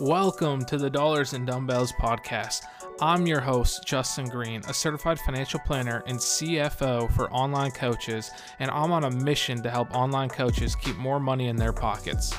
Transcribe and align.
Welcome 0.00 0.64
to 0.66 0.78
the 0.78 0.88
Dollars 0.88 1.32
and 1.32 1.46
Dumbbells 1.46 1.92
podcast. 1.92 2.62
I'm 3.00 3.26
your 3.26 3.40
host, 3.40 3.86
Justin 3.86 4.28
Green, 4.28 4.62
a 4.68 4.74
certified 4.74 5.18
financial 5.18 5.60
planner 5.60 6.02
and 6.06 6.18
CFO 6.18 7.10
for 7.12 7.30
online 7.32 7.70
coaches, 7.72 8.30
and 8.60 8.70
I'm 8.70 8.92
on 8.92 9.04
a 9.04 9.10
mission 9.10 9.62
to 9.62 9.70
help 9.70 9.94
online 9.94 10.28
coaches 10.28 10.76
keep 10.76 10.96
more 10.96 11.20
money 11.20 11.48
in 11.48 11.56
their 11.56 11.72
pockets. 11.72 12.32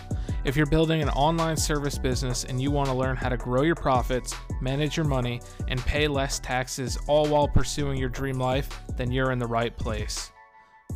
If 0.44 0.56
you're 0.56 0.66
building 0.66 1.02
an 1.02 1.10
online 1.10 1.58
service 1.58 1.98
business 1.98 2.46
and 2.46 2.60
you 2.62 2.72
want 2.72 2.90
to 2.90 2.96
learn 2.96 3.16
how 3.16 3.30
to 3.30 3.38
grow 3.38 3.62
your 3.62 3.76
profits, 3.76 4.34
manage 4.60 4.98
your 4.98 5.06
money, 5.06 5.42
and 5.68 5.80
pay 5.82 6.08
less 6.08 6.40
taxes 6.40 6.98
all 7.08 7.28
while 7.28 7.48
pursuing 7.48 7.98
your 7.98 8.10
dream 8.10 8.40
life, 8.40 8.82
then 8.96 9.12
you're 9.12 9.32
in 9.32 9.40
the 9.40 9.48
right 9.48 9.76
place. 9.78 10.32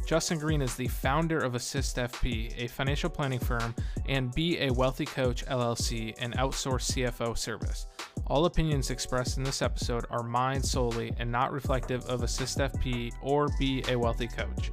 Justin 0.06 0.38
Green 0.38 0.62
is 0.62 0.76
the 0.76 0.88
founder 0.88 1.40
of 1.40 1.56
Assist 1.56 1.96
FP, 1.96 2.54
a 2.64 2.68
financial 2.68 3.10
planning 3.10 3.40
firm, 3.40 3.74
and 4.08 4.34
Be 4.36 4.60
a 4.60 4.72
Wealthy 4.72 5.06
Coach 5.06 5.44
LLC, 5.48 6.14
an 6.20 6.34
outsourced 6.34 6.94
CFO 6.94 7.36
service. 7.36 7.88
All 8.28 8.46
opinions 8.46 8.92
expressed 8.92 9.38
in 9.40 9.44
this 9.44 9.64
episode 9.64 10.06
are 10.12 10.22
mine 10.22 10.62
solely 10.62 11.12
and 11.18 11.32
not 11.32 11.52
reflective 11.52 12.06
of 12.06 12.22
Assist 12.22 12.60
FP 12.60 13.14
or 13.24 13.48
Be 13.58 13.84
a 13.90 13.96
Wealthy 13.96 14.28
Coach. 14.28 14.72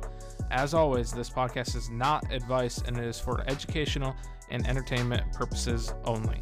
As 0.50 0.74
always, 0.74 1.10
this 1.12 1.30
podcast 1.30 1.76
is 1.76 1.88
not 1.88 2.30
advice 2.30 2.82
and 2.86 2.98
it 2.98 3.04
is 3.04 3.18
for 3.18 3.42
educational 3.48 4.14
and 4.50 4.66
entertainment 4.66 5.32
purposes 5.32 5.94
only. 6.04 6.40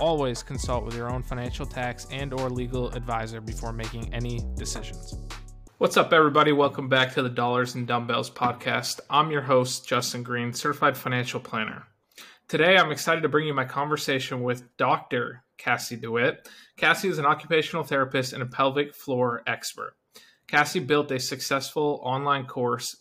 Always 0.00 0.42
consult 0.42 0.84
with 0.84 0.96
your 0.96 1.08
own 1.08 1.22
financial 1.22 1.66
tax 1.66 2.08
and 2.10 2.32
or 2.32 2.50
legal 2.50 2.90
advisor 2.90 3.40
before 3.40 3.72
making 3.72 4.12
any 4.12 4.40
decisions. 4.56 5.18
What's 5.84 5.98
up, 5.98 6.14
everybody? 6.14 6.50
Welcome 6.50 6.88
back 6.88 7.12
to 7.12 7.22
the 7.22 7.28
Dollars 7.28 7.74
and 7.74 7.86
Dumbbells 7.86 8.30
podcast. 8.30 9.00
I'm 9.10 9.30
your 9.30 9.42
host, 9.42 9.86
Justin 9.86 10.22
Green, 10.22 10.54
certified 10.54 10.96
financial 10.96 11.40
planner. 11.40 11.86
Today, 12.48 12.78
I'm 12.78 12.90
excited 12.90 13.20
to 13.20 13.28
bring 13.28 13.46
you 13.46 13.52
my 13.52 13.66
conversation 13.66 14.42
with 14.42 14.74
Dr. 14.78 15.44
Kassie 15.58 16.00
Dewitt. 16.00 16.48
Kassie 16.78 17.10
is 17.10 17.18
an 17.18 17.26
occupational 17.26 17.84
therapist 17.84 18.32
and 18.32 18.42
a 18.42 18.46
pelvic 18.46 18.94
floor 18.94 19.42
expert. 19.46 19.94
Kassie 20.48 20.86
built 20.86 21.10
a 21.10 21.20
successful 21.20 22.00
online 22.02 22.46
course, 22.46 22.96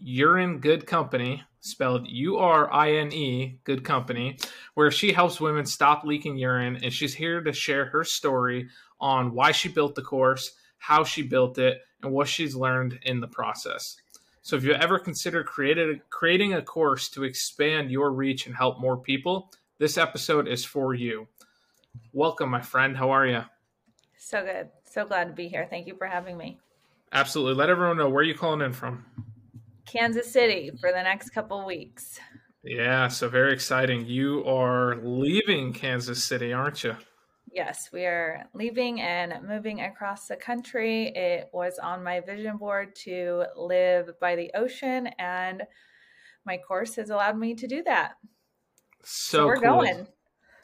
Urine 0.00 0.58
Good 0.58 0.88
Company, 0.88 1.44
spelled 1.60 2.08
U 2.08 2.38
R 2.38 2.68
I 2.72 2.94
N 2.94 3.12
E, 3.12 3.60
Good 3.62 3.84
Company, 3.84 4.38
where 4.74 4.90
she 4.90 5.12
helps 5.12 5.40
women 5.40 5.66
stop 5.66 6.02
leaking 6.02 6.36
urine. 6.36 6.80
And 6.82 6.92
she's 6.92 7.14
here 7.14 7.40
to 7.42 7.52
share 7.52 7.84
her 7.90 8.02
story 8.02 8.70
on 8.98 9.34
why 9.34 9.52
she 9.52 9.68
built 9.68 9.94
the 9.94 10.02
course, 10.02 10.50
how 10.86 11.02
she 11.02 11.22
built 11.22 11.58
it, 11.58 11.80
and 12.02 12.12
what 12.12 12.28
she's 12.28 12.54
learned 12.54 12.98
in 13.02 13.20
the 13.20 13.26
process. 13.26 13.96
So, 14.42 14.56
if 14.56 14.64
you 14.64 14.74
ever 14.74 14.98
consider 14.98 15.42
created, 15.42 16.00
creating 16.10 16.52
a 16.52 16.60
course 16.60 17.08
to 17.10 17.24
expand 17.24 17.90
your 17.90 18.12
reach 18.12 18.46
and 18.46 18.54
help 18.54 18.78
more 18.78 18.98
people, 18.98 19.50
this 19.78 19.96
episode 19.96 20.46
is 20.46 20.62
for 20.64 20.92
you. 20.92 21.26
Welcome, 22.12 22.50
my 22.50 22.60
friend. 22.60 22.96
How 22.96 23.10
are 23.10 23.26
you? 23.26 23.44
So 24.18 24.44
good. 24.44 24.68
So 24.84 25.06
glad 25.06 25.28
to 25.28 25.32
be 25.32 25.48
here. 25.48 25.66
Thank 25.68 25.86
you 25.86 25.96
for 25.96 26.06
having 26.06 26.36
me. 26.36 26.58
Absolutely. 27.12 27.54
Let 27.54 27.70
everyone 27.70 27.96
know 27.96 28.10
where 28.10 28.22
you 28.22 28.34
calling 28.34 28.60
in 28.60 28.74
from. 28.74 29.06
Kansas 29.86 30.30
City 30.30 30.70
for 30.80 30.92
the 30.92 31.02
next 31.02 31.30
couple 31.30 31.64
weeks. 31.64 32.20
Yeah, 32.62 33.08
so 33.08 33.28
very 33.28 33.52
exciting. 33.52 34.06
You 34.06 34.44
are 34.44 34.96
leaving 34.96 35.72
Kansas 35.72 36.22
City, 36.22 36.52
aren't 36.52 36.84
you? 36.84 36.96
Yes, 37.54 37.90
we 37.92 38.04
are 38.04 38.48
leaving 38.52 39.00
and 39.00 39.46
moving 39.46 39.82
across 39.82 40.26
the 40.26 40.34
country. 40.34 41.06
It 41.14 41.50
was 41.52 41.78
on 41.78 42.02
my 42.02 42.18
vision 42.18 42.56
board 42.56 42.96
to 43.04 43.44
live 43.56 44.10
by 44.20 44.34
the 44.34 44.50
ocean, 44.56 45.06
and 45.20 45.62
my 46.44 46.58
course 46.58 46.96
has 46.96 47.10
allowed 47.10 47.38
me 47.38 47.54
to 47.54 47.68
do 47.68 47.84
that. 47.84 48.14
So, 49.04 49.38
so 49.38 49.46
we're 49.46 49.60
cool. 49.60 49.82
going. 49.82 50.08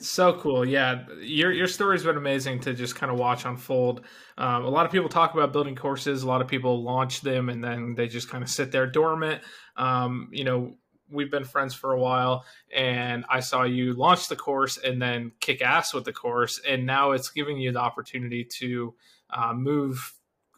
So 0.00 0.32
cool, 0.41 0.64
yeah. 0.64 1.05
Your 1.20 1.52
your 1.52 1.69
story's 1.69 2.02
been 2.02 2.16
amazing 2.16 2.58
to 2.60 2.74
just 2.74 2.97
kind 2.97 3.12
of 3.12 3.19
watch 3.19 3.44
unfold. 3.44 4.00
Um, 4.36 4.64
a 4.64 4.69
lot 4.69 4.84
of 4.84 4.91
people 4.91 5.08
talk 5.08 5.34
about 5.34 5.52
building 5.52 5.76
courses. 5.76 6.25
A 6.25 6.26
lot 6.26 6.41
of 6.41 6.48
people 6.48 6.82
launch 6.82 7.20
them 7.20 7.50
and 7.50 7.62
then 7.62 7.94
they 7.94 8.09
just 8.09 8.28
kind 8.28 8.43
of 8.43 8.50
sit 8.50 8.72
there 8.72 8.88
dormant. 8.88 9.43
Um, 9.76 10.28
you 10.32 10.43
know, 10.43 10.72
we've 11.10 11.31
been 11.31 11.44
friends 11.44 11.75
for 11.75 11.93
a 11.93 11.98
while 11.98 12.44
and 12.75 13.25
I 13.28 13.41
saw 13.41 13.65
you 13.65 13.94
launch 13.94 14.28
the 14.28 14.37
course 14.37 14.78
and 14.78 15.00
then 15.00 15.32
kick 15.41 15.62
ass 15.62 15.93
with 15.93 16.04
the 16.04 16.12
course. 16.12 16.60
And 16.66 16.87
now 16.87 17.12
it's 17.12 17.31
giving 17.31 17.59
you 17.59 17.72
the 17.72 17.81
opportunity 17.81 18.44
to 18.59 18.94
uh, 19.31 19.53
move 19.54 20.15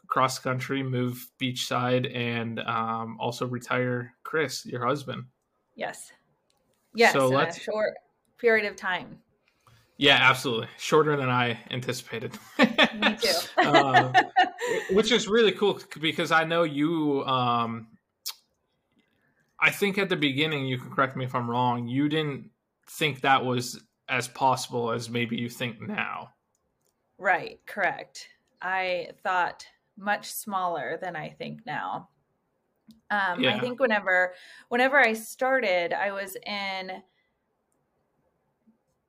cross 0.07 0.39
country, 0.39 0.83
move 0.83 1.27
beachside, 1.41 2.15
and 2.15 2.61
um, 2.61 3.17
also 3.19 3.47
retire 3.47 4.15
Chris, 4.25 4.67
your 4.67 4.85
husband. 4.85 5.25
Yes. 5.75 6.13
Yes. 6.95 7.15
So 7.15 7.29
let's 7.29 7.59
short 7.59 7.95
period 8.39 8.67
of 8.67 8.77
time. 8.77 9.19
Yeah, 9.97 10.19
absolutely. 10.21 10.69
Shorter 10.79 11.17
than 11.17 11.31
I 11.31 11.59
anticipated. 11.71 12.33
Me 12.59 13.17
too. 13.21 13.31
uh, 13.57 14.13
which 14.91 15.13
is 15.13 15.29
really 15.29 15.53
cool 15.53 15.81
because 16.01 16.33
I 16.33 16.45
know 16.45 16.65
you 16.65 17.25
um, 17.25 17.87
I 19.63 19.71
think 19.71 19.97
at 19.97 20.09
the 20.09 20.17
beginning, 20.17 20.67
you 20.67 20.77
can 20.77 20.91
correct 20.91 21.17
me 21.17 21.25
if 21.25 21.37
I'm 21.37 21.49
wrong, 21.49 21.87
you 21.87 22.09
didn't 22.09 22.51
think 22.91 23.21
that 23.21 23.45
was 23.45 23.81
as 24.09 24.27
possible 24.27 24.91
as 24.91 25.09
maybe 25.09 25.37
you 25.37 25.49
think 25.49 25.81
now. 25.81 26.31
Right, 27.17 27.61
correct. 27.65 28.29
I 28.61 29.11
thought 29.23 29.65
much 29.97 30.33
smaller 30.33 30.99
than 31.01 31.15
I 31.15 31.31
think 31.31 31.65
now. 31.65 32.09
Um, 33.13 33.41
yeah. 33.41 33.57
I 33.57 33.61
think 33.61 33.79
whenever 33.79 34.35
whenever 34.69 34.99
I 34.99 35.13
started, 35.13 35.93
I 35.93 36.11
was 36.11 36.37
in 36.45 37.03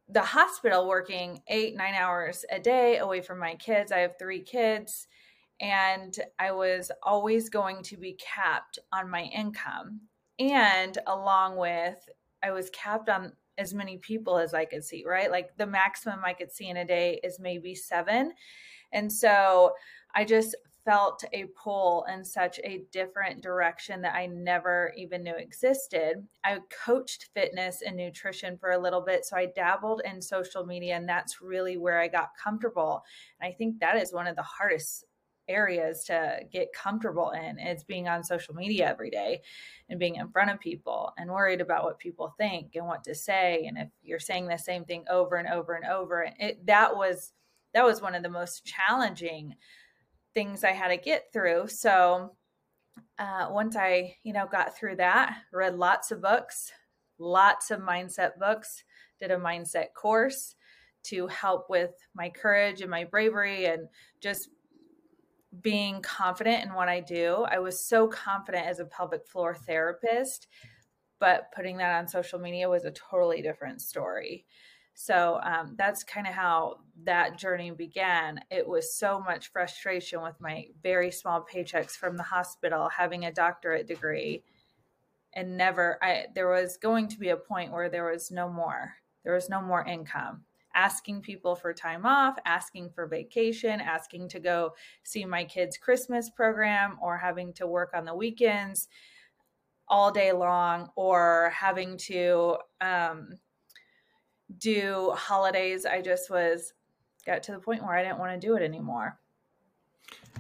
the 0.08 0.22
hospital 0.22 0.88
working 0.88 1.42
eight, 1.48 1.76
nine 1.76 1.96
hours 1.96 2.46
a 2.52 2.60
day 2.60 3.00
away 3.00 3.22
from 3.22 3.40
my 3.40 3.56
kids. 3.56 3.92
I 3.92 4.00
have 4.00 4.20
three 4.20 4.42
kids, 4.42 5.08
and 5.60 6.16
I 6.38 6.52
was 6.52 6.92
always 7.02 7.50
going 7.50 7.82
to 7.84 7.98
be 7.98 8.14
capped 8.14 8.78
on 8.92 9.10
my 9.10 9.24
income 9.24 10.02
and 10.52 10.98
along 11.08 11.58
with 11.58 11.98
i 12.44 12.52
was 12.52 12.70
capped 12.72 13.10
on 13.10 13.32
as 13.58 13.74
many 13.74 13.98
people 13.98 14.38
as 14.38 14.54
i 14.54 14.66
could 14.66 14.84
see 14.84 15.04
right 15.08 15.32
like 15.32 15.56
the 15.58 15.66
maximum 15.66 16.20
i 16.26 16.34
could 16.34 16.52
see 16.52 16.70
in 16.70 16.78
a 16.78 16.86
day 16.86 17.20
is 17.24 17.40
maybe 17.40 17.76
seven 17.76 18.32
and 18.92 19.12
so 19.12 19.72
i 20.16 20.24
just 20.24 20.56
felt 20.86 21.24
a 21.32 21.46
pull 21.62 22.06
in 22.12 22.24
such 22.24 22.60
a 22.64 22.84
different 22.92 23.42
direction 23.42 24.02
that 24.02 24.16
I 24.16 24.26
never 24.26 24.94
even 24.98 25.24
knew 25.24 25.36
existed. 25.36 26.28
I 26.44 26.60
coached 26.86 27.30
fitness 27.34 27.82
and 27.86 27.96
nutrition 27.96 28.58
for 28.58 28.72
a 28.72 28.78
little 28.78 29.02
bit, 29.02 29.26
so 29.26 29.38
I 29.38 29.48
dabbled 29.56 30.02
in 30.04 30.22
social 30.22 30.66
media, 30.66 30.96
and 30.96 31.08
that's 31.08 31.42
really 31.42 31.78
where 31.78 32.00
I 32.00 32.08
got 32.08 32.32
comfortable. 32.42 33.04
And 33.40 33.50
I 33.50 33.56
think 33.56 33.80
that 33.80 33.96
is 33.96 34.14
one 34.14 34.28
of 34.28 34.36
the 34.36 34.44
hardest 34.44 35.06
areas 35.48 36.04
to 36.06 36.40
get 36.52 36.74
comfortable 36.74 37.32
in 37.32 37.58
it's 37.60 37.84
being 37.84 38.08
on 38.08 38.24
social 38.24 38.54
media 38.54 38.88
every 38.88 39.10
day 39.10 39.42
and 39.90 40.00
being 40.00 40.16
in 40.16 40.30
front 40.30 40.50
of 40.50 40.60
people 40.60 41.12
and 41.18 41.30
worried 41.30 41.62
about 41.62 41.84
what 41.84 42.00
people 42.00 42.34
think 42.38 42.76
and 42.76 42.86
what 42.86 43.04
to 43.04 43.14
say. 43.14 43.66
And 43.68 43.78
if 43.78 43.90
you're 44.02 44.20
saying 44.20 44.48
the 44.48 44.58
same 44.58 44.86
thing 44.86 45.04
over 45.10 45.36
and 45.36 45.48
over 45.48 45.74
and 45.74 45.86
over 45.86 46.28
it 46.40 46.66
that 46.66 46.96
was 46.96 47.34
that 47.74 47.84
was 47.86 48.02
one 48.02 48.16
of 48.16 48.24
the 48.24 48.30
most 48.30 48.66
challenging 48.66 49.56
things 50.34 50.64
i 50.64 50.72
had 50.72 50.90
to 50.90 50.98
get 50.98 51.32
through. 51.34 51.68
So 51.68 52.36
uh, 53.18 53.48
once 53.50 53.76
i 53.76 54.16
you 54.24 54.34
know 54.34 54.48
got 54.52 54.78
through 54.78 54.96
that 54.96 55.36
read 55.52 55.76
lots 55.76 56.12
of 56.12 56.22
books 56.22 56.72
lots 57.18 57.72
of 57.72 57.80
mindset 57.80 58.38
books 58.40 58.84
did 59.20 59.32
a 59.32 59.38
mindset 59.38 59.94
course 59.96 60.56
to 61.04 61.28
help 61.28 61.70
with 61.70 61.92
my 62.16 62.30
courage 62.30 62.82
and 62.82 62.90
my 62.90 63.04
bravery 63.04 63.66
and 63.66 63.88
just 64.22 64.50
being 65.62 66.02
confident 66.02 66.64
in 66.64 66.74
what 66.74 66.90
I 66.90 67.00
do. 67.00 67.46
I 67.50 67.60
was 67.60 67.80
so 67.80 68.08
confident 68.08 68.66
as 68.66 68.80
a 68.80 68.86
pelvic 68.86 69.28
floor 69.28 69.56
therapist, 69.56 70.48
but 71.20 71.52
putting 71.56 71.78
that 71.78 71.98
on 71.98 72.08
social 72.08 72.40
media 72.40 72.70
was 72.70 72.86
a 72.86 72.92
totally 72.92 73.42
different 73.42 73.82
story. 73.82 74.46
So 74.96 75.40
um, 75.44 75.76
that's 75.78 76.04
kind 76.04 76.28
of 76.28 76.34
how 76.34 76.78
that 77.04 77.38
journey 77.38 77.72
began. 77.72 78.40
It 78.52 78.68
was 78.68 78.96
so 78.96 79.20
much 79.20 79.52
frustration 79.52 80.22
with 80.22 80.40
my 80.40 80.68
very 80.84 81.12
small 81.12 81.44
paychecks 81.44 81.92
from 81.92 82.16
the 82.16 82.24
hospital, 82.24 82.90
having 82.90 83.26
a 83.26 83.32
doctorate 83.32 83.88
degree, 83.88 84.44
and 85.34 85.58
never. 85.58 85.98
I 86.04 86.26
there 86.36 86.48
was 86.48 86.78
going 86.78 87.08
to 87.08 87.20
be 87.20 87.30
a 87.30 87.38
point 87.38 87.72
where 87.72 87.90
there 87.90 88.12
was 88.12 88.30
no 88.30 88.50
more. 88.50 88.94
There 89.24 89.34
was 89.34 89.50
no 89.50 89.62
more 89.62 89.84
income 89.84 90.44
asking 90.76 91.22
people 91.22 91.56
for 91.56 91.74
time 91.74 92.06
off, 92.06 92.38
asking 92.46 92.90
for 92.90 93.08
vacation, 93.08 93.82
asking 93.82 94.30
to 94.30 94.40
go 94.40 94.74
see 95.04 95.26
my 95.26 95.44
kids' 95.44 95.78
Christmas 95.78 96.30
program, 96.30 96.98
or 97.02 97.18
having 97.18 97.54
to 97.54 97.68
work 97.68 97.92
on 97.94 98.06
the 98.06 98.16
weekends 98.16 98.88
all 99.88 100.12
day 100.12 100.32
long, 100.32 100.90
or 100.96 101.52
having 101.56 101.98
to 101.98 102.58
um, 102.82 103.30
do 104.58 105.12
holidays. 105.16 105.86
I 105.86 106.02
just 106.02 106.30
was 106.30 106.74
got 107.26 107.44
to 107.44 107.52
the 107.52 107.60
point 107.60 107.84
where 107.84 107.96
I 107.96 108.04
didn't 108.04 108.20
want 108.20 108.40
to 108.40 108.48
do 108.48 108.56
it 108.56 108.62
anymore. 108.64 109.20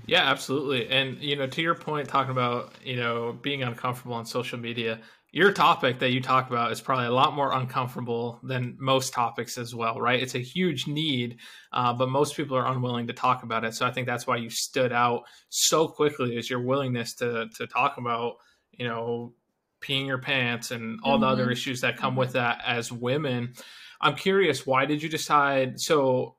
Yeah, 0.05 0.29
absolutely. 0.29 0.89
And 0.89 1.17
you 1.21 1.35
know, 1.35 1.47
to 1.47 1.61
your 1.61 1.75
point, 1.75 2.07
talking 2.07 2.31
about 2.31 2.73
you 2.83 2.97
know 2.97 3.37
being 3.41 3.63
uncomfortable 3.63 4.15
on 4.15 4.25
social 4.25 4.59
media, 4.59 4.99
your 5.33 5.51
topic 5.51 5.97
that 5.97 6.11
you 6.11 6.21
talk 6.21 6.51
about 6.51 6.71
is 6.71 6.79
probably 6.79 7.07
a 7.07 7.11
lot 7.11 7.33
more 7.33 7.51
uncomfortable 7.53 8.39
than 8.43 8.77
most 8.79 9.13
topics 9.13 9.57
as 9.57 9.73
well, 9.73 9.99
right? 9.99 10.21
It's 10.21 10.35
a 10.35 10.39
huge 10.39 10.85
need, 10.85 11.37
uh, 11.71 11.91
but 11.91 12.09
most 12.09 12.37
people 12.37 12.55
are 12.55 12.71
unwilling 12.71 13.07
to 13.07 13.13
talk 13.13 13.41
about 13.41 13.65
it. 13.65 13.73
So 13.73 13.83
I 13.83 13.91
think 13.91 14.05
that's 14.05 14.27
why 14.27 14.37
you 14.37 14.51
stood 14.51 14.93
out 14.93 15.23
so 15.49 15.87
quickly 15.87 16.37
is 16.37 16.51
your 16.51 16.61
willingness 16.61 17.15
to 17.15 17.49
to 17.57 17.65
talk 17.65 17.97
about, 17.97 18.35
you 18.73 18.87
know, 18.87 19.33
peeing 19.81 20.05
your 20.05 20.19
pants 20.19 20.69
and 20.69 20.99
all 21.03 21.15
mm-hmm. 21.15 21.21
the 21.21 21.27
other 21.27 21.43
mm-hmm. 21.45 21.53
issues 21.53 21.81
that 21.81 21.97
come 21.97 22.11
mm-hmm. 22.11 22.19
with 22.19 22.33
that 22.33 22.61
as 22.63 22.91
women. 22.91 23.53
I'm 23.99 24.15
curious, 24.15 24.67
why 24.67 24.85
did 24.85 25.01
you 25.01 25.09
decide? 25.09 25.79
So 25.79 26.35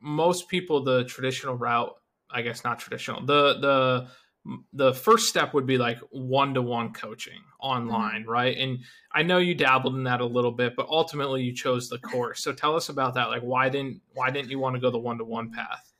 most 0.00 0.48
people, 0.48 0.84
the 0.84 1.02
traditional 1.02 1.56
route, 1.56 1.96
I 2.30 2.42
guess 2.42 2.62
not 2.62 2.78
traditional, 2.78 3.26
the 3.26 3.58
the 3.58 4.08
the 4.72 4.94
first 4.94 5.28
step 5.28 5.54
would 5.54 5.66
be 5.66 5.78
like 5.78 5.98
one 6.10 6.54
to 6.54 6.62
one 6.62 6.92
coaching 6.92 7.40
online, 7.60 8.22
mm-hmm. 8.22 8.30
right? 8.30 8.56
And 8.56 8.78
I 9.12 9.22
know 9.22 9.38
you 9.38 9.54
dabbled 9.54 9.94
in 9.94 10.04
that 10.04 10.20
a 10.20 10.26
little 10.26 10.52
bit, 10.52 10.74
but 10.76 10.88
ultimately 10.88 11.42
you 11.42 11.54
chose 11.54 11.88
the 11.88 11.98
course. 12.12 12.42
So 12.42 12.52
tell 12.52 12.76
us 12.76 12.88
about 12.88 13.14
that. 13.14 13.28
Like, 13.28 13.42
why 13.42 13.68
didn't 13.68 14.00
why 14.14 14.30
didn't 14.30 14.50
you 14.50 14.58
want 14.58 14.76
to 14.76 14.80
go 14.80 14.90
the 14.90 14.98
one 14.98 15.18
to 15.18 15.24
one 15.24 15.50
path? 15.50 15.92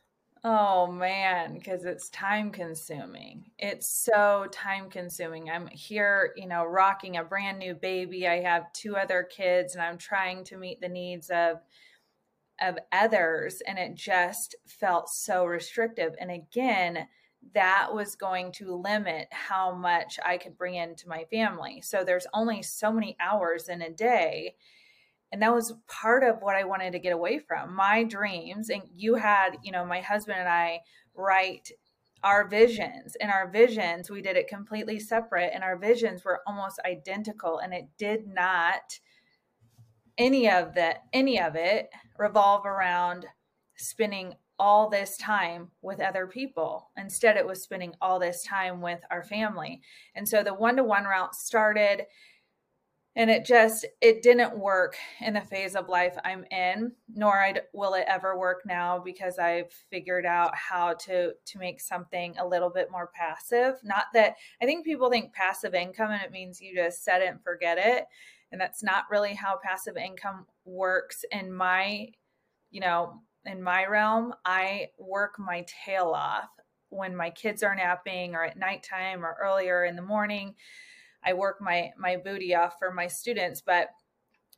Oh 0.45 0.87
man, 0.87 1.55
because 1.55 1.85
it's 1.85 2.09
time 2.11 2.53
consuming. 2.53 3.51
It's 3.59 3.89
so 3.89 4.47
time 4.53 4.89
consuming. 4.89 5.51
I'm 5.51 5.67
here, 5.67 6.33
you 6.37 6.47
know, 6.47 6.65
rocking 6.65 7.17
a 7.17 7.25
brand 7.25 7.59
new 7.59 7.75
baby. 7.75 8.29
I 8.29 8.41
have 8.43 8.73
two 8.73 8.97
other 8.97 9.25
kids, 9.25 9.75
and 9.75 9.83
I'm 9.83 9.99
trying 9.99 10.45
to 10.45 10.57
meet 10.57 10.81
the 10.81 10.89
needs 10.89 11.31
of 11.31 11.59
of 12.61 12.79
others, 12.93 13.63
and 13.67 13.79
it 13.79 13.95
just 13.95 14.55
felt 14.67 15.09
so 15.09 15.45
restrictive. 15.45 16.15
And 16.21 16.31
again 16.31 17.09
that 17.55 17.89
was 17.93 18.17
going 18.17 18.53
to 18.53 18.75
limit 18.75 19.29
how 19.31 19.75
much 19.75 20.19
I 20.25 20.39
could 20.39 20.57
bring 20.57 20.75
into 20.75 21.09
my 21.09 21.25
family. 21.31 21.81
So 21.83 22.05
there's 22.05 22.27
only 22.35 22.63
so 22.63 22.93
many 22.93 23.17
hours 23.21 23.69
in 23.69 23.83
a 23.83 23.91
day. 23.91 24.55
And 25.31 25.43
that 25.43 25.55
was 25.55 25.75
part 25.87 26.25
of 26.25 26.41
what 26.41 26.57
I 26.57 26.65
wanted 26.65 26.93
to 26.93 26.99
get 26.99 27.13
away 27.13 27.39
from. 27.39 27.75
My 27.75 28.03
dreams, 28.03 28.71
and 28.71 28.83
you 28.95 29.17
had, 29.17 29.59
you 29.63 29.73
know, 29.73 29.85
my 29.85 30.01
husband 30.01 30.39
and 30.39 30.49
I 30.49 30.81
write 31.15 31.71
our 32.23 32.49
visions. 32.49 33.17
And 33.21 33.31
our 33.31 33.51
visions, 33.51 34.11
we 34.11 34.23
did 34.23 34.37
it 34.37 34.49
completely 34.49 34.99
separate, 34.99 35.53
and 35.55 35.63
our 35.63 35.77
visions 35.77 36.25
were 36.25 36.41
almost 36.47 36.81
identical. 36.85 37.59
And 37.59 37.73
it 37.75 37.89
did 37.99 38.27
not 38.27 38.99
any 40.17 40.51
of 40.51 40.75
that 40.75 41.05
any 41.13 41.41
of 41.41 41.55
it 41.55 41.91
revolve 42.19 42.67
around 42.67 43.25
spending 43.77 44.35
all 44.59 44.89
this 44.89 45.17
time 45.17 45.71
with 45.83 46.01
other 46.01 46.27
people. 46.27 46.91
Instead, 46.97 47.37
it 47.37 47.47
was 47.47 47.63
spending 47.63 47.95
all 48.01 48.19
this 48.19 48.43
time 48.43 48.81
with 48.81 49.01
our 49.11 49.23
family. 49.23 49.81
And 50.15 50.29
so 50.29 50.43
the 50.43 50.55
one 50.55 50.77
to 50.77 50.85
one 50.85 51.05
route 51.05 51.35
started 51.35 52.07
and 53.19 53.31
it 53.31 53.45
just 53.45 53.85
it 54.01 54.23
didn't 54.23 54.57
work 54.57 54.97
in 55.21 55.35
the 55.35 55.41
phase 55.41 55.75
of 55.75 55.89
life 55.89 56.17
i'm 56.25 56.45
in 56.51 56.93
nor 57.13 57.53
will 57.75 57.95
it 57.95 58.05
ever 58.07 58.39
work 58.39 58.63
now 58.65 58.99
because 58.99 59.39
i've 59.39 59.73
figured 59.91 60.25
out 60.25 60.55
how 60.55 60.95
to 60.95 61.33
to 61.45 61.59
make 61.59 61.81
something 61.81 62.35
a 62.39 62.47
little 62.47 62.71
bit 62.71 62.91
more 62.91 63.11
passive 63.15 63.75
not 63.83 64.05
that 64.15 64.37
i 64.63 64.65
think 64.65 64.85
people 64.85 65.11
think 65.11 65.33
passive 65.35 65.75
income 65.75 66.11
and 66.11 66.23
it 66.23 66.31
means 66.31 66.61
you 66.61 66.75
just 66.75 67.05
set 67.05 67.21
it 67.21 67.29
and 67.29 67.43
forget 67.43 67.77
it 67.79 68.05
and 68.53 68.61
that's 68.61 68.83
not 68.83 69.05
really 69.11 69.35
how 69.35 69.59
passive 69.63 69.97
income 69.97 70.47
works 70.65 71.25
in 71.33 71.53
my 71.53 72.07
you 72.71 72.81
know 72.81 73.21
in 73.49 73.63
my 73.63 73.87
realm, 73.87 74.35
I 74.45 74.89
work 74.99 75.39
my 75.39 75.65
tail 75.85 76.13
off 76.15 76.49
when 76.91 77.17
my 77.17 77.31
kids 77.31 77.63
are 77.63 77.75
napping 77.75 78.35
or 78.35 78.45
at 78.45 78.59
nighttime 78.59 79.25
or 79.25 79.37
earlier 79.41 79.85
in 79.85 79.97
the 79.97 80.03
morning. 80.03 80.55
I 81.25 81.33
work 81.33 81.61
my 81.61 81.91
my 81.99 82.17
booty 82.17 82.55
off 82.55 82.79
for 82.79 82.93
my 82.93 83.07
students, 83.09 83.61
but 83.61 83.89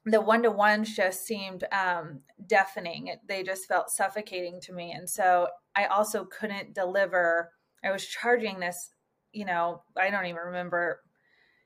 the 0.04 0.20
one 0.20 0.42
to 0.42 0.50
ones 0.50 0.94
just 0.94 1.26
seemed 1.26 1.64
um, 1.72 2.20
deafening. 2.46 3.14
They 3.28 3.42
just 3.42 3.66
felt 3.66 3.90
suffocating 3.90 4.60
to 4.62 4.72
me, 4.72 4.92
and 4.92 5.08
so 5.08 5.48
I 5.74 5.86
also 5.86 6.24
couldn't 6.24 6.74
deliver. 6.74 7.50
I 7.84 7.90
was 7.90 8.06
charging 8.06 8.60
this, 8.60 8.90
you 9.32 9.44
know, 9.44 9.82
I 9.96 10.10
don't 10.10 10.26
even 10.26 10.40
remember 10.40 11.00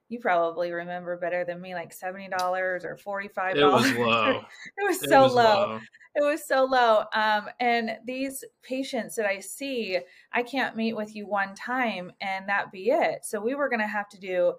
you 0.08 0.18
probably 0.18 0.72
remember 0.72 1.16
better 1.16 1.44
than 1.44 1.60
me, 1.60 1.74
like 1.74 1.92
seventy 1.92 2.28
dollars 2.28 2.84
or 2.84 2.96
forty 2.96 3.28
five 3.28 3.56
dollars. 3.56 3.90
It 3.90 3.98
was 3.98 4.06
low. 4.06 4.44
it 4.76 4.86
was 4.86 5.00
so 5.00 5.20
it 5.20 5.22
was 5.22 5.34
low. 5.34 5.42
low. 5.44 5.80
It 6.16 6.22
was 6.22 6.46
so 6.46 6.64
low. 6.64 7.04
Um, 7.12 7.48
and 7.58 7.98
these 8.06 8.44
patients 8.62 9.16
that 9.16 9.26
I 9.26 9.40
see, 9.40 9.98
I 10.32 10.42
can't 10.44 10.76
meet 10.76 10.94
with 10.94 11.16
you 11.16 11.26
one 11.26 11.54
time 11.56 12.12
and 12.20 12.48
that 12.48 12.70
be 12.70 12.90
it. 12.90 13.24
So 13.24 13.40
we 13.40 13.56
were 13.56 13.68
going 13.68 13.80
to 13.80 13.86
have 13.86 14.08
to 14.10 14.20
do 14.20 14.54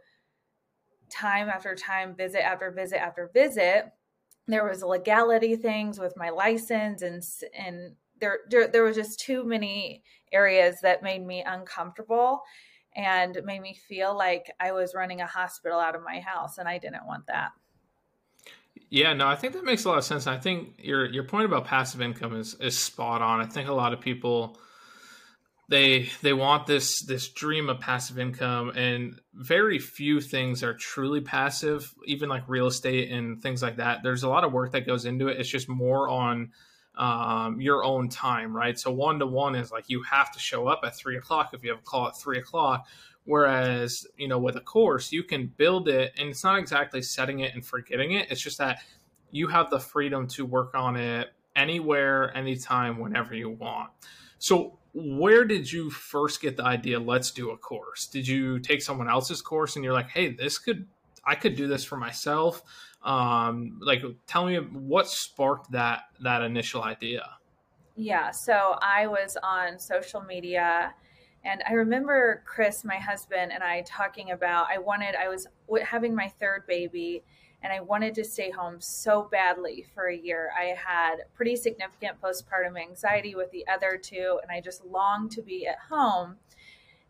time 1.09 1.47
after 1.47 1.73
time, 1.73 2.13
visit 2.15 2.45
after 2.45 2.71
visit 2.71 3.01
after 3.01 3.29
visit. 3.33 3.85
There 4.47 4.67
was 4.67 4.83
legality 4.83 5.55
things 5.55 5.97
with 5.97 6.17
my 6.17 6.29
license 6.29 7.01
and 7.01 7.23
and 7.57 7.95
there, 8.19 8.39
there, 8.49 8.67
there 8.67 8.83
was 8.83 8.95
just 8.95 9.19
too 9.19 9.43
many 9.43 10.01
areas 10.31 10.77
that 10.81 11.03
made 11.03 11.25
me 11.25 11.43
uncomfortable 11.45 12.41
and 12.95 13.39
made 13.45 13.61
me 13.61 13.77
feel 13.87 14.15
like 14.15 14.51
I 14.59 14.71
was 14.71 14.93
running 14.95 15.21
a 15.21 15.27
hospital 15.27 15.79
out 15.79 15.95
of 15.95 16.03
my 16.03 16.19
house, 16.19 16.57
and 16.57 16.67
I 16.67 16.77
didn't 16.77 17.05
want 17.05 17.27
that. 17.27 17.51
Yeah, 18.89 19.13
no, 19.13 19.27
I 19.27 19.35
think 19.35 19.53
that 19.53 19.63
makes 19.63 19.85
a 19.85 19.89
lot 19.89 19.97
of 19.97 20.03
sense. 20.03 20.27
I 20.27 20.37
think 20.37 20.75
your 20.77 21.05
your 21.05 21.23
point 21.23 21.45
about 21.45 21.65
passive 21.65 22.01
income 22.01 22.35
is 22.35 22.55
is 22.55 22.77
spot 22.77 23.21
on. 23.21 23.41
I 23.41 23.45
think 23.45 23.67
a 23.67 23.73
lot 23.73 23.93
of 23.93 23.99
people 23.99 24.57
they 25.67 26.09
they 26.21 26.33
want 26.33 26.67
this 26.67 27.03
this 27.05 27.29
dream 27.29 27.69
of 27.69 27.79
passive 27.79 28.19
income 28.19 28.71
and 28.75 29.19
very 29.33 29.79
few 29.79 30.21
things 30.21 30.63
are 30.63 30.75
truly 30.75 31.21
passive 31.21 31.93
even 32.05 32.29
like 32.29 32.43
real 32.47 32.67
estate 32.67 33.11
and 33.11 33.41
things 33.41 33.63
like 33.63 33.77
that 33.77 34.03
there's 34.03 34.23
a 34.23 34.29
lot 34.29 34.43
of 34.43 34.53
work 34.53 34.73
that 34.73 34.85
goes 34.85 35.05
into 35.05 35.27
it 35.27 35.39
it's 35.39 35.49
just 35.49 35.67
more 35.67 36.07
on 36.07 36.51
um, 36.97 37.59
your 37.59 37.83
own 37.83 38.09
time, 38.09 38.55
right? 38.55 38.77
So 38.79 38.91
one 38.91 39.19
to 39.19 39.25
one 39.25 39.55
is 39.55 39.71
like 39.71 39.85
you 39.87 40.03
have 40.03 40.31
to 40.31 40.39
show 40.39 40.67
up 40.67 40.81
at 40.83 40.95
three 40.95 41.17
o'clock 41.17 41.51
if 41.53 41.63
you 41.63 41.71
have 41.71 41.79
a 41.79 41.83
call 41.83 42.07
at 42.07 42.17
three 42.17 42.39
o'clock. 42.39 42.87
Whereas, 43.25 44.05
you 44.17 44.27
know, 44.27 44.37
with 44.37 44.55
a 44.55 44.61
course, 44.61 45.11
you 45.11 45.23
can 45.23 45.51
build 45.57 45.89
it 45.89 46.13
and 46.17 46.29
it's 46.29 46.43
not 46.43 46.59
exactly 46.59 47.01
setting 47.01 47.39
it 47.39 47.53
and 47.55 47.65
forgetting 47.65 48.11
it. 48.11 48.29
It's 48.29 48.41
just 48.41 48.59
that 48.59 48.79
you 49.31 49.47
have 49.47 49.69
the 49.69 49.79
freedom 49.79 50.27
to 50.29 50.45
work 50.45 50.75
on 50.75 50.95
it 50.95 51.29
anywhere, 51.55 52.35
anytime, 52.37 52.99
whenever 52.99 53.33
you 53.33 53.49
want. 53.49 53.89
So, 54.37 54.77
where 54.93 55.43
did 55.43 55.69
you 55.69 55.89
first 55.89 56.41
get 56.41 56.55
the 56.55 56.63
idea, 56.63 56.99
let's 56.99 57.31
do 57.31 57.51
a 57.51 57.57
course? 57.57 58.07
Did 58.07 58.25
you 58.27 58.59
take 58.59 58.81
someone 58.81 59.09
else's 59.09 59.41
course 59.41 59.75
and 59.75 59.83
you're 59.83 59.93
like, 59.93 60.09
hey, 60.09 60.31
this 60.31 60.57
could, 60.57 60.87
I 61.25 61.35
could 61.35 61.55
do 61.55 61.67
this 61.67 61.83
for 61.83 61.97
myself? 61.97 62.63
Um, 63.05 63.79
like 63.81 64.03
tell 64.27 64.45
me 64.45 64.57
what 64.57 65.07
sparked 65.07 65.71
that 65.71 66.01
that 66.21 66.41
initial 66.41 66.83
idea. 66.83 67.23
Yeah 67.95 68.31
so 68.31 68.77
i 68.81 69.07
was 69.07 69.37
on 69.41 69.79
social 69.79 70.19
media 70.19 70.93
and 71.45 71.63
i 71.69 71.71
remember 71.71 72.43
chris 72.45 72.83
my 72.83 72.97
husband 72.97 73.53
and 73.53 73.63
i 73.63 73.83
talking 73.87 74.31
about 74.31 74.67
i 74.69 74.77
wanted 74.77 75.15
i 75.15 75.29
was 75.29 75.47
having 75.81 76.13
my 76.13 76.27
third 76.27 76.63
baby 76.67 77.23
and 77.61 77.71
i 77.71 77.79
wanted 77.79 78.13
to 78.15 78.25
stay 78.25 78.51
home 78.51 78.81
so 78.81 79.29
badly 79.31 79.85
for 79.93 80.07
a 80.07 80.17
year. 80.17 80.49
I 80.59 80.75
had 80.77 81.19
pretty 81.33 81.55
significant 81.55 82.19
postpartum 82.21 82.77
anxiety 82.77 83.33
with 83.33 83.49
the 83.51 83.65
other 83.67 83.97
two 83.97 84.39
and 84.43 84.51
i 84.51 84.59
just 84.59 84.83
longed 84.83 85.31
to 85.31 85.41
be 85.41 85.65
at 85.65 85.77
home. 85.89 86.35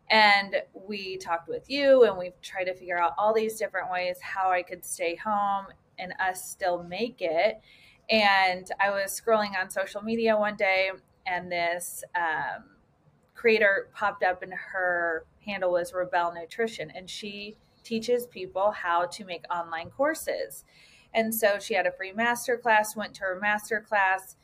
And 0.08 0.62
we 0.72 1.16
talked 1.16 1.48
with 1.48 1.68
you 1.68 2.04
and 2.04 2.16
we've 2.16 2.40
tried 2.40 2.64
to 2.64 2.74
figure 2.74 2.96
out 2.98 3.14
all 3.18 3.34
these 3.34 3.58
different 3.58 3.90
ways 3.90 4.18
how 4.22 4.52
I 4.52 4.62
could 4.62 4.84
stay 4.84 5.16
home 5.16 5.66
and 5.98 6.12
us 6.20 6.48
still 6.48 6.82
make 6.82 7.16
it. 7.20 7.60
And 8.08 8.70
I 8.80 8.90
was 8.90 9.20
scrolling 9.20 9.60
on 9.60 9.70
social 9.70 10.02
media 10.02 10.36
one 10.36 10.56
day, 10.56 10.90
and 11.26 11.50
this 11.50 12.04
um, 12.14 12.64
creator 13.34 13.88
popped 13.94 14.22
up, 14.22 14.42
and 14.42 14.52
her 14.54 15.24
handle 15.44 15.72
was 15.72 15.92
Rebel 15.92 16.32
Nutrition, 16.32 16.90
and 16.94 17.10
she 17.10 17.56
teaches 17.82 18.26
people 18.26 18.70
how 18.72 19.06
to 19.06 19.24
make 19.24 19.44
online 19.52 19.90
courses. 19.90 20.64
And 21.14 21.34
so 21.34 21.58
she 21.58 21.74
had 21.74 21.86
a 21.86 21.92
free 21.92 22.12
master 22.12 22.56
class, 22.56 22.94
went 22.96 23.14
to 23.14 23.20
her 23.22 23.38
master 23.40 23.80
class, 23.80 24.36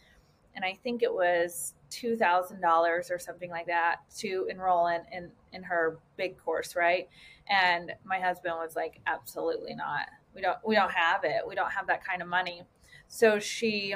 and 0.55 0.65
I 0.65 0.79
think 0.83 1.03
it 1.03 1.13
was 1.13 1.75
two 1.91 2.17
thousand 2.17 2.61
dollars 2.61 3.11
or 3.11 3.19
something 3.19 3.51
like 3.51 3.67
that 3.67 3.97
to 4.19 4.47
enroll 4.51 4.87
in, 4.87 5.03
in 5.13 5.31
in 5.53 5.63
her 5.63 5.99
big 6.17 6.39
course, 6.39 6.75
right? 6.75 7.09
And 7.49 7.93
my 8.05 8.19
husband 8.19 8.55
was 8.57 8.75
like, 8.75 9.01
absolutely 9.07 9.75
not 9.75 10.09
we 10.35 10.41
don't 10.41 10.59
we 10.65 10.75
don't 10.75 10.93
have 10.93 11.25
it. 11.25 11.43
We 11.47 11.55
don't 11.55 11.71
have 11.71 11.87
that 11.87 12.05
kind 12.05 12.23
of 12.23 12.29
money. 12.29 12.63
So 13.09 13.39
she 13.39 13.95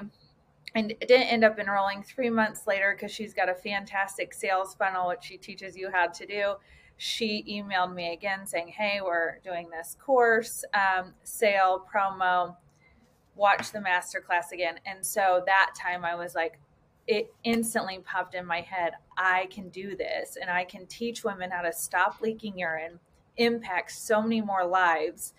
and 0.74 0.90
it 0.90 1.08
didn't 1.08 1.28
end 1.28 1.44
up 1.44 1.58
enrolling. 1.58 2.02
Three 2.02 2.30
months 2.30 2.66
later 2.66 2.94
because 2.96 3.12
she's 3.12 3.34
got 3.34 3.48
a 3.48 3.54
fantastic 3.54 4.34
sales 4.34 4.74
funnel 4.74 5.08
which 5.08 5.24
she 5.24 5.36
teaches 5.36 5.76
you 5.76 5.90
how 5.90 6.08
to 6.08 6.26
do 6.26 6.54
she 6.98 7.44
emailed 7.48 7.94
me 7.94 8.14
again 8.14 8.46
saying 8.46 8.68
hey 8.68 9.00
we're 9.04 9.38
doing 9.44 9.68
this 9.70 9.96
course 10.00 10.64
um, 10.74 11.12
sale 11.24 11.84
promo. 11.92 12.56
Watch 13.34 13.70
the 13.70 13.80
master 13.82 14.20
class 14.20 14.52
again. 14.52 14.80
And 14.86 15.04
so 15.04 15.42
that 15.46 15.72
time 15.78 16.04
i 16.04 16.14
was 16.14 16.34
like 16.34 16.58
it 17.06 17.32
instantly 17.44 17.98
popped 18.04 18.34
in 18.34 18.44
my 18.44 18.60
head 18.60 18.92
i 19.16 19.46
can 19.50 19.68
do 19.68 19.96
this 19.96 20.36
and 20.40 20.50
i 20.50 20.64
can 20.64 20.86
teach 20.86 21.22
women 21.22 21.50
how 21.50 21.62
to 21.62 21.72
stop 21.72 22.20
leaking 22.20 22.58
urine 22.58 22.98
impact 23.36 23.92
so 23.92 24.20
many 24.20 24.40
more 24.40 24.66
lives 24.66 25.32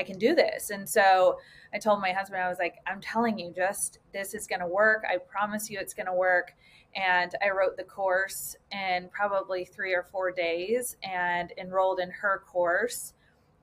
I 0.00 0.02
can 0.02 0.18
do 0.18 0.34
this. 0.34 0.70
And 0.70 0.88
so 0.88 1.38
I 1.74 1.78
told 1.78 2.00
my 2.00 2.12
husband, 2.12 2.42
I 2.42 2.48
was 2.48 2.58
like, 2.58 2.76
I'm 2.86 3.02
telling 3.02 3.38
you, 3.38 3.52
just 3.54 3.98
this 4.14 4.32
is 4.32 4.46
going 4.46 4.60
to 4.60 4.66
work. 4.66 5.04
I 5.06 5.18
promise 5.18 5.68
you 5.68 5.78
it's 5.78 5.92
going 5.92 6.06
to 6.06 6.14
work. 6.14 6.54
And 6.96 7.32
I 7.44 7.50
wrote 7.50 7.76
the 7.76 7.84
course 7.84 8.56
in 8.72 9.10
probably 9.12 9.66
three 9.66 9.94
or 9.94 10.02
four 10.02 10.32
days 10.32 10.96
and 11.02 11.52
enrolled 11.58 12.00
in 12.00 12.10
her 12.10 12.42
course. 12.50 13.12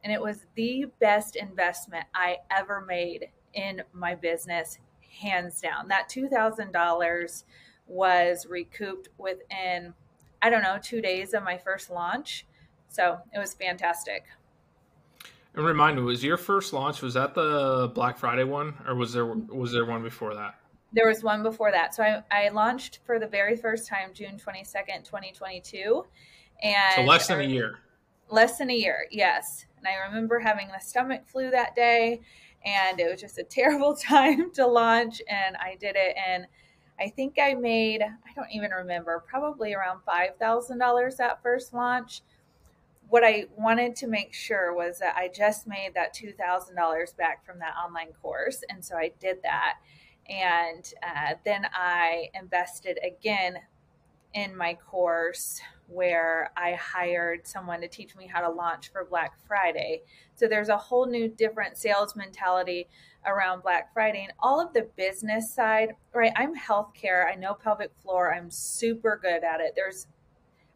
And 0.04 0.14
it 0.14 0.22
was 0.22 0.46
the 0.54 0.86
best 1.00 1.36
investment 1.36 2.06
I 2.14 2.38
ever 2.52 2.82
made 2.82 3.30
in 3.56 3.82
my 3.92 4.14
business, 4.14 4.78
hands 5.20 5.60
down. 5.60 5.88
That 5.88 6.08
$2,000 6.08 7.44
was 7.88 8.46
recouped 8.48 9.10
within, 9.18 9.96
I 10.40 10.52
don't 10.52 10.62
know, 10.62 10.78
two 10.80 11.02
days 11.02 11.34
of 11.34 11.42
my 11.42 11.58
first 11.58 11.90
launch. 11.90 12.46
So 12.90 13.18
it 13.34 13.40
was 13.40 13.56
fantastic. 13.56 14.24
And 15.58 15.66
remind 15.66 15.98
me, 15.98 16.04
was 16.04 16.24
your 16.24 16.38
first 16.38 16.72
launch 16.72 17.02
was 17.02 17.16
that 17.16 17.34
the 17.34 17.92
Black 17.96 18.20
Friday 18.20 18.44
one, 18.44 18.76
or 18.88 18.94
was 18.94 19.12
there 19.12 19.26
was 19.26 19.72
there 19.72 19.86
one 19.86 20.04
before 20.04 20.36
that? 20.36 20.54
There 20.94 21.08
was 21.08 21.24
one 21.24 21.42
before 21.42 21.72
that. 21.72 21.96
So 21.96 22.04
I, 22.04 22.22
I 22.32 22.50
launched 22.50 23.00
for 23.08 23.18
the 23.18 23.26
very 23.26 23.58
first 23.58 23.88
time 23.88 24.12
June 24.14 24.38
twenty 24.38 24.64
second, 24.64 25.04
twenty 25.04 25.32
twenty 25.32 25.60
two, 25.60 26.06
and 26.62 26.94
so 26.94 27.02
less 27.02 27.26
than 27.26 27.42
a 27.42 27.44
year. 27.44 27.80
Less 28.30 28.60
than 28.60 28.70
a 28.70 28.76
year, 28.76 29.08
yes. 29.10 29.66
And 29.80 29.88
I 29.88 29.96
remember 30.08 30.38
having 30.38 30.68
the 30.68 30.80
stomach 30.80 31.24
flu 31.26 31.50
that 31.50 31.74
day, 31.74 32.22
and 32.64 33.00
it 33.00 33.10
was 33.10 33.20
just 33.20 33.40
a 33.40 33.44
terrible 33.50 33.96
time 33.96 34.52
to 34.52 34.68
launch. 34.68 35.24
And 35.28 35.58
I 35.58 35.76
did 35.80 35.96
it, 35.96 36.16
and 36.24 36.46
I 37.00 37.10
think 37.10 37.40
I 37.42 37.56
made 37.56 38.04
I 38.04 38.34
don't 38.36 38.52
even 38.52 38.70
remember 38.70 39.24
probably 39.28 39.74
around 39.74 40.02
five 40.06 40.38
thousand 40.38 40.78
dollars 40.78 41.16
that 41.16 41.42
first 41.42 41.74
launch 41.74 42.22
what 43.10 43.24
I 43.24 43.46
wanted 43.58 43.96
to 43.98 44.08
make 44.08 44.34
sure 44.34 44.74
was 44.74 45.00
that 45.00 45.16
I 45.16 45.30
just 45.30 45.68
made 45.68 45.92
that 45.96 46.16
$2,000 46.16 47.18
back 47.18 47.46
from 47.46 47.60
that 47.60 47.74
online 47.76 48.14
course. 48.22 48.64
And 48.70 48.84
so 48.84 48.98
I 48.98 49.12
did 49.20 49.38
that. 49.44 49.76
And 50.30 50.92
uh, 51.02 51.36
then 51.46 51.68
I 51.74 52.30
invested 52.34 53.00
again 53.04 53.60
in 54.34 54.56
my 54.56 54.74
course 54.74 55.62
where 55.88 56.52
I 56.58 56.74
hired 56.74 57.48
someone 57.48 57.80
to 57.80 57.88
teach 57.88 58.16
me 58.16 58.28
how 58.28 58.42
to 58.42 58.50
launch 58.50 58.92
for 58.92 59.06
Black 59.06 59.38
Friday. 59.48 60.02
So 60.36 60.48
there's 60.48 60.68
a 60.68 60.78
whole 60.78 61.06
new 61.06 61.30
different 61.30 61.78
sales 61.78 62.14
mentality 62.16 62.88
around 63.26 63.64
Black 63.64 63.94
Friday 63.94 64.24
and 64.24 64.34
all 64.40 64.60
of 64.60 64.74
the 64.74 64.90
business 64.98 65.54
side, 65.54 65.94
right? 66.14 66.34
I'm 66.36 66.54
healthcare. 66.56 67.26
I 67.26 67.36
know 67.36 67.54
pelvic 67.54 67.92
floor. 68.04 68.34
I'm 68.34 68.52
super 68.52 69.18
good 69.22 69.46
at 69.46 69.62
it. 69.62 69.74
There's 69.76 70.08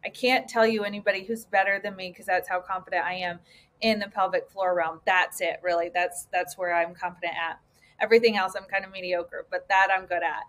I 0.04 0.08
can't 0.08 0.48
tell 0.48 0.66
you 0.66 0.84
anybody 0.84 1.24
who's 1.24 1.44
better 1.44 1.80
than 1.82 1.96
me 1.96 2.10
because 2.10 2.26
that's 2.26 2.48
how 2.48 2.60
confident 2.60 3.04
I 3.04 3.14
am 3.14 3.40
in 3.80 3.98
the 3.98 4.08
pelvic 4.08 4.48
floor 4.50 4.74
realm. 4.74 5.00
That's 5.04 5.40
it, 5.40 5.60
really. 5.62 5.90
That's 5.92 6.26
that's 6.32 6.56
where 6.56 6.74
I'm 6.74 6.94
confident 6.94 7.34
at. 7.34 7.60
Everything 8.00 8.36
else 8.36 8.54
I'm 8.56 8.64
kind 8.64 8.84
of 8.84 8.90
mediocre, 8.90 9.46
but 9.50 9.68
that 9.68 9.88
I'm 9.96 10.06
good 10.06 10.22
at. 10.22 10.44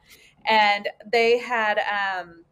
And 0.45 0.89
they 1.11 1.37
had 1.39 1.79
um 1.79 2.43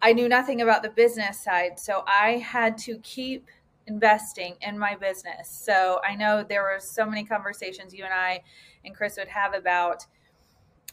I 0.00 0.12
knew 0.12 0.28
nothing 0.28 0.60
about 0.60 0.82
the 0.82 0.90
business 0.90 1.42
side, 1.42 1.78
so 1.78 2.02
I 2.06 2.38
had 2.38 2.76
to 2.78 2.98
keep 2.98 3.48
investing 3.86 4.56
in 4.60 4.78
my 4.78 4.96
business. 4.96 5.48
So 5.48 6.00
I 6.06 6.14
know 6.14 6.44
there 6.48 6.62
were 6.62 6.78
so 6.80 7.04
many 7.06 7.24
conversations 7.24 7.92
you 7.92 8.04
and 8.04 8.14
I 8.14 8.42
and 8.84 8.94
Chris 8.94 9.16
would 9.16 9.28
have 9.28 9.54
about 9.54 10.06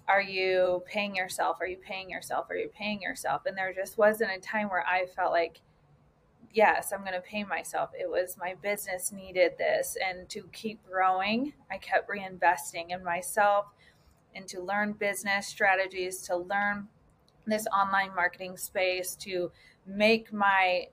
are 0.09 0.21
you 0.21 0.83
paying 0.87 1.15
yourself? 1.15 1.57
Are 1.61 1.67
you 1.67 1.77
paying 1.77 2.09
yourself? 2.09 2.47
Are 2.49 2.55
you 2.55 2.69
paying 2.75 2.99
yourself? 2.99 3.43
And 3.45 3.55
there 3.55 3.71
just 3.73 3.97
wasn't 3.97 4.31
a 4.35 4.39
time 4.39 4.67
where 4.67 4.85
I 4.85 5.05
felt 5.05 5.31
like, 5.31 5.61
yes, 6.51 6.91
I'm 6.91 7.01
going 7.01 7.13
to 7.13 7.21
pay 7.21 7.43
myself. 7.43 7.91
It 7.97 8.09
was 8.09 8.35
my 8.35 8.55
business 8.61 9.11
needed 9.11 9.53
this. 9.59 9.95
And 10.03 10.27
to 10.29 10.49
keep 10.51 10.83
growing, 10.83 11.53
I 11.71 11.77
kept 11.77 12.09
reinvesting 12.09 12.89
in 12.89 13.03
myself 13.03 13.67
and 14.33 14.47
to 14.47 14.61
learn 14.61 14.93
business 14.93 15.47
strategies, 15.47 16.23
to 16.23 16.37
learn 16.37 16.87
this 17.45 17.67
online 17.67 18.15
marketing 18.15 18.57
space, 18.57 19.15
to 19.17 19.51
make 19.85 20.33
my 20.33 20.87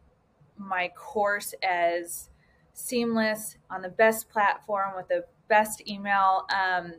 my 0.59 0.89
course 0.97 1.55
as 1.63 2.31
seamless 2.73 3.57
on 3.71 3.83
the 3.83 3.89
best 3.89 4.29
platform 4.31 4.93
with 4.97 5.09
the 5.09 5.25
best 5.49 5.87
email 5.87 6.47
um, 6.55 6.95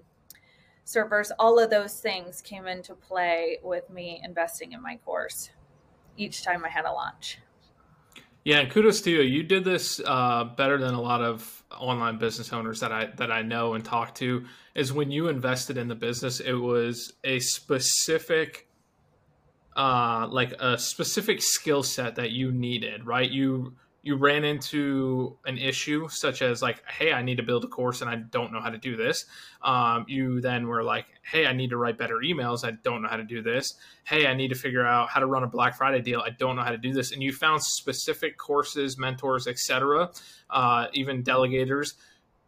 servers, 0.87 1.33
all 1.37 1.59
of 1.59 1.69
those 1.69 1.99
things 1.99 2.41
came 2.41 2.65
into 2.65 2.95
play 2.95 3.57
with 3.61 3.89
me 3.89 4.21
investing 4.23 4.71
in 4.71 4.81
my 4.81 4.95
course 5.03 5.49
each 6.15 6.43
time 6.43 6.63
I 6.63 6.69
had 6.69 6.85
a 6.85 6.91
launch. 6.91 7.39
Yeah, 8.45 8.59
and 8.59 8.71
kudos 8.71 9.01
to 9.01 9.11
you. 9.11 9.21
You 9.21 9.43
did 9.43 9.65
this 9.65 9.99
uh, 10.05 10.45
better 10.45 10.77
than 10.77 10.93
a 10.93 11.01
lot 11.01 11.21
of 11.21 11.63
online 11.77 12.17
business 12.17 12.53
owners 12.53 12.79
that 12.79 12.93
I 12.93 13.07
that 13.17 13.29
I 13.29 13.41
know 13.41 13.73
and 13.73 13.83
talk 13.83 14.15
to. 14.15 14.45
Is 14.73 14.93
when 14.93 15.11
you 15.11 15.27
invested 15.27 15.77
in 15.77 15.89
the 15.89 15.95
business, 15.95 16.39
it 16.39 16.53
was 16.53 17.11
a 17.25 17.39
specific, 17.39 18.69
uh, 19.75 20.27
like 20.31 20.53
a 20.61 20.77
specific 20.77 21.41
skill 21.41 21.83
set 21.83 22.15
that 22.15 22.31
you 22.31 22.53
needed, 22.53 23.05
right? 23.05 23.29
You 23.29 23.75
you 24.07 24.15
ran 24.15 24.45
into 24.45 25.37
an 25.45 25.57
issue 25.57 26.07
such 26.07 26.41
as 26.41 26.61
like 26.61 26.81
hey 26.89 27.11
i 27.11 27.21
need 27.21 27.35
to 27.35 27.43
build 27.43 27.65
a 27.65 27.67
course 27.67 27.99
and 27.99 28.09
i 28.09 28.15
don't 28.15 28.53
know 28.53 28.61
how 28.61 28.69
to 28.69 28.77
do 28.77 28.95
this. 28.95 29.25
Um, 29.61 30.05
you 30.07 30.39
then 30.39 30.65
were 30.67 30.81
like 30.81 31.05
hey 31.21 31.45
i 31.45 31.51
need 31.51 31.71
to 31.71 31.77
write 31.77 31.97
better 31.97 32.19
emails. 32.23 32.65
I 32.65 32.71
don't 32.83 33.01
know 33.01 33.09
how 33.09 33.17
to 33.17 33.25
do 33.25 33.41
this. 33.41 33.73
Hey 34.05 34.25
i 34.25 34.33
need 34.33 34.47
to 34.47 34.55
figure 34.55 34.85
out 34.85 35.09
how 35.09 35.19
to 35.19 35.25
run 35.25 35.43
a 35.43 35.47
black 35.47 35.75
friday 35.77 36.01
deal. 36.01 36.21
I 36.21 36.29
don't 36.29 36.55
know 36.55 36.63
how 36.63 36.71
to 36.71 36.77
do 36.77 36.93
this. 36.93 37.11
And 37.11 37.21
you 37.21 37.33
found 37.33 37.61
specific 37.61 38.37
courses 38.37 38.97
mentors 38.97 39.45
etc 39.45 40.09
uh, 40.49 40.87
even 40.93 41.21
delegators 41.21 41.95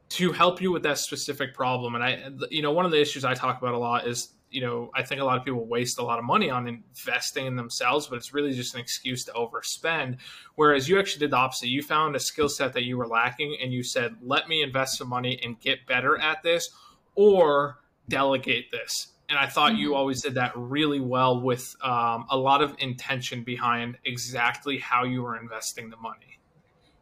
to 0.10 0.32
help 0.32 0.62
you 0.62 0.72
with 0.72 0.84
that 0.84 0.98
specific 0.98 1.54
problem. 1.54 1.96
And 1.96 2.04
i 2.04 2.32
you 2.50 2.62
know 2.62 2.72
one 2.72 2.86
of 2.86 2.92
the 2.92 3.02
issues 3.02 3.26
i 3.26 3.34
talk 3.34 3.62
about 3.62 3.74
a 3.74 3.78
lot 3.78 4.08
is 4.08 4.30
you 4.50 4.62
know, 4.62 4.90
I 4.96 5.04
think 5.04 5.22
a 5.22 5.24
lot 5.26 5.38
of 5.38 5.46
people 5.46 5.66
waste 5.66 6.00
a 6.00 6.04
lot 6.04 6.20
of 6.20 6.26
money 6.26 6.50
on 6.50 6.68
investing 6.68 7.46
in 7.46 7.56
themselves, 7.56 8.08
but 8.08 8.16
it's 8.16 8.34
really 8.34 8.54
just 8.54 8.74
an 8.74 8.82
excuse 8.82 9.24
to 9.26 9.32
overspend. 9.32 10.18
Whereas 10.56 10.90
you 10.90 11.00
actually 11.00 11.20
did 11.20 11.32
the 11.32 11.38
opposite. 11.38 11.68
You 11.68 11.82
found 11.84 12.16
a 12.16 12.20
skill 12.20 12.50
set 12.50 12.74
that 12.74 12.84
you 12.84 12.98
were 12.98 13.08
lacking 13.08 13.58
and 13.62 13.72
you 13.72 13.84
said, 13.84 14.16
let 14.22 14.48
me 14.48 14.64
invest 14.64 14.98
some 14.98 15.08
money 15.08 15.40
and 15.44 15.60
get 15.60 15.86
better 15.86 16.18
at 16.18 16.42
this 16.42 16.70
or 17.16 17.80
delegate 18.08 18.72
this. 18.72 19.08
And 19.30 19.38
I 19.38 19.46
thought 19.46 19.74
mm-hmm. 19.74 19.82
you 19.82 19.96
always 19.96 20.24
did 20.24 20.34
that 20.36 20.54
really 20.56 21.00
well 21.00 21.40
with 21.40 21.76
um, 21.84 22.26
a 22.30 22.38
lot 22.38 22.64
of 22.64 22.76
intention 22.80 23.44
behind 23.44 23.98
exactly 24.04 24.80
how 24.80 25.04
you 25.04 25.22
were 25.22 25.38
investing 25.38 25.92
the 25.92 25.98
money. 25.98 26.40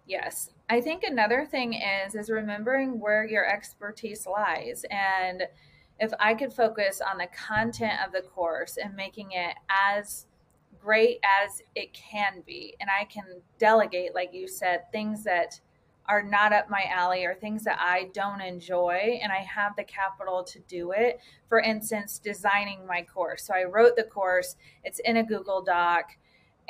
Yes. 0.06 0.50
I 0.70 0.82
think 0.82 1.04
another 1.04 1.46
thing 1.46 1.74
is 1.74 2.16
is 2.16 2.30
remembering 2.30 3.00
where 3.00 3.26
your 3.26 3.46
expertise 3.46 4.28
lies 4.28 4.84
and 4.92 5.44
if 6.00 6.12
I 6.20 6.34
could 6.34 6.54
focus 6.54 7.02
on 7.02 7.18
the 7.18 7.28
content 7.28 8.00
of 8.06 8.12
the 8.12 8.22
course 8.22 8.78
and 8.78 8.96
making 8.96 9.32
it 9.32 9.56
as 9.70 10.28
great 10.80 11.20
as 11.24 11.62
it 11.76 11.94
can 11.94 12.44
be, 12.46 12.76
and 12.80 12.90
I 12.90 13.06
can 13.06 13.26
delegate, 13.60 14.14
like 14.14 14.34
you 14.34 14.48
said, 14.48 14.92
things 14.92 15.24
that 15.24 15.60
are 16.08 16.24
not 16.24 16.54
up 16.54 16.70
my 16.70 16.86
alley 16.90 17.26
or 17.26 17.34
things 17.34 17.64
that 17.66 17.80
I 17.82 18.10
don't 18.14 18.40
enjoy, 18.40 19.20
and 19.22 19.32
I 19.32 19.40
have 19.40 19.76
the 19.76 19.84
capital 19.84 20.44
to 20.44 20.60
do 20.62 20.92
it. 20.92 21.20
For 21.50 21.60
instance, 21.60 22.20
designing 22.20 22.86
my 22.88 23.02
course. 23.02 23.44
So 23.44 23.54
I 23.54 23.66
wrote 23.66 23.98
the 23.98 24.04
course, 24.04 24.56
it's 24.86 25.00
in 25.00 25.18
a 25.18 25.24
Google 25.24 25.62
Doc, 25.62 26.12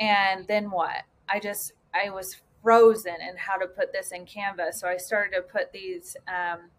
and 0.00 0.46
then 0.48 0.70
what? 0.70 1.02
I 1.28 1.38
just, 1.38 1.74
I 1.94 2.10
was 2.10 2.36
frozen 2.62 3.14
in 3.20 3.36
how 3.36 3.56
to 3.56 3.66
put 3.66 3.92
this 3.92 4.10
in 4.10 4.24
Canva. 4.24 4.72
So 4.72 4.88
I 4.88 4.96
started 4.96 5.36
to 5.36 5.42
put 5.42 5.72
these, 5.72 6.16
um, 6.26 6.70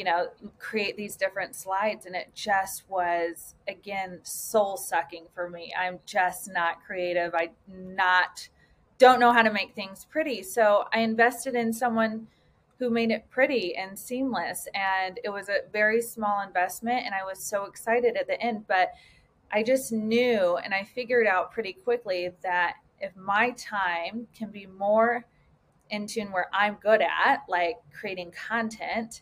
you 0.00 0.04
know, 0.04 0.28
create 0.58 0.96
these 0.96 1.14
different 1.14 1.54
slides. 1.54 2.06
And 2.06 2.16
it 2.16 2.30
just 2.34 2.88
was, 2.88 3.54
again, 3.68 4.20
soul 4.22 4.78
sucking 4.78 5.26
for 5.34 5.50
me. 5.50 5.74
I'm 5.78 5.98
just 6.06 6.50
not 6.50 6.82
creative. 6.86 7.34
I 7.34 7.50
not 7.68 8.48
don't 8.96 9.20
know 9.20 9.30
how 9.30 9.42
to 9.42 9.52
make 9.52 9.74
things 9.74 10.06
pretty. 10.10 10.42
So 10.42 10.84
I 10.94 11.00
invested 11.00 11.54
in 11.54 11.70
someone 11.74 12.28
who 12.78 12.88
made 12.88 13.10
it 13.10 13.28
pretty 13.28 13.76
and 13.76 13.98
seamless. 13.98 14.66
And 14.72 15.20
it 15.22 15.28
was 15.28 15.50
a 15.50 15.68
very 15.70 16.00
small 16.00 16.40
investment. 16.40 17.04
And 17.04 17.14
I 17.14 17.22
was 17.22 17.38
so 17.38 17.66
excited 17.66 18.16
at 18.16 18.26
the 18.26 18.40
end. 18.40 18.66
But 18.66 18.92
I 19.52 19.62
just 19.62 19.92
knew 19.92 20.56
and 20.56 20.72
I 20.72 20.82
figured 20.82 21.26
out 21.26 21.52
pretty 21.52 21.74
quickly 21.74 22.30
that 22.42 22.76
if 23.00 23.14
my 23.16 23.50
time 23.50 24.28
can 24.34 24.50
be 24.50 24.64
more 24.64 25.26
in 25.90 26.06
tune 26.06 26.32
where 26.32 26.48
I'm 26.54 26.78
good 26.82 27.02
at, 27.02 27.42
like 27.50 27.76
creating 27.92 28.30
content, 28.30 29.20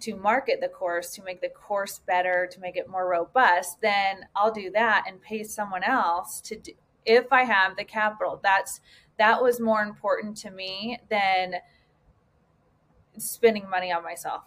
to 0.00 0.16
market 0.16 0.60
the 0.60 0.68
course, 0.68 1.10
to 1.14 1.22
make 1.22 1.40
the 1.40 1.48
course 1.48 2.00
better, 2.06 2.48
to 2.50 2.60
make 2.60 2.76
it 2.76 2.88
more 2.88 3.08
robust, 3.08 3.80
then 3.80 4.26
I'll 4.34 4.52
do 4.52 4.70
that 4.70 5.04
and 5.06 5.20
pay 5.20 5.42
someone 5.44 5.82
else 5.82 6.40
to 6.42 6.56
do 6.56 6.72
if 7.04 7.32
I 7.32 7.44
have 7.44 7.76
the 7.76 7.84
capital. 7.84 8.40
That's 8.42 8.80
that 9.18 9.42
was 9.42 9.60
more 9.60 9.82
important 9.82 10.36
to 10.38 10.50
me 10.50 10.98
than 11.10 11.56
spending 13.18 13.68
money 13.68 13.92
on 13.92 14.02
myself. 14.02 14.44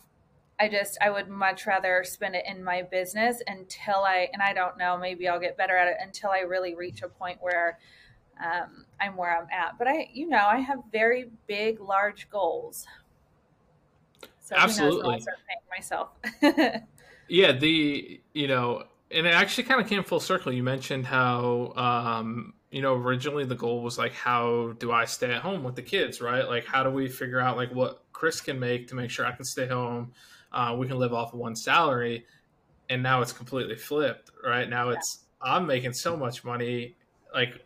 I 0.60 0.69
just 0.69 0.98
I 1.01 1.10
would 1.10 1.29
much 1.29 1.65
rather 1.65 2.03
spend 2.03 2.36
it 2.36 2.45
in 2.48 2.63
my 2.63 2.83
business 2.83 3.41
until 3.48 4.03
I 4.03 4.29
and 4.33 4.41
I 4.41 4.53
don't 4.53 4.77
know 4.77 4.98
maybe 4.98 5.27
I'll 5.27 5.39
get 5.39 5.57
better 5.57 5.75
at 5.75 5.88
it 5.88 5.98
until 6.01 6.29
I 6.29 6.39
really 6.39 6.75
reach 6.75 7.01
a 7.01 7.10
point 7.10 7.39
where 7.41 7.79
um, 8.43 8.86
I'm 9.00 9.15
where 9.15 9.38
I'm 9.38 9.48
at. 9.51 9.77
But 9.77 9.88
I 9.88 10.10
you 10.13 10.27
know 10.29 10.45
I 10.45 10.60
have 10.60 10.79
very 10.91 11.31
big 11.48 11.79
large 11.79 12.29
goals 12.29 12.86
So 14.53 14.60
Absolutely. 14.60 15.25
Myself. 15.69 16.10
yeah, 17.27 17.51
the 17.51 18.22
you 18.33 18.48
know, 18.48 18.83
and 19.12 19.25
it 19.25 19.33
actually 19.33 19.63
kind 19.63 19.81
of 19.81 19.88
came 19.88 20.03
full 20.03 20.19
circle. 20.19 20.51
You 20.51 20.63
mentioned 20.63 21.05
how 21.05 21.74
um, 21.75 22.53
you 22.72 22.81
know 22.81 22.93
originally 22.93 23.45
the 23.45 23.55
goal 23.55 23.81
was 23.81 23.98
like, 23.98 24.13
how 24.13 24.74
do 24.79 24.91
I 24.91 25.05
stay 25.05 25.33
at 25.33 25.41
home 25.41 25.63
with 25.63 25.75
the 25.75 25.81
kids, 25.81 26.22
right? 26.22 26.48
Like, 26.48 26.65
how 26.65 26.83
do 26.83 26.89
we 26.89 27.07
figure 27.07 27.39
out 27.39 27.57
like 27.57 27.74
what 27.74 28.03
Chris 28.13 28.39
can 28.41 28.60
make 28.60 28.88
to 28.89 28.95
make 28.95 29.10
sure 29.10 29.25
I 29.25 29.31
can 29.31 29.45
stay 29.45 29.67
home? 29.67 30.12
Uh, 30.51 30.75
we 30.77 30.88
can 30.88 30.98
live 30.98 31.13
off 31.13 31.33
of 31.33 31.39
one 31.39 31.55
salary, 31.55 32.25
and 32.89 33.01
now 33.01 33.22
it's 33.22 33.33
completely 33.33 33.75
flipped, 33.75 34.29
right? 34.45 34.69
Now 34.69 34.89
yeah. 34.89 34.98
it's 34.98 35.25
I'm 35.41 35.65
making 35.65 35.93
so 35.93 36.15
much 36.15 36.43
money, 36.43 36.95
like 37.33 37.65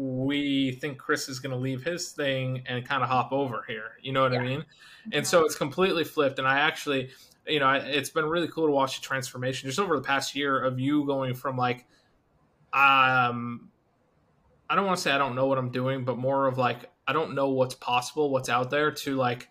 we 0.00 0.72
think 0.72 0.98
Chris 0.98 1.28
is 1.28 1.38
going 1.38 1.52
to 1.52 1.58
leave 1.58 1.82
his 1.82 2.10
thing 2.12 2.62
and 2.66 2.86
kind 2.86 3.02
of 3.02 3.08
hop 3.08 3.32
over 3.32 3.64
here. 3.66 3.92
You 4.02 4.12
know 4.12 4.22
what 4.22 4.32
yeah. 4.32 4.40
I 4.40 4.44
mean? 4.44 4.64
And 5.12 5.26
so 5.26 5.44
it's 5.44 5.54
completely 5.54 6.04
flipped. 6.04 6.38
And 6.38 6.48
I 6.48 6.60
actually, 6.60 7.10
you 7.46 7.60
know, 7.60 7.70
it's 7.70 8.10
been 8.10 8.24
really 8.24 8.48
cool 8.48 8.66
to 8.66 8.72
watch 8.72 9.00
the 9.00 9.06
transformation 9.06 9.68
just 9.68 9.78
over 9.78 9.96
the 9.96 10.02
past 10.02 10.34
year 10.34 10.62
of 10.62 10.80
you 10.80 11.06
going 11.06 11.34
from 11.34 11.56
like, 11.56 11.86
um, 12.72 13.68
I 14.68 14.74
don't 14.74 14.86
want 14.86 14.96
to 14.96 15.02
say 15.02 15.12
I 15.12 15.18
don't 15.18 15.34
know 15.34 15.46
what 15.46 15.58
I'm 15.58 15.70
doing, 15.70 16.04
but 16.04 16.18
more 16.18 16.46
of 16.46 16.58
like, 16.58 16.90
I 17.06 17.12
don't 17.12 17.34
know 17.34 17.50
what's 17.50 17.74
possible, 17.74 18.30
what's 18.30 18.48
out 18.48 18.70
there 18.70 18.90
to 18.90 19.14
like, 19.14 19.48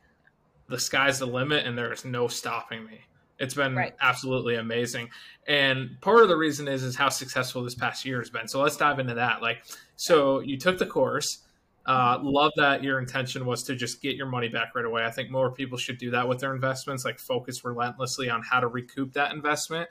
the 0.68 0.80
sky's 0.80 1.20
the 1.20 1.28
limit 1.28 1.66
and 1.66 1.78
there 1.78 1.94
is 1.94 2.04
no 2.04 2.28
stopping 2.28 2.86
me. 2.86 3.02
It's 3.40 3.56
been 3.56 3.76
right. 3.76 3.94
absolutely 4.00 4.56
amazing. 4.56 5.10
And 5.48 6.00
part 6.02 6.22
of 6.22 6.30
the 6.30 6.38
reason 6.38 6.68
is 6.68 6.84
is 6.84 6.96
how 6.96 7.10
successful 7.10 7.64
this 7.64 7.76
past 7.76 8.06
year 8.06 8.20
has 8.20 8.30
been. 8.30 8.48
So 8.48 8.62
let's 8.62 8.78
dive 8.78 9.00
into 9.00 9.16
that. 9.16 9.42
Like 9.42 9.64
so 9.96 10.40
you 10.40 10.58
took 10.58 10.78
the 10.78 10.86
course. 10.86 11.40
Uh, 11.86 12.18
love 12.22 12.52
that 12.56 12.82
your 12.82 12.98
intention 12.98 13.46
was 13.46 13.64
to 13.64 13.76
just 13.76 14.02
get 14.02 14.16
your 14.16 14.28
money 14.28 14.48
back 14.48 14.74
right 14.74 14.86
away. 14.86 15.04
I 15.04 15.12
think 15.12 15.30
more 15.30 15.52
people 15.52 15.78
should 15.78 15.98
do 15.98 16.12
that 16.12 16.30
with 16.30 16.40
their 16.40 16.56
investments, 16.56 17.04
like 17.04 17.20
focus 17.20 17.66
relentlessly 17.66 18.30
on 18.30 18.42
how 18.42 18.62
to 18.62 18.68
recoup 18.68 19.12
that 19.14 19.34
investment. 19.34 19.90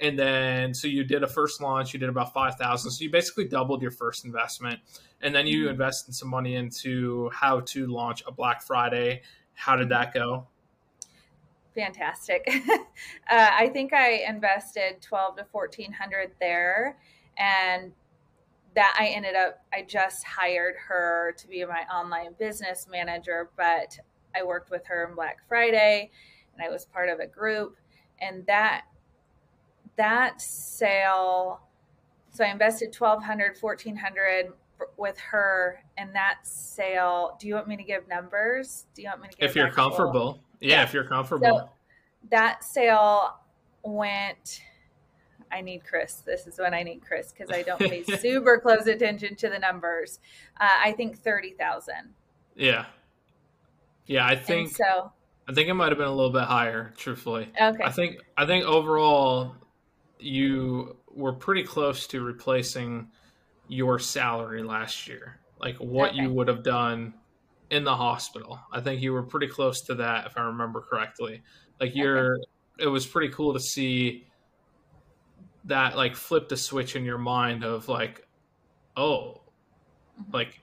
And 0.00 0.18
then, 0.18 0.74
so 0.74 0.88
you 0.88 1.04
did 1.04 1.22
a 1.22 1.26
first 1.26 1.60
launch, 1.60 1.92
you 1.92 2.00
did 2.00 2.08
about 2.08 2.32
5,000. 2.32 2.90
So 2.90 3.02
you 3.04 3.10
basically 3.10 3.46
doubled 3.46 3.82
your 3.82 3.90
first 3.90 4.24
investment. 4.24 4.80
And 5.20 5.34
then 5.34 5.46
you 5.46 5.62
mm-hmm. 5.62 5.72
invested 5.72 6.14
some 6.14 6.28
money 6.28 6.56
into 6.56 7.30
how 7.30 7.60
to 7.60 7.86
launch 7.86 8.22
a 8.26 8.32
Black 8.32 8.62
Friday. 8.62 9.22
How 9.54 9.76
did 9.76 9.90
that 9.90 10.14
go? 10.14 10.46
Fantastic. 11.74 12.46
uh, 12.68 12.80
I 13.30 13.68
think 13.72 13.92
I 13.92 14.24
invested 14.28 15.00
twelve 15.00 15.36
to 15.36 15.44
fourteen 15.44 15.92
hundred 15.92 16.32
there, 16.40 16.98
and 17.36 17.92
that 18.74 18.96
I 18.98 19.08
ended 19.08 19.34
up. 19.34 19.64
I 19.72 19.82
just 19.82 20.24
hired 20.24 20.74
her 20.88 21.34
to 21.38 21.48
be 21.48 21.64
my 21.64 21.84
online 21.92 22.34
business 22.38 22.86
manager, 22.90 23.50
but 23.56 23.98
I 24.34 24.42
worked 24.42 24.70
with 24.70 24.86
her 24.86 25.08
on 25.08 25.14
Black 25.14 25.38
Friday, 25.48 26.10
and 26.54 26.64
I 26.64 26.70
was 26.70 26.84
part 26.84 27.08
of 27.08 27.20
a 27.20 27.26
group, 27.26 27.76
and 28.20 28.46
that 28.46 28.84
that 29.96 30.40
sale. 30.40 31.60
So 32.32 32.44
I 32.44 32.48
invested 32.48 32.94
1200 32.96 33.56
1400 33.60 34.52
with 34.96 35.18
her 35.18 35.82
and 35.98 36.14
that 36.14 36.38
sale 36.42 37.36
do 37.38 37.46
you 37.46 37.54
want 37.54 37.68
me 37.68 37.76
to 37.76 37.82
give 37.82 38.08
numbers 38.08 38.86
do 38.94 39.02
you 39.02 39.08
want 39.08 39.20
me 39.20 39.28
to 39.28 39.36
give 39.36 39.50
if 39.50 39.56
you're 39.56 39.66
actual? 39.66 39.90
comfortable 39.90 40.40
yeah, 40.60 40.76
yeah, 40.76 40.82
if 40.82 40.92
you're 40.92 41.04
comfortable. 41.04 41.58
So 41.58 41.70
that 42.30 42.64
sale 42.64 43.36
went. 43.82 44.62
I 45.52 45.62
need 45.62 45.84
Chris. 45.84 46.22
This 46.24 46.46
is 46.46 46.58
when 46.58 46.74
I 46.74 46.84
need 46.84 47.02
Chris 47.04 47.32
because 47.32 47.52
I 47.52 47.62
don't 47.62 47.80
pay 47.80 48.02
super 48.18 48.58
close 48.58 48.86
attention 48.86 49.34
to 49.36 49.48
the 49.48 49.58
numbers. 49.58 50.20
Uh, 50.60 50.68
I 50.84 50.92
think 50.92 51.18
thirty 51.18 51.50
thousand. 51.52 52.14
Yeah. 52.54 52.86
Yeah, 54.06 54.26
I 54.26 54.36
think 54.36 54.68
and 54.68 54.76
so. 54.76 55.12
I 55.48 55.52
think 55.52 55.68
it 55.68 55.74
might 55.74 55.88
have 55.88 55.98
been 55.98 56.06
a 56.06 56.14
little 56.14 56.32
bit 56.32 56.42
higher, 56.42 56.92
truthfully. 56.96 57.48
Okay. 57.60 57.82
I 57.82 57.90
think 57.90 58.18
I 58.36 58.46
think 58.46 58.64
overall 58.64 59.54
you 60.18 60.96
were 61.12 61.32
pretty 61.32 61.64
close 61.64 62.06
to 62.08 62.20
replacing 62.20 63.08
your 63.68 63.98
salary 63.98 64.62
last 64.62 65.08
year. 65.08 65.40
Like 65.60 65.76
what 65.76 66.10
okay. 66.10 66.22
you 66.22 66.30
would 66.32 66.48
have 66.48 66.62
done 66.62 67.14
in 67.70 67.84
the 67.84 67.94
hospital. 67.94 68.58
I 68.72 68.80
think 68.80 69.00
you 69.00 69.12
were 69.12 69.22
pretty 69.22 69.46
close 69.46 69.82
to 69.82 69.94
that, 69.96 70.26
if 70.26 70.36
I 70.36 70.42
remember 70.42 70.80
correctly. 70.80 71.42
Like 71.80 71.94
you're, 71.94 72.34
okay. 72.34 72.44
it 72.80 72.86
was 72.88 73.06
pretty 73.06 73.32
cool 73.32 73.54
to 73.54 73.60
see 73.60 74.26
that 75.64 75.96
like 75.96 76.16
flip 76.16 76.48
the 76.48 76.56
switch 76.56 76.96
in 76.96 77.04
your 77.04 77.18
mind 77.18 77.64
of 77.64 77.88
like, 77.88 78.26
oh, 78.96 79.40
mm-hmm. 80.20 80.32
like, 80.32 80.60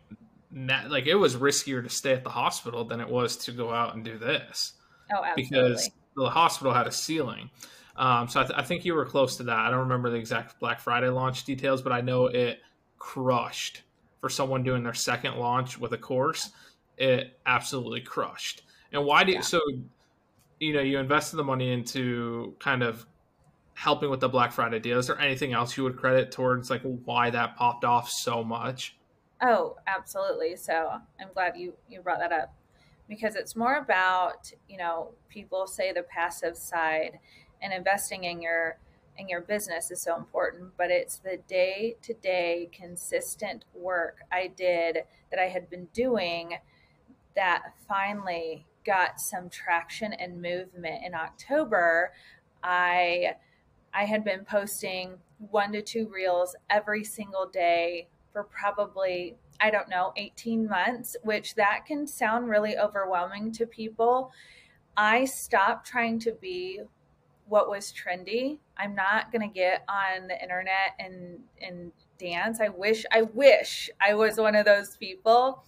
like 0.89 1.07
it 1.07 1.15
was 1.15 1.35
riskier 1.35 1.81
to 1.81 1.89
stay 1.89 2.13
at 2.13 2.23
the 2.23 2.29
hospital 2.29 2.83
than 2.83 2.99
it 2.99 3.07
was 3.07 3.37
to 3.37 3.51
go 3.51 3.71
out 3.71 3.95
and 3.95 4.03
do 4.03 4.17
this. 4.17 4.73
Oh, 5.11 5.23
absolutely. 5.23 5.43
Because 5.43 5.89
the 6.15 6.29
hospital 6.29 6.73
had 6.73 6.87
a 6.87 6.91
ceiling. 6.91 7.49
Um, 7.95 8.27
so 8.27 8.41
I, 8.41 8.43
th- 8.43 8.59
I 8.59 8.63
think 8.63 8.85
you 8.85 8.93
were 8.93 9.05
close 9.05 9.37
to 9.37 9.43
that. 9.43 9.57
I 9.57 9.69
don't 9.69 9.79
remember 9.79 10.09
the 10.09 10.17
exact 10.17 10.59
Black 10.59 10.79
Friday 10.79 11.09
launch 11.09 11.45
details, 11.45 11.81
but 11.81 11.91
I 11.91 12.01
know 12.01 12.27
it 12.27 12.59
crushed 12.97 13.83
for 14.19 14.29
someone 14.29 14.63
doing 14.63 14.83
their 14.83 14.93
second 14.93 15.37
launch 15.37 15.79
with 15.79 15.93
a 15.93 15.97
course 15.97 16.49
it 16.97 17.39
absolutely 17.45 18.01
crushed. 18.01 18.63
And 18.91 19.05
why 19.05 19.23
do 19.23 19.33
you, 19.33 19.41
so 19.41 19.61
you 20.59 20.73
know 20.73 20.81
you 20.81 20.97
invested 20.97 21.37
the 21.37 21.43
money 21.43 21.71
into 21.71 22.55
kind 22.59 22.83
of 22.83 23.05
helping 23.77 24.09
with 24.09 24.19
the 24.19 24.29
Black 24.29 24.51
Friday 24.51 24.79
deal. 24.79 24.97
Is 24.97 25.05
there 25.05 25.19
anything 25.19 25.53
else 25.53 25.77
you 25.77 25.83
would 25.83 25.97
credit 25.97 26.31
towards 26.31 26.71
like 26.71 26.81
why 26.81 27.29
that 27.29 27.55
popped 27.55 27.85
off 27.85 28.09
so 28.09 28.43
much? 28.43 28.97
Oh, 29.39 29.75
absolutely. 29.85 30.55
So 30.55 30.93
I'm 31.19 31.27
glad 31.33 31.55
you 31.55 31.73
you 31.87 32.01
brought 32.01 32.19
that 32.19 32.31
up 32.31 32.55
because 33.07 33.35
it's 33.35 33.55
more 33.55 33.77
about 33.77 34.51
you 34.67 34.77
know 34.77 35.11
people 35.29 35.67
say 35.67 35.93
the 35.93 36.03
passive 36.03 36.57
side 36.57 37.19
and 37.61 37.71
investing 37.71 38.23
in 38.23 38.41
your 38.41 38.79
in 39.17 39.29
your 39.29 39.41
business 39.41 39.91
is 39.91 40.01
so 40.01 40.15
important, 40.15 40.71
but 40.77 40.89
it's 40.89 41.19
the 41.19 41.37
day 41.47 41.97
to 42.01 42.13
day 42.15 42.69
consistent 42.71 43.65
work 43.75 44.19
I 44.31 44.47
did 44.47 44.99
that 45.29 45.39
I 45.39 45.49
had 45.49 45.69
been 45.69 45.87
doing 45.93 46.57
that 47.37 47.73
finally 47.87 48.65
got 48.85 49.21
some 49.21 49.49
traction 49.49 50.13
and 50.13 50.41
movement 50.41 51.03
in 51.05 51.13
October, 51.13 52.11
I 52.63 53.35
I 53.93 54.03
had 54.05 54.23
been 54.23 54.43
posting 54.43 55.17
one 55.37 55.71
to 55.71 55.81
two 55.81 56.09
reels 56.13 56.55
every 56.69 57.03
single 57.03 57.47
day 57.47 58.07
for 58.33 58.43
probably 58.43 59.37
I 59.59 59.71
don't 59.71 59.89
know 59.89 60.13
18 60.17 60.67
months, 60.67 61.15
which 61.23 61.55
that 61.55 61.85
can 61.85 62.05
sound 62.05 62.49
really 62.49 62.77
overwhelming 62.77 63.51
to 63.53 63.65
people. 63.65 64.31
I 64.95 65.25
stopped 65.25 65.87
trying 65.87 66.19
to 66.19 66.31
be 66.33 66.81
what 67.47 67.69
was 67.69 67.93
trendy. 67.93 68.57
I'm 68.77 68.93
not 68.93 69.31
going 69.31 69.47
to 69.47 69.53
get 69.53 69.83
on 69.87 70.27
the 70.27 70.41
internet 70.41 70.95
and 70.99 71.39
and 71.61 71.91
dance. 72.17 72.59
I 72.59 72.69
wish 72.69 73.05
I 73.11 73.23
wish 73.23 73.89
I 74.01 74.13
was 74.13 74.37
one 74.37 74.55
of 74.55 74.65
those 74.65 74.97
people. 74.97 75.63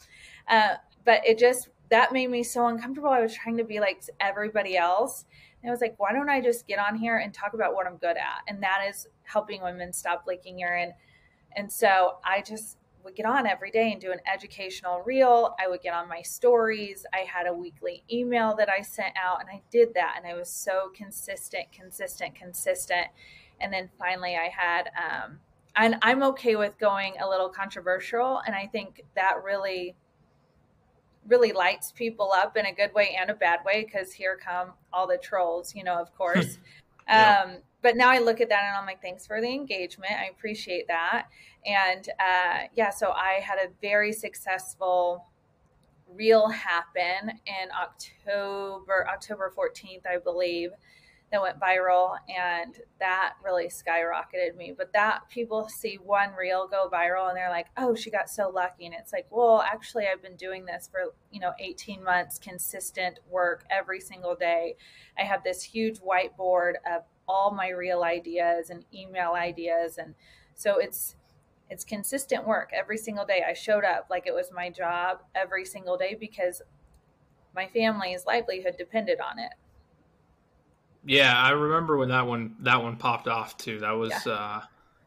Uh, 0.47 0.75
but 1.05 1.25
it 1.25 1.37
just 1.37 1.69
that 1.89 2.13
made 2.13 2.29
me 2.29 2.43
so 2.43 2.67
uncomfortable. 2.67 3.09
I 3.09 3.21
was 3.21 3.33
trying 3.33 3.57
to 3.57 3.63
be 3.63 3.79
like 3.79 4.03
everybody 4.19 4.77
else. 4.77 5.25
And 5.61 5.69
I 5.69 5.71
was 5.71 5.81
like, 5.81 5.95
why 5.97 6.13
don't 6.13 6.29
I 6.29 6.39
just 6.39 6.67
get 6.67 6.79
on 6.79 6.95
here 6.95 7.17
and 7.17 7.33
talk 7.33 7.53
about 7.53 7.73
what 7.73 7.87
I'm 7.87 7.97
good 7.97 8.15
at? 8.15 8.41
And 8.47 8.61
that 8.63 8.85
is 8.87 9.07
helping 9.23 9.61
women 9.61 9.91
stop 9.91 10.25
leaking 10.27 10.59
urine. 10.59 10.93
And 11.55 11.71
so 11.71 12.17
I 12.23 12.41
just 12.41 12.77
would 13.03 13.15
get 13.15 13.25
on 13.25 13.47
every 13.47 13.71
day 13.71 13.91
and 13.91 13.99
do 13.99 14.11
an 14.11 14.19
educational 14.31 15.01
reel. 15.01 15.55
I 15.59 15.67
would 15.67 15.81
get 15.81 15.93
on 15.93 16.07
my 16.07 16.21
stories. 16.21 17.05
I 17.13 17.19
had 17.19 17.47
a 17.47 17.53
weekly 17.53 18.03
email 18.11 18.55
that 18.57 18.69
I 18.69 18.81
sent 18.81 19.13
out, 19.21 19.39
and 19.39 19.49
I 19.49 19.61
did 19.71 19.93
that. 19.95 20.15
And 20.17 20.27
I 20.27 20.37
was 20.37 20.49
so 20.49 20.91
consistent, 20.93 21.71
consistent, 21.71 22.35
consistent. 22.35 23.07
And 23.59 23.73
then 23.73 23.89
finally, 23.97 24.35
I 24.35 24.49
had, 24.55 24.89
um, 24.97 25.39
and 25.75 25.95
I'm 26.01 26.23
okay 26.23 26.55
with 26.55 26.77
going 26.77 27.15
a 27.19 27.27
little 27.27 27.49
controversial. 27.49 28.41
And 28.45 28.55
I 28.55 28.67
think 28.67 29.01
that 29.15 29.43
really 29.43 29.95
really 31.27 31.51
lights 31.51 31.91
people 31.91 32.31
up 32.31 32.57
in 32.57 32.65
a 32.65 32.73
good 32.73 32.93
way 32.93 33.15
and 33.19 33.29
a 33.29 33.33
bad 33.33 33.59
way 33.65 33.85
because 33.85 34.11
here 34.13 34.37
come 34.43 34.71
all 34.91 35.07
the 35.07 35.17
trolls, 35.17 35.75
you 35.75 35.83
know, 35.83 35.95
of 35.95 36.15
course. 36.15 36.57
yeah. 37.07 37.43
um, 37.45 37.57
but 37.81 37.95
now 37.95 38.09
I 38.09 38.19
look 38.19 38.41
at 38.41 38.49
that 38.49 38.63
and 38.63 38.75
I'm 38.75 38.85
like, 38.85 39.01
thanks 39.01 39.25
for 39.25 39.39
the 39.39 39.47
engagement. 39.47 40.11
I 40.11 40.25
appreciate 40.25 40.87
that. 40.87 41.27
And 41.65 42.07
uh, 42.19 42.67
yeah, 42.75 42.89
so 42.89 43.11
I 43.11 43.39
had 43.41 43.57
a 43.57 43.69
very 43.81 44.11
successful 44.11 45.25
reel 46.13 46.47
happen 46.47 47.29
in 47.29 47.69
October, 47.79 49.07
October 49.07 49.53
14th, 49.55 50.05
I 50.07 50.17
believe 50.17 50.71
that 51.31 51.41
went 51.41 51.59
viral 51.59 52.15
and 52.27 52.79
that 52.99 53.33
really 53.43 53.67
skyrocketed 53.67 54.55
me. 54.57 54.73
But 54.75 54.93
that 54.93 55.29
people 55.29 55.69
see 55.69 55.99
one 56.03 56.31
reel 56.33 56.67
go 56.67 56.89
viral 56.91 57.29
and 57.29 57.37
they're 57.37 57.49
like 57.49 57.67
oh 57.77 57.95
she 57.95 58.09
got 58.09 58.29
so 58.29 58.49
lucky. 58.49 58.85
And 58.85 58.95
it's 58.95 59.13
like 59.13 59.27
well 59.29 59.61
actually 59.61 60.05
i've 60.07 60.21
been 60.21 60.35
doing 60.35 60.65
this 60.65 60.89
for 60.91 61.13
you 61.31 61.39
know 61.39 61.53
18 61.59 62.03
months 62.03 62.39
consistent 62.39 63.19
work 63.29 63.65
every 63.69 63.99
single 63.99 64.35
day. 64.35 64.75
I 65.17 65.23
have 65.23 65.43
this 65.43 65.63
huge 65.63 65.99
whiteboard 65.99 66.73
of 66.89 67.03
all 67.27 67.51
my 67.51 67.69
reel 67.69 68.03
ideas 68.03 68.71
and 68.71 68.83
email 68.93 69.33
ideas. 69.33 69.97
And 69.97 70.15
so 70.55 70.79
it's 70.79 71.15
it's 71.69 71.85
consistent 71.85 72.47
work 72.47 72.71
every 72.73 72.97
single 72.97 73.25
day. 73.25 73.43
I 73.47 73.53
showed 73.53 73.83
up 73.83 74.07
like 74.09 74.25
it 74.25 74.33
was 74.33 74.51
my 74.51 74.71
job 74.71 75.19
every 75.35 75.65
single 75.65 75.97
day 75.97 76.17
because 76.19 76.63
my 77.55 77.67
family's 77.67 78.25
livelihood 78.25 78.75
depended 78.77 79.19
on 79.19 79.37
it 79.37 79.51
Yeah, 81.05 81.35
I 81.35 81.51
remember 81.51 81.97
when 81.97 82.09
that 82.09 82.27
one 82.27 82.55
that 82.61 82.81
one 82.81 82.97
popped 82.97 83.27
off 83.27 83.57
too. 83.57 83.79
That 83.79 83.91
was 83.91 84.13
yeah, 84.25 84.33
uh, 84.33 84.61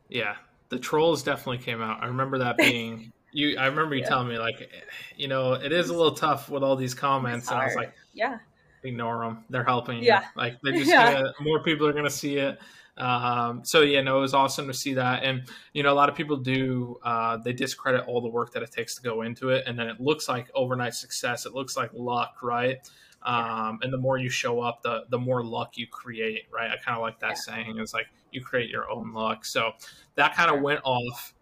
yeah 0.08 0.34
the 0.72 0.78
trolls 0.78 1.22
definitely 1.22 1.58
came 1.58 1.82
out. 1.82 2.02
I 2.02 2.06
remember 2.06 2.38
that 2.38 2.56
being 2.58 3.12
you. 3.30 3.58
I 3.58 3.66
remember 3.66 3.94
you 3.94 4.00
yeah. 4.00 4.08
telling 4.08 4.28
me 4.28 4.38
like, 4.38 4.72
you 5.16 5.28
know, 5.28 5.52
it 5.52 5.70
is 5.70 5.90
a 5.90 5.92
little 5.92 6.14
tough 6.14 6.48
with 6.48 6.62
all 6.62 6.76
these 6.76 6.94
comments, 6.94 7.50
and 7.50 7.60
I 7.60 7.66
was 7.66 7.76
like, 7.76 7.92
yeah, 8.14 8.38
ignore 8.82 9.22
them. 9.22 9.44
They're 9.50 9.64
helping 9.64 10.02
yeah. 10.02 10.22
you. 10.22 10.26
Like 10.34 10.56
they're 10.62 10.72
just 10.78 10.88
yeah. 10.88 11.12
gonna, 11.12 11.32
more 11.42 11.62
people 11.62 11.86
are 11.86 11.92
gonna 11.92 12.08
see 12.08 12.38
it. 12.38 12.58
Um, 12.96 13.64
so 13.64 13.82
yeah, 13.82 14.00
no, 14.00 14.18
it 14.18 14.20
was 14.22 14.32
awesome 14.32 14.66
to 14.66 14.74
see 14.74 14.94
that. 14.94 15.24
And 15.24 15.42
you 15.74 15.82
know, 15.82 15.92
a 15.92 15.94
lot 15.94 16.08
of 16.08 16.14
people 16.14 16.38
do 16.38 16.98
uh, 17.02 17.36
they 17.36 17.52
discredit 17.52 18.06
all 18.06 18.22
the 18.22 18.30
work 18.30 18.54
that 18.54 18.62
it 18.62 18.72
takes 18.72 18.94
to 18.94 19.02
go 19.02 19.22
into 19.22 19.50
it, 19.50 19.64
and 19.66 19.78
then 19.78 19.88
it 19.88 20.00
looks 20.00 20.26
like 20.26 20.50
overnight 20.54 20.94
success. 20.94 21.44
It 21.44 21.52
looks 21.52 21.76
like 21.76 21.90
luck, 21.92 22.36
right? 22.42 22.78
Um, 23.24 23.78
and 23.82 23.92
the 23.92 23.98
more 23.98 24.18
you 24.18 24.30
show 24.30 24.60
up, 24.60 24.82
the 24.82 25.04
the 25.10 25.18
more 25.18 25.44
luck 25.44 25.76
you 25.76 25.86
create, 25.86 26.46
right? 26.52 26.70
I 26.70 26.76
kind 26.76 26.96
of 26.96 27.02
like 27.02 27.20
that 27.20 27.30
yeah. 27.30 27.34
saying. 27.34 27.78
It's 27.78 27.94
like 27.94 28.06
you 28.30 28.42
create 28.42 28.70
your 28.70 28.90
own 28.90 29.12
luck. 29.12 29.44
So 29.44 29.72
that 30.16 30.34
kind 30.34 30.50
of 30.50 30.60
went 30.60 30.80
off, 30.84 31.34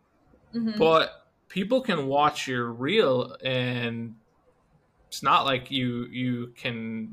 mm-hmm. 0.55 0.79
but 0.79 1.21
people 1.51 1.83
can 1.83 2.07
watch 2.07 2.49
your 2.49 2.73
reel 2.73 3.37
and 3.45 4.14
it's 5.09 5.23
not 5.23 5.45
like 5.45 5.71
you 5.71 6.07
you 6.07 6.53
can 6.57 7.12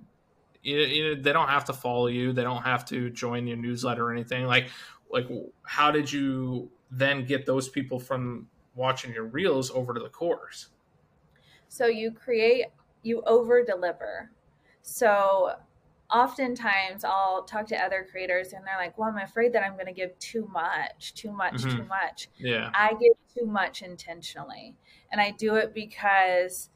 you, 0.62 0.78
you, 0.78 1.16
they 1.16 1.34
don't 1.34 1.50
have 1.50 1.66
to 1.66 1.74
follow 1.74 2.08
you 2.08 2.32
they 2.32 2.44
don't 2.44 2.62
have 2.62 2.86
to 2.86 3.10
join 3.10 3.48
your 3.48 3.58
newsletter 3.58 4.06
or 4.06 4.12
anything 4.14 4.46
like 4.46 4.70
like 5.12 5.28
how 5.64 5.92
did 5.92 6.10
you 6.10 6.70
then 6.92 7.26
get 7.26 7.46
those 7.46 7.68
people 7.68 8.00
from 8.00 8.48
watching 8.76 9.12
your 9.12 9.26
reels 9.26 9.72
over 9.72 9.94
to 9.94 10.00
the 10.00 10.10
course 10.10 10.68
so 11.68 11.88
you 11.88 12.12
create 12.12 12.68
you 13.02 13.24
over 13.26 13.66
deliver 13.66 14.30
so 14.88 15.52
oftentimes 16.10 17.04
I'll 17.04 17.44
talk 17.44 17.68
to 17.68 17.76
other 17.76 18.08
creators 18.10 18.54
and 18.54 18.66
they're 18.66 18.78
like, 18.78 18.98
well, 18.98 19.10
I'm 19.10 19.18
afraid 19.18 19.52
that 19.52 19.64
I'm 19.64 19.74
going 19.74 19.88
to 19.88 19.92
give 19.92 20.18
too 20.20 20.48
much, 20.52 21.14
too 21.14 21.34
much, 21.34 21.56
mm-hmm. 21.56 21.78
too 21.78 21.84
much. 21.84 22.30
Yeah. 22.38 22.72
I 22.74 22.92
give 22.92 23.14
too 23.38 23.46
much 23.46 23.82
intentionally. 23.82 24.76
And 25.12 25.20
I 25.20 25.32
do 25.32 25.56
it 25.56 25.74
because 25.74 26.70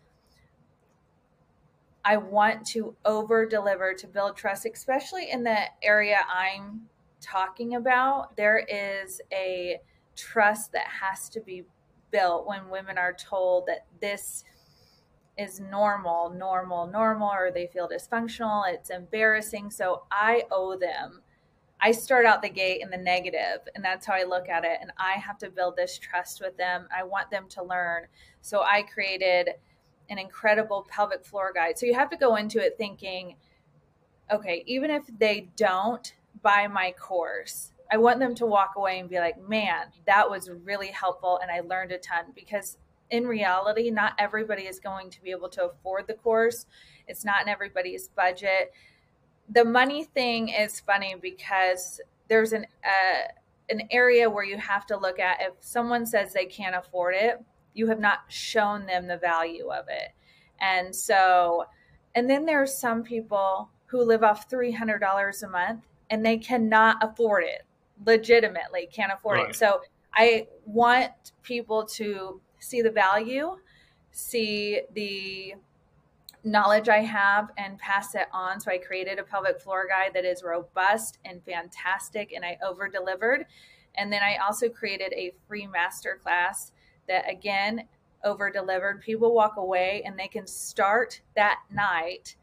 I 2.04 2.18
want 2.18 2.66
to 2.68 2.96
over 3.06 3.46
deliver 3.46 3.94
to 3.94 4.08
build 4.08 4.36
trust, 4.36 4.68
especially 4.72 5.32
in 5.32 5.44
the 5.44 5.58
area 5.82 6.18
I'm 6.30 6.82
talking 7.22 7.76
about. 7.76 8.36
There 8.36 8.66
is 8.68 9.22
a 9.32 9.80
trust 10.18 10.74
that 10.74 10.88
has 10.88 11.30
to 11.30 11.40
be 11.40 11.64
built 12.12 12.46
when 12.46 12.70
women 12.70 12.98
are 12.98 13.14
told 13.14 13.68
that 13.68 13.86
this 14.02 14.44
is 15.38 15.60
normal, 15.60 16.30
normal, 16.30 16.88
normal, 16.88 17.32
or 17.32 17.52
they 17.52 17.68
feel 17.68 17.90
dysfunctional. 17.90 18.64
It's 18.72 18.90
embarrassing. 18.90 19.72
So 19.72 20.04
I 20.12 20.44
owe 20.52 20.78
them. 20.78 21.22
I 21.80 21.92
start 21.92 22.26
out 22.26 22.44
the 22.44 22.50
gate 22.50 22.82
in 22.82 22.92
the 22.92 22.98
negative, 22.98 23.68
and 23.74 23.84
that's 23.84 24.06
how 24.06 24.14
I 24.14 24.24
look 24.24 24.50
at 24.50 24.64
it. 24.64 24.78
And 24.82 24.92
I 24.98 25.14
have 25.14 25.40
to 25.40 25.50
build 25.50 25.76
this 25.76 25.98
trust 25.98 26.40
with 26.40 26.56
them. 26.58 26.88
I 26.96 27.04
want 27.04 27.32
them 27.32 27.46
to 27.50 27.64
learn. 27.64 28.04
So 28.42 28.62
I 28.62 28.84
created 28.84 29.50
an 30.10 30.20
incredible 30.20 30.86
pelvic 30.90 31.26
floor 31.26 31.52
guide. 31.54 31.80
So 31.80 31.88
you 31.88 31.96
have 31.96 32.10
to 32.12 32.18
go 32.18 32.36
into 32.36 32.60
it 32.60 32.76
thinking, 32.78 33.36
okay, 34.32 34.64
even 34.68 34.92
if 34.92 35.04
they 35.18 35.50
don't 35.56 36.14
buy 36.44 36.68
my 36.68 36.92
course, 36.92 37.72
I 37.92 37.98
want 37.98 38.20
them 38.20 38.36
to 38.36 38.46
walk 38.46 38.74
away 38.78 39.00
and 39.00 39.10
be 39.10 39.20
like, 39.20 39.42
man, 39.48 39.88
that 40.06 40.30
was 40.30 40.50
really 40.50 40.88
helpful 40.88 41.40
and 41.42 41.52
I 41.52 41.60
learned 41.60 41.92
a 41.92 41.98
ton 41.98 42.26
because 42.34 42.78
in 43.12 43.28
reality, 43.28 43.92
not 43.92 44.14
everybody 44.18 44.64
is 44.64 44.80
going 44.80 45.10
to 45.12 45.22
be 45.22 45.32
able 45.32 45.50
to 45.50 45.66
afford 45.66 46.08
the 46.08 46.14
course. 46.14 46.66
It's 47.08 47.24
not 47.24 47.42
in 47.44 47.50
everybody's 47.50 48.08
budget. 48.08 48.74
The 49.50 49.66
money 49.66 50.06
thing 50.06 50.50
is 50.50 50.80
funny 50.80 51.16
because 51.22 52.02
there's 52.30 52.54
an 52.54 52.66
uh, 52.84 53.28
an 53.70 53.82
area 53.92 54.30
where 54.30 54.44
you 54.44 54.58
have 54.58 54.86
to 54.86 54.98
look 54.98 55.20
at 55.20 55.42
if 55.42 55.54
someone 55.62 56.06
says 56.06 56.34
they 56.34 56.46
can't 56.46 56.76
afford 56.76 57.16
it, 57.16 57.42
you 57.74 57.88
have 57.88 58.00
not 58.00 58.20
shown 58.28 58.86
them 58.86 59.08
the 59.08 59.18
value 59.18 59.70
of 59.70 59.86
it. 59.88 60.10
And 60.60 60.94
so, 60.94 61.66
and 62.16 62.30
then 62.30 62.46
there's 62.46 62.76
some 62.76 63.02
people 63.02 63.70
who 63.86 64.04
live 64.04 64.24
off 64.24 64.50
$300 64.50 65.44
a 65.44 65.48
month 65.48 65.86
and 66.10 66.26
they 66.26 66.38
cannot 66.38 66.98
afford 67.02 67.46
it, 67.46 67.64
legitimately 68.06 68.90
can't 68.92 69.12
afford 69.14 69.38
right. 69.38 69.50
it. 69.50 69.56
So 69.56 69.82
I 70.14 70.48
want 70.66 71.12
people 71.44 71.86
to 71.86 72.42
see 72.62 72.82
the 72.82 72.92
value, 72.92 73.58
see 74.12 74.82
the 74.94 75.56
knowledge 76.44 76.90
I 76.90 77.00
have, 77.00 77.50
and 77.58 77.78
pass 77.78 78.16
it 78.16 78.28
on. 78.32 78.60
So 78.60 78.72
I 78.72 78.78
created 78.78 79.20
a 79.20 79.24
pelvic 79.24 79.60
floor 79.60 79.88
guide 79.88 80.12
that 80.14 80.26
is 80.26 80.44
robust 80.44 81.20
and 81.26 81.44
fantastic, 81.44 82.32
and 82.34 82.46
I 82.46 82.58
over 82.66 82.88
delivered. 82.88 83.46
And 83.96 84.12
then 84.12 84.24
I 84.24 84.38
also 84.38 84.70
created 84.70 85.14
a 85.14 85.34
free 85.48 85.68
masterclass 85.68 86.72
that, 87.08 87.30
again, 87.30 87.88
over 88.24 88.50
delivered. 88.50 89.02
People 89.02 89.34
walk 89.34 89.58
away 89.58 90.04
and 90.06 90.18
they 90.18 90.28
can 90.28 90.48
start 90.48 91.22
that 91.36 91.60
night 91.72 92.36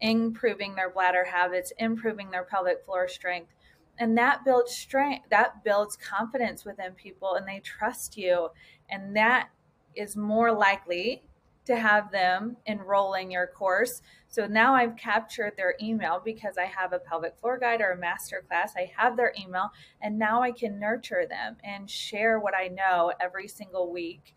improving 0.00 0.74
their 0.74 0.90
bladder 0.90 1.24
habits, 1.24 1.72
improving 1.78 2.30
their 2.30 2.44
pelvic 2.44 2.84
floor 2.84 3.08
strength. 3.08 3.52
And 3.98 4.16
that 4.16 4.44
builds 4.44 4.74
strength, 4.74 5.26
that 5.30 5.64
builds 5.64 5.96
confidence 5.96 6.64
within 6.64 6.92
people, 6.92 7.34
and 7.34 7.46
they 7.46 7.58
trust 7.58 8.16
you 8.16 8.48
and 8.90 9.16
that 9.16 9.50
is 9.94 10.16
more 10.16 10.52
likely 10.52 11.22
to 11.68 11.76
have 11.76 12.10
them 12.10 12.56
enroll 12.64 13.12
in 13.12 13.30
your 13.30 13.46
course. 13.46 14.00
So 14.28 14.46
now 14.46 14.74
I've 14.74 14.96
captured 14.96 15.52
their 15.56 15.74
email 15.82 16.20
because 16.24 16.56
I 16.56 16.64
have 16.64 16.94
a 16.94 16.98
pelvic 16.98 17.36
floor 17.38 17.58
guide 17.58 17.82
or 17.82 17.92
a 17.92 17.98
master 17.98 18.42
class. 18.48 18.72
I 18.74 18.90
have 18.96 19.18
their 19.18 19.34
email, 19.38 19.70
and 20.00 20.18
now 20.18 20.42
I 20.42 20.50
can 20.50 20.78
nurture 20.78 21.26
them 21.28 21.56
and 21.62 21.90
share 21.90 22.40
what 22.40 22.54
I 22.54 22.68
know 22.68 23.12
every 23.20 23.48
single 23.48 23.92
week 23.92 24.34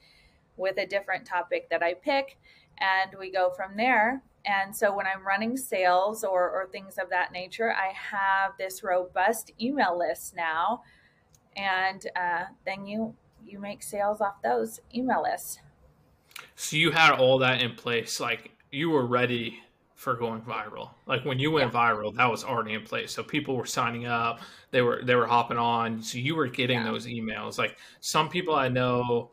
with 0.57 0.77
a 0.77 0.85
different 0.85 1.25
topic 1.25 1.69
that 1.69 1.81
I 1.81 1.93
pick. 1.93 2.37
And 2.79 3.11
we 3.17 3.31
go 3.31 3.49
from 3.51 3.77
there. 3.77 4.21
And 4.45 4.75
so 4.75 4.93
when 4.93 5.05
I'm 5.07 5.25
running 5.25 5.55
sales 5.55 6.23
or, 6.23 6.49
or 6.49 6.67
things 6.67 6.97
of 6.97 7.09
that 7.11 7.31
nature, 7.31 7.71
I 7.71 7.93
have 7.93 8.53
this 8.57 8.83
robust 8.83 9.51
email 9.61 9.97
list 9.97 10.35
now. 10.35 10.81
And 11.55 12.05
uh, 12.15 12.45
then 12.65 12.85
you 12.85 13.15
you 13.45 13.59
make 13.59 13.83
sales 13.83 14.21
off 14.21 14.41
those 14.43 14.79
email 14.93 15.23
lists. 15.23 15.59
So 16.55 16.77
you 16.77 16.91
had 16.91 17.13
all 17.13 17.39
that 17.39 17.61
in 17.61 17.75
place, 17.75 18.19
like 18.19 18.51
you 18.71 18.89
were 18.89 19.05
ready 19.05 19.59
for 19.95 20.15
going 20.15 20.41
viral. 20.41 20.89
Like 21.05 21.25
when 21.25 21.37
you 21.37 21.51
went 21.51 21.71
yeah. 21.71 21.91
viral, 21.91 22.15
that 22.15 22.29
was 22.29 22.43
already 22.43 22.73
in 22.73 22.81
place. 22.81 23.11
So 23.11 23.21
people 23.21 23.55
were 23.55 23.65
signing 23.65 24.07
up, 24.07 24.39
they 24.71 24.81
were 24.81 25.03
they 25.03 25.15
were 25.15 25.27
hopping 25.27 25.57
on. 25.57 26.01
So 26.01 26.17
you 26.17 26.35
were 26.35 26.47
getting 26.47 26.79
yeah. 26.79 26.85
those 26.85 27.05
emails. 27.05 27.57
Like 27.57 27.77
some 27.99 28.27
people 28.27 28.55
I 28.55 28.67
know 28.67 29.29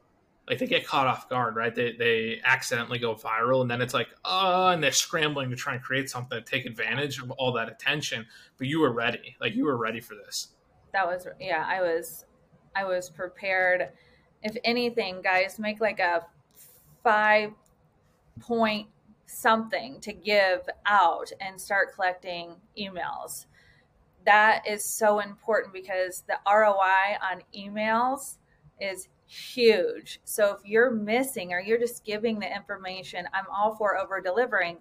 like 0.48 0.58
they 0.58 0.66
get 0.66 0.86
caught 0.86 1.06
off 1.06 1.28
guard, 1.28 1.56
right? 1.56 1.74
They 1.74 1.92
they 1.92 2.40
accidentally 2.44 2.98
go 2.98 3.14
viral 3.14 3.62
and 3.62 3.70
then 3.70 3.80
it's 3.80 3.94
like, 3.94 4.08
oh, 4.26 4.68
and 4.68 4.82
they're 4.82 4.92
scrambling 4.92 5.48
to 5.50 5.56
try 5.56 5.74
and 5.74 5.82
create 5.82 6.10
something 6.10 6.38
to 6.38 6.44
take 6.44 6.66
advantage 6.66 7.18
of 7.18 7.30
all 7.32 7.52
that 7.52 7.70
attention. 7.70 8.26
But 8.58 8.66
you 8.66 8.80
were 8.80 8.92
ready. 8.92 9.36
Like 9.40 9.54
you 9.54 9.64
were 9.64 9.76
ready 9.76 10.00
for 10.00 10.16
this. 10.16 10.48
That 10.92 11.06
was 11.06 11.26
yeah, 11.40 11.64
I 11.66 11.80
was 11.80 12.26
I 12.74 12.84
was 12.84 13.10
prepared. 13.10 13.88
If 14.42 14.56
anything, 14.64 15.20
guys, 15.22 15.58
make 15.58 15.80
like 15.80 16.00
a 16.00 16.26
five 17.02 17.52
point 18.40 18.88
something 19.26 20.00
to 20.00 20.12
give 20.12 20.68
out 20.86 21.30
and 21.40 21.60
start 21.60 21.94
collecting 21.94 22.56
emails. 22.78 23.46
That 24.24 24.66
is 24.66 24.84
so 24.84 25.20
important 25.20 25.72
because 25.72 26.24
the 26.26 26.38
ROI 26.46 27.16
on 27.22 27.42
emails 27.56 28.36
is 28.80 29.08
huge. 29.26 30.20
So 30.24 30.54
if 30.54 30.64
you're 30.64 30.90
missing 30.90 31.52
or 31.52 31.60
you're 31.60 31.78
just 31.78 32.04
giving 32.04 32.38
the 32.38 32.54
information, 32.54 33.28
I'm 33.32 33.44
all 33.54 33.74
for 33.76 33.98
over 33.98 34.20
delivering, 34.20 34.78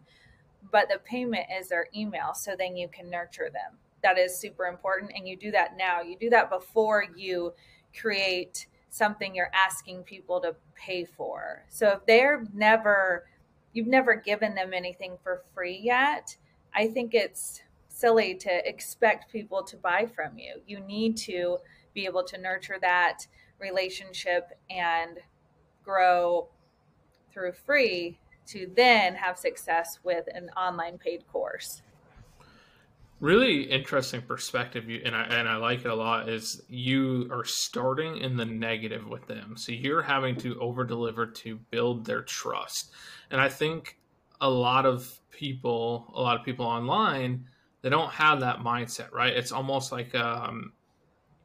but 0.71 0.87
the 0.89 0.99
payment 0.99 1.45
is 1.59 1.69
their 1.69 1.87
email. 1.95 2.33
So 2.33 2.55
then 2.57 2.75
you 2.75 2.87
can 2.87 3.09
nurture 3.09 3.49
them. 3.51 3.77
That 4.03 4.17
is 4.17 4.37
super 4.37 4.65
important. 4.65 5.11
And 5.15 5.27
you 5.27 5.35
do 5.35 5.51
that 5.51 5.77
now. 5.77 6.01
You 6.01 6.17
do 6.17 6.29
that 6.29 6.49
before 6.49 7.05
you 7.15 7.53
create 7.99 8.67
something 8.89 9.35
you're 9.35 9.51
asking 9.53 10.03
people 10.03 10.39
to 10.41 10.55
pay 10.75 11.05
for. 11.05 11.63
So 11.69 11.89
if 11.89 12.05
they're 12.05 12.45
never, 12.53 13.25
you've 13.73 13.87
never 13.87 14.15
given 14.15 14.55
them 14.55 14.73
anything 14.73 15.17
for 15.21 15.43
free 15.53 15.79
yet, 15.81 16.35
I 16.73 16.87
think 16.87 17.13
it's 17.13 17.61
silly 17.89 18.35
to 18.35 18.67
expect 18.67 19.31
people 19.31 19.63
to 19.63 19.77
buy 19.77 20.05
from 20.05 20.37
you. 20.37 20.61
You 20.67 20.79
need 20.79 21.17
to 21.17 21.57
be 21.93 22.05
able 22.05 22.23
to 22.23 22.37
nurture 22.37 22.77
that 22.81 23.25
relationship 23.59 24.57
and 24.69 25.17
grow 25.83 26.47
through 27.31 27.53
free 27.53 28.19
to 28.47 28.69
then 28.75 29.15
have 29.15 29.37
success 29.37 29.99
with 30.03 30.25
an 30.33 30.49
online 30.55 30.97
paid 30.97 31.27
course 31.27 31.81
really 33.19 33.63
interesting 33.63 34.21
perspective 34.21 34.87
you 34.89 35.01
and 35.03 35.15
I 35.15 35.23
and 35.23 35.49
I 35.49 35.57
like 35.57 35.79
it 35.79 35.87
a 35.87 35.95
lot 35.95 36.29
is 36.29 36.61
you 36.67 37.27
are 37.31 37.43
starting 37.43 38.17
in 38.17 38.37
the 38.37 38.45
negative 38.45 39.07
with 39.07 39.25
them. 39.27 39.55
So 39.57 39.71
you're 39.71 40.01
having 40.01 40.35
to 40.37 40.59
over 40.59 40.83
deliver 40.83 41.25
to 41.25 41.55
build 41.71 42.05
their 42.05 42.21
trust. 42.21 42.91
And 43.31 43.41
I 43.41 43.49
think 43.49 43.97
a 44.39 44.49
lot 44.49 44.85
of 44.85 45.19
people, 45.31 46.11
a 46.15 46.21
lot 46.21 46.39
of 46.39 46.45
people 46.45 46.65
online, 46.65 47.45
they 47.81 47.89
don't 47.89 48.11
have 48.11 48.39
that 48.41 48.59
mindset, 48.59 49.11
right? 49.11 49.33
It's 49.35 49.51
almost 49.51 49.91
like 49.91 50.13
um, 50.13 50.73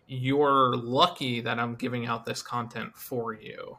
you're 0.06 0.76
lucky 0.76 1.40
that 1.40 1.58
I'm 1.58 1.74
giving 1.74 2.06
out 2.06 2.24
this 2.24 2.42
content 2.42 2.96
for 2.96 3.32
you. 3.32 3.78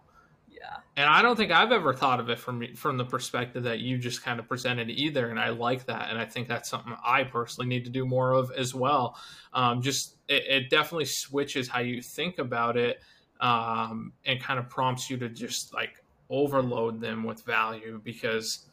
Yeah. 0.63 0.77
And 0.95 1.09
I 1.09 1.21
don't 1.21 1.35
think 1.35 1.51
I've 1.51 1.73
ever 1.73 1.93
thought 1.93 2.21
of 2.21 2.29
it 2.29 2.39
from 2.39 2.73
from 2.75 2.97
the 2.97 3.03
perspective 3.03 3.63
that 3.63 3.79
you 3.79 3.97
just 3.97 4.23
kind 4.23 4.39
of 4.39 4.47
presented 4.47 4.89
either, 4.89 5.29
and 5.29 5.37
I 5.37 5.49
like 5.49 5.85
that, 5.87 6.09
and 6.09 6.17
I 6.17 6.25
think 6.25 6.47
that's 6.47 6.69
something 6.69 6.95
I 7.05 7.25
personally 7.25 7.67
need 7.67 7.83
to 7.83 7.91
do 7.91 8.05
more 8.05 8.31
of 8.31 8.49
as 8.55 8.73
well. 8.73 9.17
Um, 9.53 9.81
just 9.81 10.15
it, 10.29 10.43
it, 10.47 10.69
definitely 10.69 11.05
switches 11.05 11.67
how 11.67 11.81
you 11.81 12.01
think 12.01 12.39
about 12.39 12.77
it, 12.77 13.01
um, 13.41 14.13
and 14.25 14.41
kind 14.41 14.57
of 14.57 14.69
prompts 14.69 15.09
you 15.09 15.17
to 15.17 15.27
just 15.27 15.73
like 15.73 16.01
overload 16.29 17.01
them 17.01 17.25
with 17.25 17.43
value 17.43 17.99
because 18.01 18.69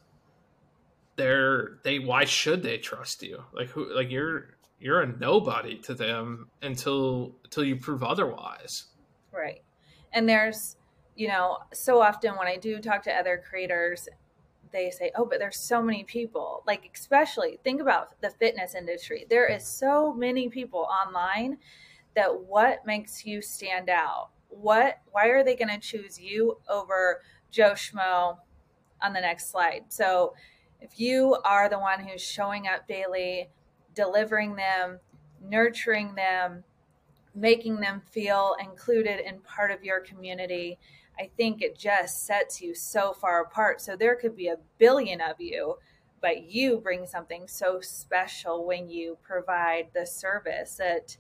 they're 1.16 1.78
they 1.82 1.98
why 1.98 2.24
should 2.24 2.62
they 2.62 2.78
trust 2.78 3.22
you 3.22 3.42
like 3.52 3.68
who 3.68 3.92
like 3.94 4.10
you're 4.10 4.54
you're 4.78 5.02
a 5.02 5.06
nobody 5.18 5.76
to 5.76 5.92
them 5.92 6.48
until 6.62 7.34
until 7.44 7.64
you 7.64 7.76
prove 7.76 8.02
otherwise 8.02 8.84
right 9.32 9.62
and 10.12 10.26
there's 10.26 10.76
you 11.20 11.28
know 11.28 11.58
so 11.72 12.00
often 12.00 12.36
when 12.36 12.48
i 12.48 12.56
do 12.56 12.78
talk 12.78 13.02
to 13.02 13.12
other 13.12 13.42
creators 13.48 14.08
they 14.72 14.90
say 14.90 15.10
oh 15.16 15.24
but 15.24 15.38
there's 15.38 15.58
so 15.58 15.82
many 15.82 16.04
people. 16.04 16.62
Like 16.66 16.90
especially 16.94 17.58
think 17.64 17.80
about 17.80 18.20
the 18.20 18.30
fitness 18.30 18.74
industry. 18.74 19.26
There 19.28 19.46
is 19.46 19.64
so 19.64 20.12
many 20.12 20.48
people 20.48 20.86
online 20.90 21.58
that 22.14 22.44
what 22.44 22.84
makes 22.86 23.24
you 23.24 23.42
stand 23.42 23.88
out? 23.88 24.30
What 24.48 24.98
why 25.10 25.28
are 25.28 25.44
they 25.44 25.56
going 25.56 25.68
to 25.68 25.78
choose 25.78 26.20
you 26.20 26.58
over 26.68 27.22
joe 27.50 27.72
schmo 27.72 28.38
on 29.02 29.12
the 29.12 29.20
next 29.20 29.50
slide? 29.50 29.84
So 29.88 30.34
if 30.80 30.98
you 30.98 31.36
are 31.44 31.68
the 31.68 31.78
one 31.78 32.00
who's 32.00 32.22
showing 32.22 32.66
up 32.66 32.88
daily, 32.88 33.50
delivering 33.94 34.56
them, 34.56 34.98
nurturing 35.42 36.14
them, 36.14 36.64
making 37.34 37.80
them 37.80 38.02
feel 38.10 38.56
included 38.60 39.20
and 39.20 39.44
part 39.44 39.70
of 39.70 39.84
your 39.84 40.00
community, 40.00 40.78
I 41.20 41.28
think 41.36 41.60
it 41.60 41.76
just 41.76 42.24
sets 42.24 42.62
you 42.62 42.74
so 42.74 43.12
far 43.12 43.42
apart. 43.42 43.82
So 43.82 43.94
there 43.94 44.16
could 44.16 44.34
be 44.34 44.48
a 44.48 44.56
billion 44.78 45.20
of 45.20 45.38
you, 45.38 45.76
but 46.22 46.44
you 46.44 46.78
bring 46.78 47.06
something 47.06 47.46
so 47.46 47.80
special 47.82 48.64
when 48.66 48.88
you 48.88 49.18
provide 49.22 49.88
the 49.94 50.06
service 50.06 50.76
that 50.76 51.18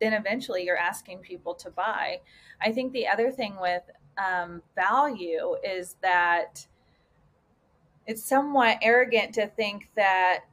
then 0.00 0.14
eventually 0.14 0.64
you're 0.64 0.78
asking 0.78 1.18
people 1.18 1.54
to 1.56 1.70
buy. 1.70 2.20
I 2.62 2.72
think 2.72 2.92
the 2.92 3.06
other 3.06 3.30
thing 3.30 3.56
with 3.60 3.82
um, 4.16 4.62
value 4.74 5.56
is 5.62 5.96
that 6.00 6.66
it's 8.06 8.24
somewhat 8.24 8.78
arrogant 8.80 9.34
to 9.34 9.46
think 9.46 9.90
that 9.94 10.44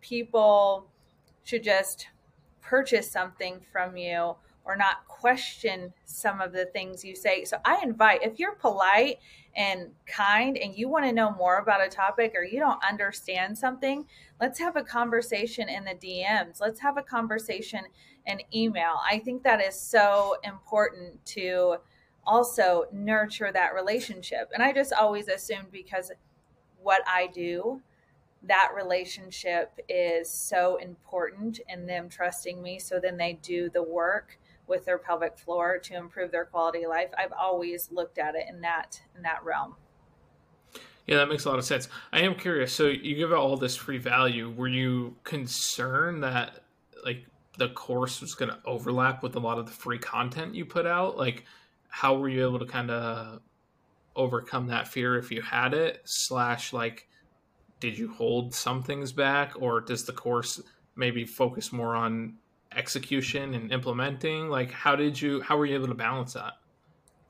people 0.00 0.86
should 1.42 1.62
just 1.62 2.08
purchase 2.62 3.10
something 3.10 3.60
from 3.70 3.98
you 3.98 4.36
or 4.64 4.76
not 4.76 5.06
question 5.08 5.92
some 6.04 6.40
of 6.40 6.52
the 6.52 6.66
things 6.66 7.04
you 7.04 7.14
say. 7.14 7.44
So 7.44 7.58
I 7.64 7.80
invite, 7.82 8.22
if 8.22 8.38
you're 8.38 8.54
polite 8.54 9.18
and 9.54 9.90
kind 10.06 10.56
and 10.56 10.74
you 10.74 10.88
want 10.88 11.04
to 11.04 11.12
know 11.12 11.30
more 11.32 11.58
about 11.58 11.84
a 11.84 11.88
topic 11.88 12.32
or 12.34 12.44
you 12.44 12.60
don't 12.60 12.82
understand 12.88 13.56
something, 13.56 14.06
let's 14.40 14.58
have 14.58 14.76
a 14.76 14.82
conversation 14.82 15.68
in 15.68 15.84
the 15.84 15.94
DMs. 15.94 16.60
Let's 16.60 16.80
have 16.80 16.96
a 16.96 17.02
conversation 17.02 17.80
in 18.26 18.40
email. 18.54 18.94
I 19.08 19.18
think 19.18 19.42
that 19.42 19.60
is 19.60 19.78
so 19.78 20.36
important 20.42 21.24
to 21.26 21.76
also 22.26 22.86
nurture 22.90 23.52
that 23.52 23.74
relationship. 23.74 24.50
And 24.54 24.62
I 24.62 24.72
just 24.72 24.92
always 24.92 25.28
assumed 25.28 25.70
because 25.70 26.10
what 26.82 27.02
I 27.06 27.26
do, 27.26 27.82
that 28.42 28.72
relationship 28.74 29.78
is 29.88 30.30
so 30.30 30.76
important 30.76 31.60
in 31.68 31.86
them 31.86 32.08
trusting 32.08 32.62
me. 32.62 32.78
So 32.78 32.98
then 32.98 33.16
they 33.16 33.38
do 33.42 33.68
the 33.70 33.82
work 33.82 34.38
with 34.66 34.84
their 34.84 34.98
pelvic 34.98 35.38
floor 35.38 35.78
to 35.78 35.94
improve 35.94 36.30
their 36.30 36.44
quality 36.44 36.84
of 36.84 36.90
life. 36.90 37.10
I've 37.18 37.32
always 37.32 37.90
looked 37.92 38.18
at 38.18 38.34
it 38.34 38.46
in 38.48 38.60
that 38.62 39.00
in 39.16 39.22
that 39.22 39.44
realm. 39.44 39.76
Yeah, 41.06 41.16
that 41.16 41.28
makes 41.28 41.44
a 41.44 41.50
lot 41.50 41.58
of 41.58 41.64
sense. 41.64 41.88
I 42.12 42.20
am 42.20 42.34
curious. 42.34 42.72
So 42.72 42.86
you 42.86 43.14
give 43.14 43.30
out 43.30 43.38
all 43.38 43.56
this 43.56 43.76
free 43.76 43.98
value. 43.98 44.50
Were 44.50 44.68
you 44.68 45.16
concerned 45.22 46.22
that 46.22 46.60
like 47.04 47.26
the 47.58 47.68
course 47.68 48.20
was 48.20 48.34
going 48.34 48.50
to 48.50 48.58
overlap 48.64 49.22
with 49.22 49.36
a 49.36 49.40
lot 49.40 49.58
of 49.58 49.66
the 49.66 49.72
free 49.72 49.98
content 49.98 50.54
you 50.54 50.64
put 50.64 50.86
out? 50.86 51.18
Like, 51.18 51.44
how 51.88 52.16
were 52.16 52.28
you 52.28 52.42
able 52.46 52.58
to 52.58 52.66
kind 52.66 52.90
of 52.90 53.40
overcome 54.16 54.68
that 54.68 54.88
fear 54.88 55.18
if 55.18 55.30
you 55.30 55.42
had 55.42 55.74
it 55.74 56.00
slash 56.04 56.72
like 56.72 57.08
did 57.80 57.98
you 57.98 58.12
hold 58.12 58.54
some 58.54 58.82
things 58.82 59.12
back 59.12 59.52
or 59.60 59.80
does 59.80 60.04
the 60.04 60.12
course 60.12 60.62
maybe 60.96 61.24
focus 61.24 61.72
more 61.72 61.96
on 61.96 62.34
execution 62.72 63.54
and 63.54 63.72
implementing 63.72 64.48
like 64.48 64.70
how 64.70 64.96
did 64.96 65.20
you 65.20 65.40
how 65.42 65.56
were 65.56 65.66
you 65.66 65.74
able 65.74 65.86
to 65.86 65.94
balance 65.94 66.32
that 66.32 66.54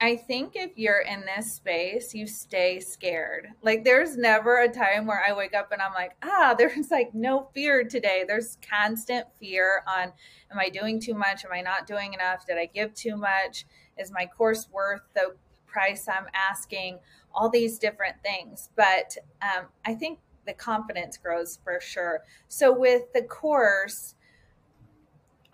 I 0.01 0.17
think 0.17 0.55
if 0.55 0.73
you're 0.77 1.01
in 1.01 1.25
this 1.25 1.55
space, 1.55 2.13
you 2.15 2.27
stay 2.27 2.79
scared. 2.79 3.49
Like 3.63 3.85
there's 3.85 4.19
never 4.19 4.61
a 4.61 4.69
time 4.69 5.07
where 5.07 5.25
I 5.27 5.33
wake 5.33 5.55
up 5.55 5.73
and 5.73 5.81
I'm 5.81 5.95
like, 5.95 6.13
ah, 6.23 6.55
there's 6.59 6.91
like 6.91 7.15
no 7.15 7.49
fear 7.55 7.85
today. 7.85 8.25
There's 8.27 8.59
constant 8.69 9.27
fear 9.41 9.83
on 9.87 10.13
am 10.53 10.59
I 10.59 10.69
doing 10.69 11.01
too 11.01 11.15
much? 11.15 11.47
Am 11.47 11.53
I 11.55 11.63
not 11.63 11.87
doing 11.87 12.13
enough? 12.13 12.45
Did 12.47 12.59
I 12.59 12.67
give 12.67 12.93
too 12.93 13.17
much? 13.17 13.65
Is 13.97 14.13
my 14.13 14.27
course 14.27 14.69
worth 14.71 15.01
the 15.15 15.37
price 15.67 16.07
I'm 16.09 16.27
asking, 16.35 16.99
all 17.35 17.49
these 17.49 17.79
different 17.79 18.17
things. 18.23 18.71
But 18.77 19.17
um, 19.43 19.67
I 19.85 19.95
think 19.95 20.19
the 20.47 20.53
confidence 20.53 21.17
grows 21.17 21.59
for 21.65 21.81
sure. 21.81 22.23
So 22.49 22.73
with 22.77 23.13
the 23.13 23.23
course, 23.23 24.14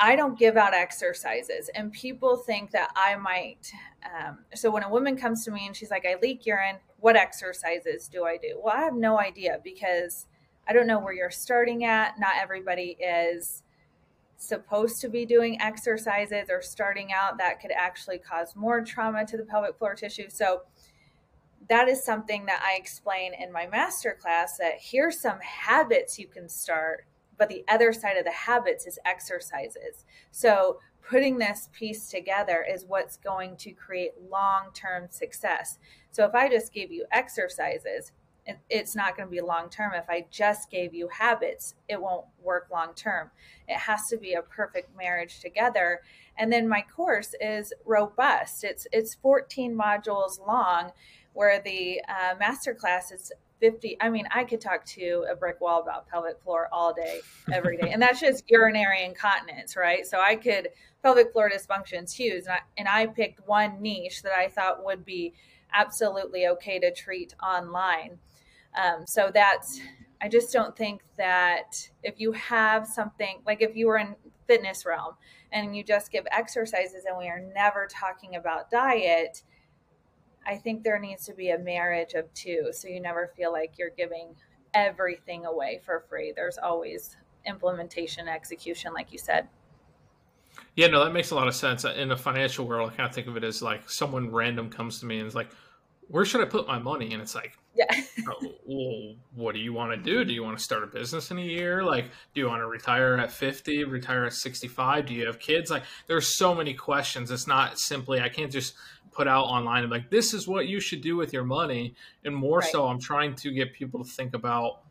I 0.02 0.16
don't 0.16 0.38
give 0.38 0.56
out 0.56 0.72
exercises, 0.72 1.68
and 1.74 1.92
people 1.92 2.36
think 2.36 2.70
that 2.70 2.90
I 2.96 3.16
might. 3.16 3.70
Um, 4.02 4.38
so 4.54 4.70
when 4.70 4.82
a 4.82 4.88
woman 4.88 5.14
comes 5.14 5.44
to 5.44 5.50
me 5.50 5.66
and 5.66 5.76
she's 5.76 5.90
like, 5.90 6.06
I 6.06 6.16
leak 6.22 6.46
urine, 6.46 6.78
what 7.00 7.16
exercises 7.16 8.08
do 8.08 8.24
I 8.24 8.38
do? 8.38 8.58
Well, 8.62 8.74
I 8.74 8.80
have 8.80 8.94
no 8.94 9.20
idea 9.20 9.58
because 9.62 10.26
I 10.66 10.72
don't 10.72 10.86
know 10.86 10.98
where 11.00 11.12
you're 11.12 11.30
starting 11.30 11.84
at. 11.84 12.18
Not 12.18 12.32
everybody 12.40 12.96
is 12.98 13.62
supposed 14.38 15.02
to 15.02 15.08
be 15.10 15.26
doing 15.26 15.60
exercises 15.60 16.48
or 16.48 16.62
starting 16.62 17.12
out 17.12 17.36
that 17.36 17.60
could 17.60 17.72
actually 17.72 18.18
cause 18.18 18.56
more 18.56 18.80
trauma 18.82 19.26
to 19.26 19.36
the 19.36 19.44
pelvic 19.44 19.76
floor 19.76 19.94
tissue. 19.94 20.30
So 20.30 20.62
that 21.68 21.88
is 21.88 22.02
something 22.02 22.46
that 22.46 22.62
I 22.66 22.78
explain 22.78 23.32
in 23.34 23.52
my 23.52 23.66
master 23.66 24.16
class 24.18 24.56
that 24.56 24.74
here's 24.80 25.20
some 25.20 25.38
habits 25.40 26.18
you 26.18 26.26
can 26.26 26.48
start, 26.48 27.04
but 27.40 27.48
the 27.48 27.64
other 27.68 27.90
side 27.90 28.18
of 28.18 28.24
the 28.26 28.30
habits 28.30 28.86
is 28.86 28.98
exercises. 29.06 30.04
So 30.30 30.78
putting 31.02 31.38
this 31.38 31.70
piece 31.72 32.10
together 32.10 32.66
is 32.70 32.84
what's 32.86 33.16
going 33.16 33.56
to 33.56 33.72
create 33.72 34.12
long-term 34.30 35.06
success. 35.08 35.78
So 36.12 36.26
if 36.26 36.34
I 36.34 36.50
just 36.50 36.70
give 36.70 36.92
you 36.92 37.06
exercises, 37.10 38.12
it's 38.68 38.94
not 38.94 39.16
going 39.16 39.26
to 39.26 39.30
be 39.30 39.40
long 39.40 39.70
term. 39.70 39.92
If 39.94 40.10
I 40.10 40.26
just 40.30 40.70
gave 40.70 40.92
you 40.92 41.08
habits, 41.08 41.76
it 41.88 42.00
won't 42.00 42.26
work 42.42 42.68
long 42.70 42.92
term. 42.94 43.30
It 43.68 43.78
has 43.78 44.08
to 44.08 44.18
be 44.18 44.34
a 44.34 44.42
perfect 44.42 44.94
marriage 44.96 45.40
together. 45.40 46.00
And 46.36 46.52
then 46.52 46.68
my 46.68 46.82
course 46.82 47.34
is 47.40 47.72
robust. 47.86 48.64
It's 48.64 48.86
it's 48.92 49.14
14 49.14 49.74
modules 49.74 50.44
long, 50.46 50.90
where 51.32 51.60
the 51.62 52.02
uh, 52.08 52.34
master 52.38 52.74
class 52.74 53.12
is 53.12 53.32
50. 53.60 53.96
I 54.00 54.08
mean, 54.08 54.26
I 54.32 54.44
could 54.44 54.60
talk 54.60 54.84
to 54.86 55.26
a 55.30 55.36
brick 55.36 55.60
wall 55.60 55.82
about 55.82 56.08
pelvic 56.08 56.40
floor 56.42 56.68
all 56.72 56.92
day, 56.92 57.20
every 57.52 57.76
day, 57.76 57.90
and 57.92 58.00
that's 58.00 58.20
just 58.28 58.50
urinary 58.50 59.04
incontinence, 59.04 59.76
right? 59.76 60.06
So 60.06 60.20
I 60.20 60.36
could 60.36 60.68
pelvic 61.02 61.32
floor 61.32 61.50
dysfunctions 61.50 62.12
huge, 62.12 62.44
and 62.44 62.52
I, 62.52 62.60
and 62.78 62.88
I 62.88 63.06
picked 63.06 63.46
one 63.46 63.80
niche 63.80 64.22
that 64.22 64.32
I 64.32 64.48
thought 64.48 64.84
would 64.84 65.04
be 65.04 65.34
absolutely 65.72 66.48
okay 66.48 66.78
to 66.80 66.92
treat 66.92 67.34
online 67.42 68.18
um, 68.74 69.06
so 69.06 69.30
that's, 69.32 69.80
I 70.20 70.28
just 70.28 70.52
don't 70.52 70.76
think 70.76 71.02
that 71.16 71.88
if 72.02 72.20
you 72.20 72.32
have 72.32 72.86
something 72.86 73.40
like 73.46 73.62
if 73.62 73.74
you 73.76 73.86
were 73.88 73.98
in 73.98 74.14
fitness 74.46 74.84
realm 74.84 75.14
and 75.52 75.76
you 75.76 75.82
just 75.82 76.12
give 76.12 76.26
exercises 76.30 77.04
and 77.06 77.16
we 77.16 77.28
are 77.28 77.40
never 77.54 77.88
talking 77.90 78.36
about 78.36 78.70
diet, 78.70 79.42
I 80.46 80.56
think 80.56 80.82
there 80.82 80.98
needs 80.98 81.26
to 81.26 81.34
be 81.34 81.50
a 81.50 81.58
marriage 81.58 82.14
of 82.14 82.32
two. 82.34 82.68
So 82.72 82.88
you 82.88 83.00
never 83.00 83.30
feel 83.36 83.52
like 83.52 83.78
you're 83.78 83.90
giving 83.90 84.34
everything 84.74 85.46
away 85.46 85.80
for 85.84 86.04
free. 86.08 86.32
There's 86.34 86.58
always 86.58 87.16
implementation, 87.46 88.28
execution, 88.28 88.92
like 88.92 89.12
you 89.12 89.18
said. 89.18 89.48
Yeah, 90.76 90.88
no, 90.88 91.04
that 91.04 91.12
makes 91.12 91.30
a 91.30 91.34
lot 91.34 91.48
of 91.48 91.54
sense. 91.54 91.84
In 91.84 92.08
the 92.08 92.16
financial 92.16 92.66
world, 92.66 92.90
I 92.92 92.96
kind 92.96 93.08
of 93.08 93.14
think 93.14 93.26
of 93.26 93.36
it 93.36 93.44
as 93.44 93.62
like 93.62 93.88
someone 93.88 94.30
random 94.30 94.70
comes 94.70 95.00
to 95.00 95.06
me 95.06 95.18
and 95.18 95.26
is 95.26 95.34
like, 95.34 95.50
where 96.08 96.24
should 96.24 96.40
I 96.40 96.44
put 96.44 96.66
my 96.66 96.78
money? 96.78 97.12
And 97.12 97.22
it's 97.22 97.36
like, 97.36 97.56
yeah. 97.74 97.86
oh, 98.28 98.54
well, 98.66 99.14
what 99.34 99.54
do 99.54 99.60
you 99.60 99.72
want 99.72 99.92
to 99.92 99.96
do? 99.96 100.24
Do 100.24 100.32
you 100.32 100.42
want 100.42 100.58
to 100.58 100.62
start 100.62 100.82
a 100.82 100.88
business 100.88 101.30
in 101.30 101.38
a 101.38 101.42
year? 101.42 101.84
Like, 101.84 102.06
do 102.34 102.40
you 102.40 102.48
want 102.48 102.62
to 102.62 102.66
retire 102.66 103.16
at 103.16 103.30
50, 103.30 103.84
retire 103.84 104.24
at 104.24 104.32
65? 104.32 105.06
Do 105.06 105.14
you 105.14 105.26
have 105.26 105.38
kids? 105.38 105.70
Like, 105.70 105.84
there's 106.08 106.36
so 106.36 106.52
many 106.52 106.74
questions. 106.74 107.30
It's 107.30 107.46
not 107.46 107.78
simply, 107.78 108.20
I 108.20 108.28
can't 108.28 108.50
just 108.50 108.74
put 109.12 109.26
out 109.26 109.44
online 109.44 109.82
and 109.82 109.90
like, 109.90 110.10
this 110.10 110.34
is 110.34 110.46
what 110.46 110.68
you 110.68 110.80
should 110.80 111.00
do 111.00 111.16
with 111.16 111.32
your 111.32 111.44
money. 111.44 111.94
And 112.24 112.34
more 112.34 112.58
right. 112.58 112.70
so, 112.70 112.86
I'm 112.86 113.00
trying 113.00 113.34
to 113.36 113.52
get 113.52 113.72
people 113.72 114.02
to 114.04 114.10
think 114.10 114.34
about 114.34 114.82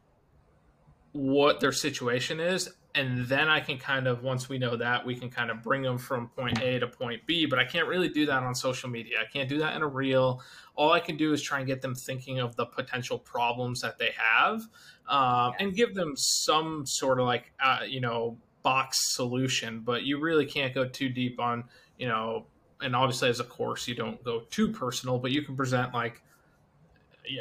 what 1.12 1.60
their 1.60 1.72
situation 1.72 2.40
is 2.40 2.70
and 2.96 3.26
then 3.28 3.48
I 3.48 3.60
can 3.60 3.78
kind 3.78 4.08
of 4.08 4.24
once 4.24 4.50
we 4.50 4.58
know 4.58 4.76
that 4.76 5.06
we 5.06 5.16
can 5.16 5.30
kind 5.30 5.52
of 5.52 5.62
bring 5.62 5.84
them 5.84 5.98
from 5.98 6.28
point 6.30 6.62
A 6.62 6.80
to 6.80 6.88
point 6.88 7.26
B. 7.26 7.46
But 7.46 7.60
I 7.60 7.64
can't 7.64 7.88
really 7.88 8.10
do 8.10 8.26
that 8.26 8.42
on 8.44 8.56
social 8.56 8.90
media. 8.90 9.18
I 9.22 9.32
can't 9.32 9.48
do 9.48 9.60
that 9.60 9.76
in 9.76 9.84
a 9.84 9.88
reel. 9.88 10.42
All 10.76 10.92
I 10.92 11.00
can 11.00 11.16
do 11.16 11.32
is 11.32 11.42
try 11.42 11.60
and 11.60 11.68
get 11.68 11.82
them 11.82 11.94
thinking 11.94 12.40
of 12.40 12.56
the 12.56 12.66
potential 12.66 13.20
problems 13.20 13.82
that 13.82 14.00
they 14.00 14.12
have, 14.18 14.68
um, 15.08 15.54
and 15.60 15.76
give 15.76 15.94
them 15.94 16.14
some 16.16 16.86
sort 16.86 17.20
of 17.20 17.26
like 17.26 17.52
uh, 17.64 17.82
you 17.88 18.02
know 18.02 18.38
box 18.64 19.16
solution. 19.16 19.82
But 19.82 20.04
you 20.04 20.20
really 20.20 20.46
can't 20.46 20.74
go 20.74 20.88
too 20.88 21.10
deep 21.10 21.40
on 21.40 21.66
you 21.98 22.08
know. 22.08 22.48
And 22.82 22.96
obviously, 22.96 23.30
as 23.30 23.40
a 23.40 23.44
course, 23.44 23.88
you 23.88 23.96
don't 23.96 24.24
go 24.24 24.42
too 24.50 24.72
personal, 24.72 25.20
but 25.20 25.32
you 25.32 25.42
can 25.42 25.56
present 25.56 25.94
like 25.94 26.22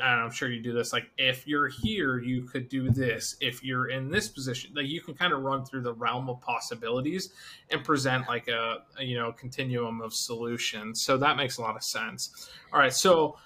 I'm 0.03 0.31
sure 0.31 0.51
you 0.51 0.61
do 0.63 0.73
this. 0.73 0.93
Like, 0.93 1.11
if 1.17 1.47
you're 1.47 1.69
here, 1.69 2.19
you 2.19 2.43
could 2.43 2.69
do 2.69 2.91
this. 2.91 3.37
If 3.41 3.65
you're 3.65 3.89
in 3.89 4.11
this 4.11 4.29
position, 4.29 4.73
like 4.75 4.87
you 4.87 5.01
can 5.01 5.15
kind 5.15 5.33
of 5.33 5.43
run 5.43 5.65
through 5.65 5.83
the 5.83 5.95
realm 5.95 6.29
of 6.29 6.41
possibilities 6.41 7.31
and 7.71 7.83
present 7.83 8.29
like 8.29 8.49
a, 8.49 8.79
a 8.99 9.05
you 9.05 9.17
know 9.17 9.33
continuum 9.33 10.01
of 10.01 10.13
solutions. 10.13 11.03
So 11.03 11.17
that 11.19 11.37
makes 11.37 11.59
a 11.59 11.63
lot 11.63 11.77
of 11.77 11.83
sense. 11.83 12.51
All 12.73 12.79
right, 12.79 12.93
so 12.93 13.37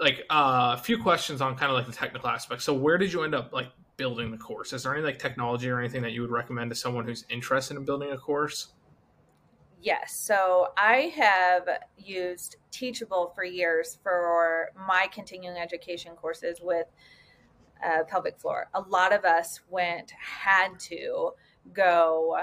like 0.00 0.24
uh, 0.30 0.76
a 0.78 0.82
few 0.82 1.00
questions 1.02 1.40
on 1.40 1.56
kind 1.56 1.70
of 1.70 1.76
like 1.76 1.86
the 1.86 1.92
technical 1.92 2.28
aspect. 2.28 2.62
So 2.62 2.74
where 2.74 2.98
did 2.98 3.12
you 3.12 3.22
end 3.22 3.34
up 3.34 3.52
like 3.52 3.68
building 3.96 4.30
the 4.30 4.38
course? 4.38 4.72
Is 4.72 4.84
there 4.84 4.94
any 4.94 5.04
like 5.04 5.18
technology 5.18 5.68
or 5.68 5.78
anything 5.78 6.02
that 6.02 6.12
you 6.12 6.22
would 6.22 6.30
recommend 6.30 6.70
to 6.70 6.76
someone 6.76 7.04
who's 7.04 7.24
interested 7.28 7.76
in 7.76 7.84
building 7.84 8.10
a 8.12 8.18
course? 8.18 8.68
Yes. 9.80 10.14
So 10.14 10.68
I 10.76 11.12
have 11.16 11.68
used 11.96 12.56
Teachable 12.70 13.32
for 13.34 13.44
years 13.44 13.98
for 14.02 14.70
my 14.86 15.08
continuing 15.12 15.56
education 15.56 16.12
courses 16.14 16.60
with 16.62 16.86
uh, 17.84 18.04
pelvic 18.04 18.38
floor. 18.38 18.68
A 18.74 18.80
lot 18.80 19.12
of 19.12 19.24
us 19.24 19.60
went, 19.68 20.12
had 20.12 20.78
to 20.80 21.30
go 21.72 22.38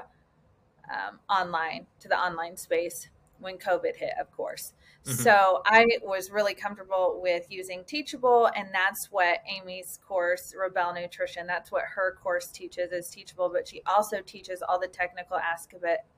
um, 0.91 1.19
online 1.29 1.87
to 1.99 2.07
the 2.07 2.17
online 2.17 2.57
space 2.57 3.09
when 3.39 3.57
COVID 3.57 3.95
hit, 3.95 4.13
of 4.19 4.31
course. 4.31 4.73
Mm-hmm. 5.05 5.21
So 5.21 5.61
I 5.65 5.85
was 6.01 6.31
really 6.31 6.53
comfortable 6.53 7.19
with 7.21 7.45
using 7.49 7.83
Teachable, 7.83 8.49
and 8.55 8.69
that's 8.73 9.07
what 9.11 9.39
Amy's 9.47 9.99
course, 10.07 10.53
Rebel 10.57 10.93
Nutrition, 10.93 11.45
that's 11.45 11.71
what 11.71 11.83
her 11.83 12.17
course 12.21 12.47
teaches 12.47 12.91
is 12.91 13.09
Teachable, 13.09 13.49
but 13.49 13.67
she 13.67 13.81
also 13.85 14.21
teaches 14.21 14.63
all 14.67 14.79
the 14.79 14.87
technical 14.87 15.37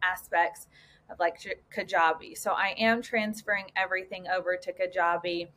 aspects 0.02 0.68
of 1.10 1.20
like 1.20 1.38
Kajabi. 1.74 2.38
So 2.38 2.52
I 2.52 2.76
am 2.78 3.02
transferring 3.02 3.66
everything 3.76 4.26
over 4.28 4.58
to 4.58 4.74
Kajabi 4.74 5.48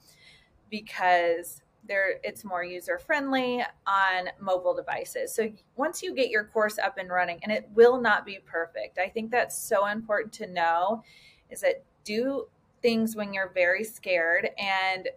because 0.71 1.63
there 1.87 2.21
it's 2.23 2.45
more 2.45 2.63
user 2.63 2.99
friendly 2.99 3.65
on 3.87 4.29
mobile 4.39 4.75
devices. 4.75 5.35
So 5.35 5.51
once 5.77 6.03
you 6.03 6.15
get 6.15 6.31
your 6.31 6.45
course 6.45 6.79
up 6.79 6.99
and 6.99 7.09
running 7.09 7.41
and 7.43 7.51
it 7.51 7.69
will 7.75 8.01
not 8.01 8.27
be 8.27 8.39
perfect. 8.45 8.99
I 8.99 9.09
think 9.09 9.31
that's 9.31 9.59
so 9.59 9.87
important 9.87 10.33
to 10.35 10.47
know 10.47 11.03
is 11.49 11.63
that 11.63 11.83
do 12.05 12.47
things 12.83 13.17
when 13.17 13.33
you're 13.33 13.53
very 13.53 13.85
scared 13.85 14.51
and 14.59 15.09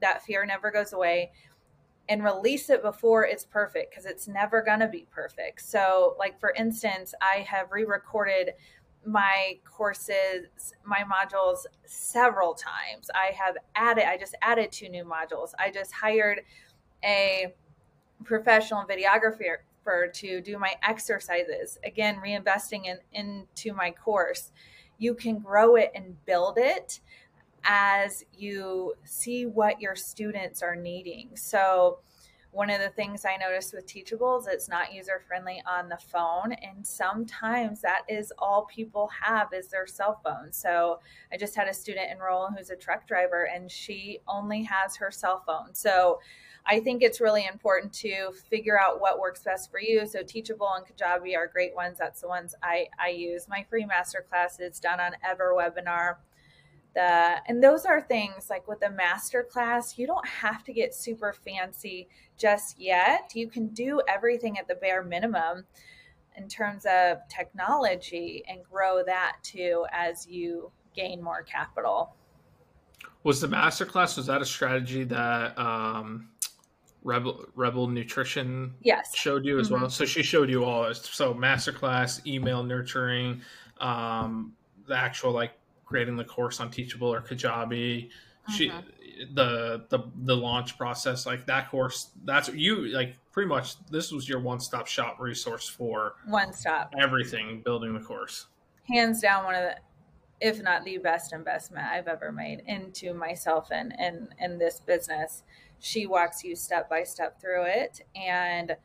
that 0.00 0.22
fear 0.22 0.44
never 0.44 0.70
goes 0.70 0.92
away 0.92 1.30
and 2.08 2.24
release 2.24 2.70
it 2.70 2.82
before 2.82 3.24
it's 3.24 3.44
perfect 3.44 3.90
because 3.90 4.06
it's 4.06 4.26
never 4.26 4.62
going 4.62 4.80
to 4.80 4.88
be 4.88 5.06
perfect. 5.10 5.60
So 5.62 6.16
like 6.18 6.40
for 6.40 6.52
instance, 6.56 7.14
I 7.20 7.40
have 7.40 7.70
re-recorded 7.70 8.54
my 9.08 9.58
courses, 9.64 10.74
my 10.84 11.02
modules 11.10 11.64
several 11.86 12.54
times. 12.54 13.10
I 13.14 13.32
have 13.32 13.56
added, 13.74 14.04
I 14.04 14.18
just 14.18 14.34
added 14.42 14.70
two 14.70 14.88
new 14.88 15.04
modules. 15.04 15.52
I 15.58 15.70
just 15.70 15.92
hired 15.92 16.42
a 17.02 17.54
professional 18.24 18.84
videographer 18.84 19.58
to 20.12 20.40
do 20.42 20.58
my 20.58 20.74
exercises. 20.82 21.78
Again, 21.82 22.16
reinvesting 22.16 22.84
in, 22.84 22.98
into 23.12 23.72
my 23.72 23.90
course. 23.90 24.52
You 24.98 25.14
can 25.14 25.38
grow 25.38 25.76
it 25.76 25.90
and 25.94 26.22
build 26.26 26.58
it 26.58 27.00
as 27.64 28.24
you 28.36 28.94
see 29.04 29.46
what 29.46 29.80
your 29.80 29.96
students 29.96 30.62
are 30.62 30.76
needing. 30.76 31.30
So, 31.36 32.00
one 32.50 32.70
of 32.70 32.80
the 32.80 32.88
things 32.88 33.24
I 33.24 33.36
noticed 33.36 33.74
with 33.74 33.86
Teachable 33.86 34.38
is 34.38 34.46
it's 34.46 34.68
not 34.68 34.92
user 34.92 35.22
friendly 35.26 35.62
on 35.66 35.88
the 35.88 35.98
phone. 35.98 36.52
And 36.52 36.86
sometimes 36.86 37.82
that 37.82 38.02
is 38.08 38.32
all 38.38 38.64
people 38.64 39.10
have 39.22 39.52
is 39.52 39.68
their 39.68 39.86
cell 39.86 40.20
phone. 40.24 40.52
So 40.52 41.00
I 41.32 41.36
just 41.36 41.54
had 41.54 41.68
a 41.68 41.74
student 41.74 42.10
enroll 42.10 42.48
who's 42.48 42.70
a 42.70 42.76
truck 42.76 43.06
driver 43.06 43.48
and 43.54 43.70
she 43.70 44.20
only 44.26 44.62
has 44.62 44.96
her 44.96 45.10
cell 45.10 45.42
phone. 45.46 45.74
So 45.74 46.20
I 46.64 46.80
think 46.80 47.02
it's 47.02 47.20
really 47.20 47.46
important 47.46 47.92
to 47.94 48.32
figure 48.48 48.80
out 48.80 49.00
what 49.00 49.20
works 49.20 49.42
best 49.42 49.70
for 49.70 49.80
you. 49.80 50.06
So 50.06 50.22
Teachable 50.22 50.70
and 50.74 50.86
Kajabi 50.86 51.36
are 51.36 51.46
great 51.46 51.74
ones. 51.74 51.98
That's 51.98 52.22
the 52.22 52.28
ones 52.28 52.54
I, 52.62 52.88
I 52.98 53.10
use. 53.10 53.46
My 53.46 53.64
free 53.68 53.84
master 53.84 54.24
class 54.26 54.58
is 54.58 54.80
done 54.80 55.00
on 55.00 55.12
Ever 55.22 55.54
Webinar 55.54 56.16
the 56.94 57.36
and 57.46 57.62
those 57.62 57.84
are 57.84 58.00
things 58.00 58.48
like 58.50 58.66
with 58.66 58.82
a 58.82 58.90
master 58.90 59.42
class 59.44 59.98
you 59.98 60.06
don't 60.06 60.26
have 60.26 60.64
to 60.64 60.72
get 60.72 60.94
super 60.94 61.32
fancy 61.32 62.08
just 62.38 62.80
yet 62.80 63.32
you 63.34 63.48
can 63.48 63.68
do 63.68 64.00
everything 64.08 64.58
at 64.58 64.66
the 64.68 64.74
bare 64.76 65.02
minimum 65.02 65.64
in 66.36 66.48
terms 66.48 66.86
of 66.86 67.18
technology 67.28 68.42
and 68.48 68.60
grow 68.70 69.02
that 69.04 69.36
too 69.42 69.84
as 69.92 70.26
you 70.26 70.70
gain 70.94 71.22
more 71.22 71.42
capital 71.42 72.14
was 73.24 73.40
the 73.40 73.48
master 73.48 73.84
class 73.84 74.16
was 74.16 74.26
that 74.26 74.40
a 74.40 74.46
strategy 74.46 75.04
that 75.04 75.58
um 75.58 76.28
rebel 77.02 77.44
rebel 77.54 77.86
nutrition 77.86 78.72
yes 78.82 79.14
showed 79.14 79.44
you 79.44 79.58
as 79.58 79.68
mm-hmm. 79.68 79.82
well 79.82 79.90
so 79.90 80.04
she 80.04 80.22
showed 80.22 80.48
you 80.48 80.64
all 80.64 80.92
so 80.94 81.34
master 81.34 81.72
class 81.72 82.20
email 82.26 82.62
nurturing 82.62 83.40
um 83.80 84.52
the 84.86 84.96
actual 84.96 85.32
like 85.32 85.52
creating 85.88 86.16
the 86.16 86.24
course 86.24 86.60
on 86.60 86.70
Teachable 86.70 87.08
or 87.08 87.20
Kajabi. 87.20 88.10
She 88.56 88.68
mm-hmm. 88.68 89.34
the 89.34 89.84
the 89.88 89.98
the 90.24 90.36
launch 90.36 90.78
process 90.78 91.26
like 91.26 91.46
that 91.46 91.70
course 91.70 92.10
that's 92.24 92.48
you 92.48 92.86
like 92.86 93.16
pretty 93.32 93.48
much 93.48 93.74
this 93.86 94.12
was 94.12 94.28
your 94.28 94.40
one 94.40 94.60
stop 94.60 94.86
shop 94.86 95.18
resource 95.18 95.68
for 95.68 96.14
one 96.26 96.52
stop 96.52 96.94
everything 97.00 97.60
building 97.64 97.94
the 97.94 98.00
course 98.00 98.46
hands 98.88 99.20
down 99.20 99.44
one 99.44 99.56
of 99.56 99.62
the 99.62 99.76
if 100.40 100.62
not 100.62 100.84
the 100.84 100.98
best 100.98 101.32
investment 101.32 101.84
I've 101.86 102.06
ever 102.06 102.30
made 102.30 102.62
into 102.66 103.12
myself 103.12 103.68
and 103.70 103.92
and 103.98 104.28
in 104.40 104.58
this 104.58 104.80
business. 104.80 105.42
She 105.80 106.06
walks 106.06 106.44
you 106.44 106.56
step 106.56 106.88
by 106.88 107.04
step 107.04 107.40
through 107.40 107.64
it 107.64 108.02
and 108.14 108.76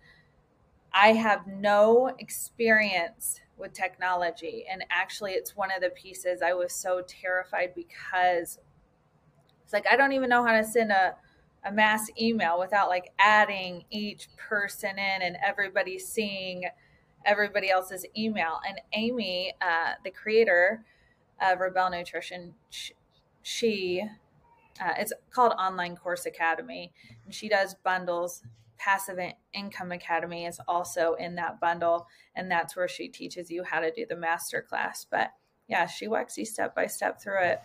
I 0.93 1.13
have 1.13 1.47
no 1.47 2.13
experience 2.19 3.39
with 3.57 3.73
technology. 3.73 4.65
And 4.69 4.83
actually, 4.91 5.31
it's 5.31 5.55
one 5.55 5.69
of 5.75 5.81
the 5.81 5.89
pieces 5.89 6.41
I 6.43 6.53
was 6.53 6.73
so 6.73 7.01
terrified 7.07 7.73
because 7.75 8.59
like 9.73 9.85
I 9.91 9.95
don't 9.95 10.13
even 10.13 10.29
know 10.29 10.45
how 10.45 10.53
to 10.53 10.63
send 10.63 10.91
a, 10.91 11.15
a 11.65 11.71
mass 11.71 12.09
email 12.19 12.59
without 12.59 12.89
like 12.89 13.11
adding 13.19 13.85
each 13.89 14.29
person 14.37 14.91
in 14.91 15.21
and 15.21 15.37
everybody 15.45 15.99
seeing 15.99 16.65
everybody 17.25 17.69
else's 17.69 18.05
email. 18.17 18.59
And 18.67 18.79
Amy, 18.93 19.53
uh, 19.61 19.93
the 20.03 20.11
creator 20.11 20.83
of 21.41 21.59
Rebel 21.59 21.89
Nutrition, 21.89 22.53
she 23.41 24.03
uh, 24.81 24.93
it's 24.97 25.13
called 25.31 25.53
Online 25.53 25.95
Course 25.95 26.25
Academy, 26.25 26.91
and 27.25 27.33
she 27.33 27.47
does 27.47 27.75
bundles 27.83 28.43
Passive 28.83 29.17
Income 29.53 29.93
Academy 29.93 30.45
is 30.45 30.59
also 30.67 31.13
in 31.13 31.35
that 31.35 31.61
bundle, 31.61 32.05
and 32.35 32.51
that's 32.51 32.75
where 32.75 32.87
she 32.87 33.07
teaches 33.07 33.49
you 33.49 33.63
how 33.63 33.79
to 33.79 33.91
do 33.91 34.05
the 34.05 34.15
master 34.15 34.61
class. 34.61 35.05
But 35.09 35.31
yeah, 35.69 35.85
she 35.85 36.07
walks 36.09 36.37
you 36.37 36.43
step 36.43 36.75
by 36.75 36.87
step 36.87 37.21
through 37.21 37.43
it. 37.43 37.61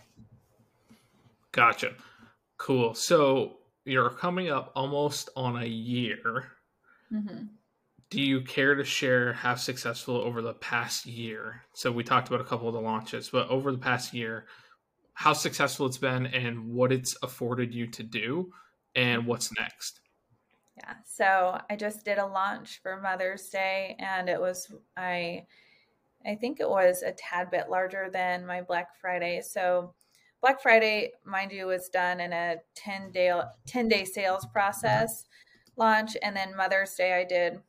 Gotcha. 1.51 1.93
Cool. 2.57 2.93
So 2.93 3.57
you're 3.85 4.09
coming 4.09 4.49
up 4.49 4.71
almost 4.75 5.29
on 5.35 5.61
a 5.61 5.65
year. 5.65 6.51
Mm-hmm. 7.11 7.45
Do 8.09 8.21
you 8.21 8.41
care 8.41 8.75
to 8.75 8.83
share 8.83 9.33
how 9.33 9.55
successful 9.55 10.15
over 10.15 10.41
the 10.41 10.53
past 10.53 11.05
year? 11.05 11.63
So 11.73 11.91
we 11.91 12.03
talked 12.03 12.27
about 12.27 12.41
a 12.41 12.45
couple 12.45 12.67
of 12.67 12.73
the 12.73 12.81
launches, 12.81 13.29
but 13.29 13.47
over 13.49 13.71
the 13.71 13.77
past 13.77 14.13
year, 14.13 14.45
how 15.13 15.33
successful 15.33 15.85
it's 15.85 15.97
been 15.97 16.25
and 16.27 16.69
what 16.69 16.91
it's 16.91 17.15
afforded 17.21 17.73
you 17.73 17.87
to 17.87 18.03
do 18.03 18.51
and 18.95 19.27
what's 19.27 19.51
next? 19.59 20.01
Yeah. 20.77 20.93
So 21.05 21.59
I 21.69 21.75
just 21.75 22.05
did 22.05 22.17
a 22.17 22.25
launch 22.25 22.79
for 22.81 23.01
Mother's 23.01 23.49
Day 23.49 23.95
and 23.99 24.29
it 24.29 24.39
was 24.39 24.73
I 24.95 25.45
I 26.25 26.35
think 26.35 26.59
it 26.59 26.69
was 26.69 27.01
a 27.01 27.11
tad 27.11 27.51
bit 27.51 27.69
larger 27.69 28.09
than 28.11 28.45
my 28.45 28.61
Black 28.61 28.95
Friday. 28.99 29.41
So 29.41 29.93
Black 30.41 30.61
Friday, 30.61 31.11
mind 31.25 31.51
you, 31.51 31.67
was 31.67 31.89
done 31.89 32.19
in 32.19 32.31
a 32.31 32.57
10 32.75 33.11
day 33.11 33.31
10 33.67 33.87
day 33.87 34.05
sales 34.05 34.45
process 34.45 35.25
launch 35.75 36.17
and 36.21 36.35
then 36.35 36.55
Mother's 36.55 36.93
Day 36.95 37.13
I 37.13 37.23
did 37.23 37.59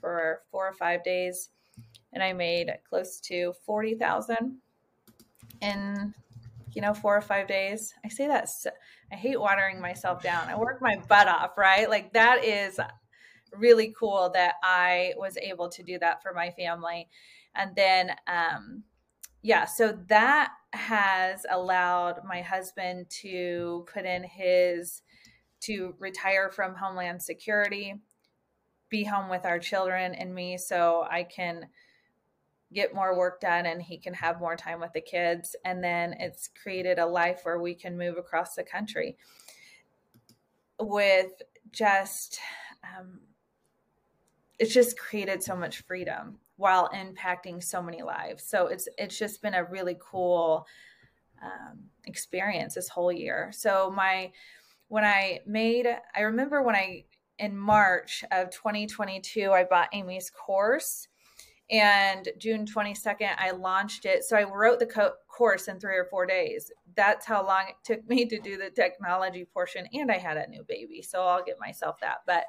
for 0.00 0.42
4 0.50 0.68
or 0.68 0.72
5 0.72 1.04
days 1.04 1.50
and 2.12 2.22
I 2.22 2.32
made 2.32 2.72
close 2.88 3.20
to 3.20 3.52
40,000 3.64 4.58
in 5.60 6.14
you 6.76 6.82
know, 6.82 6.92
four 6.92 7.16
or 7.16 7.22
five 7.22 7.48
days. 7.48 7.94
I 8.04 8.08
say 8.08 8.28
that 8.28 8.50
I 9.10 9.14
hate 9.14 9.40
watering 9.40 9.80
myself 9.80 10.22
down. 10.22 10.48
I 10.48 10.58
work 10.58 10.82
my 10.82 11.00
butt 11.08 11.26
off, 11.26 11.56
right? 11.56 11.88
Like 11.88 12.12
that 12.12 12.44
is 12.44 12.78
really 13.56 13.94
cool 13.98 14.30
that 14.34 14.56
I 14.62 15.14
was 15.16 15.38
able 15.38 15.70
to 15.70 15.82
do 15.82 15.98
that 16.00 16.22
for 16.22 16.34
my 16.34 16.50
family. 16.50 17.08
And 17.54 17.74
then, 17.74 18.10
um, 18.26 18.84
yeah, 19.46 19.64
so 19.64 19.96
that 20.08 20.50
has 20.72 21.46
allowed 21.48 22.24
my 22.26 22.42
husband 22.42 23.08
to 23.08 23.86
put 23.94 24.04
in 24.04 24.24
his 24.24 25.02
to 25.60 25.94
retire 26.00 26.50
from 26.50 26.74
Homeland 26.74 27.22
Security, 27.22 27.94
be 28.88 29.04
home 29.04 29.30
with 29.30 29.44
our 29.44 29.60
children 29.60 30.16
and 30.16 30.34
me 30.34 30.58
so 30.58 31.06
I 31.08 31.22
can 31.22 31.68
get 32.72 32.92
more 32.92 33.16
work 33.16 33.40
done 33.40 33.66
and 33.66 33.80
he 33.80 33.98
can 33.98 34.14
have 34.14 34.40
more 34.40 34.56
time 34.56 34.80
with 34.80 34.92
the 34.94 35.00
kids. 35.00 35.54
And 35.64 35.82
then 35.82 36.14
it's 36.18 36.48
created 36.60 36.98
a 36.98 37.06
life 37.06 37.42
where 37.44 37.60
we 37.60 37.76
can 37.76 37.96
move 37.96 38.18
across 38.18 38.56
the 38.56 38.64
country 38.64 39.16
with 40.80 41.30
just, 41.70 42.40
um, 42.82 43.20
it's 44.58 44.74
just 44.74 44.98
created 44.98 45.40
so 45.40 45.54
much 45.54 45.82
freedom 45.82 46.40
while 46.56 46.88
impacting 46.90 47.62
so 47.62 47.82
many 47.82 48.02
lives. 48.02 48.44
So 48.44 48.66
it's 48.66 48.88
it's 48.98 49.18
just 49.18 49.42
been 49.42 49.54
a 49.54 49.64
really 49.64 49.96
cool 50.00 50.66
um, 51.42 51.84
experience 52.06 52.74
this 52.74 52.88
whole 52.88 53.12
year. 53.12 53.50
So 53.52 53.92
my 53.94 54.32
when 54.88 55.04
I 55.04 55.40
made, 55.46 55.86
I 56.14 56.20
remember 56.20 56.62
when 56.62 56.76
I 56.76 57.04
in 57.38 57.56
March 57.56 58.24
of 58.32 58.50
2022, 58.50 59.52
I 59.52 59.64
bought 59.64 59.88
Amy's 59.92 60.30
course. 60.30 61.08
And 61.68 62.28
June 62.38 62.64
22nd, 62.64 63.34
I 63.38 63.50
launched 63.50 64.04
it. 64.04 64.22
So 64.22 64.36
I 64.36 64.44
wrote 64.44 64.78
the 64.78 64.86
co- 64.86 65.14
course 65.26 65.66
in 65.66 65.80
three 65.80 65.96
or 65.96 66.04
four 66.04 66.24
days. 66.24 66.70
That's 66.94 67.26
how 67.26 67.44
long 67.44 67.64
it 67.68 67.74
took 67.84 68.08
me 68.08 68.24
to 68.26 68.38
do 68.38 68.56
the 68.56 68.70
technology 68.70 69.44
portion. 69.44 69.86
And 69.92 70.10
I 70.10 70.18
had 70.18 70.36
a 70.36 70.48
new 70.48 70.64
baby. 70.66 71.02
So 71.02 71.22
I'll 71.22 71.44
get 71.44 71.58
myself 71.58 71.96
that. 72.00 72.18
But 72.26 72.44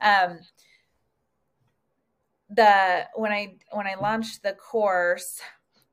um, 0.00 0.40
the 2.50 3.06
when 3.14 3.32
I 3.32 3.56
when 3.72 3.86
I 3.86 3.94
launched 3.94 4.42
the 4.42 4.52
course, 4.52 5.40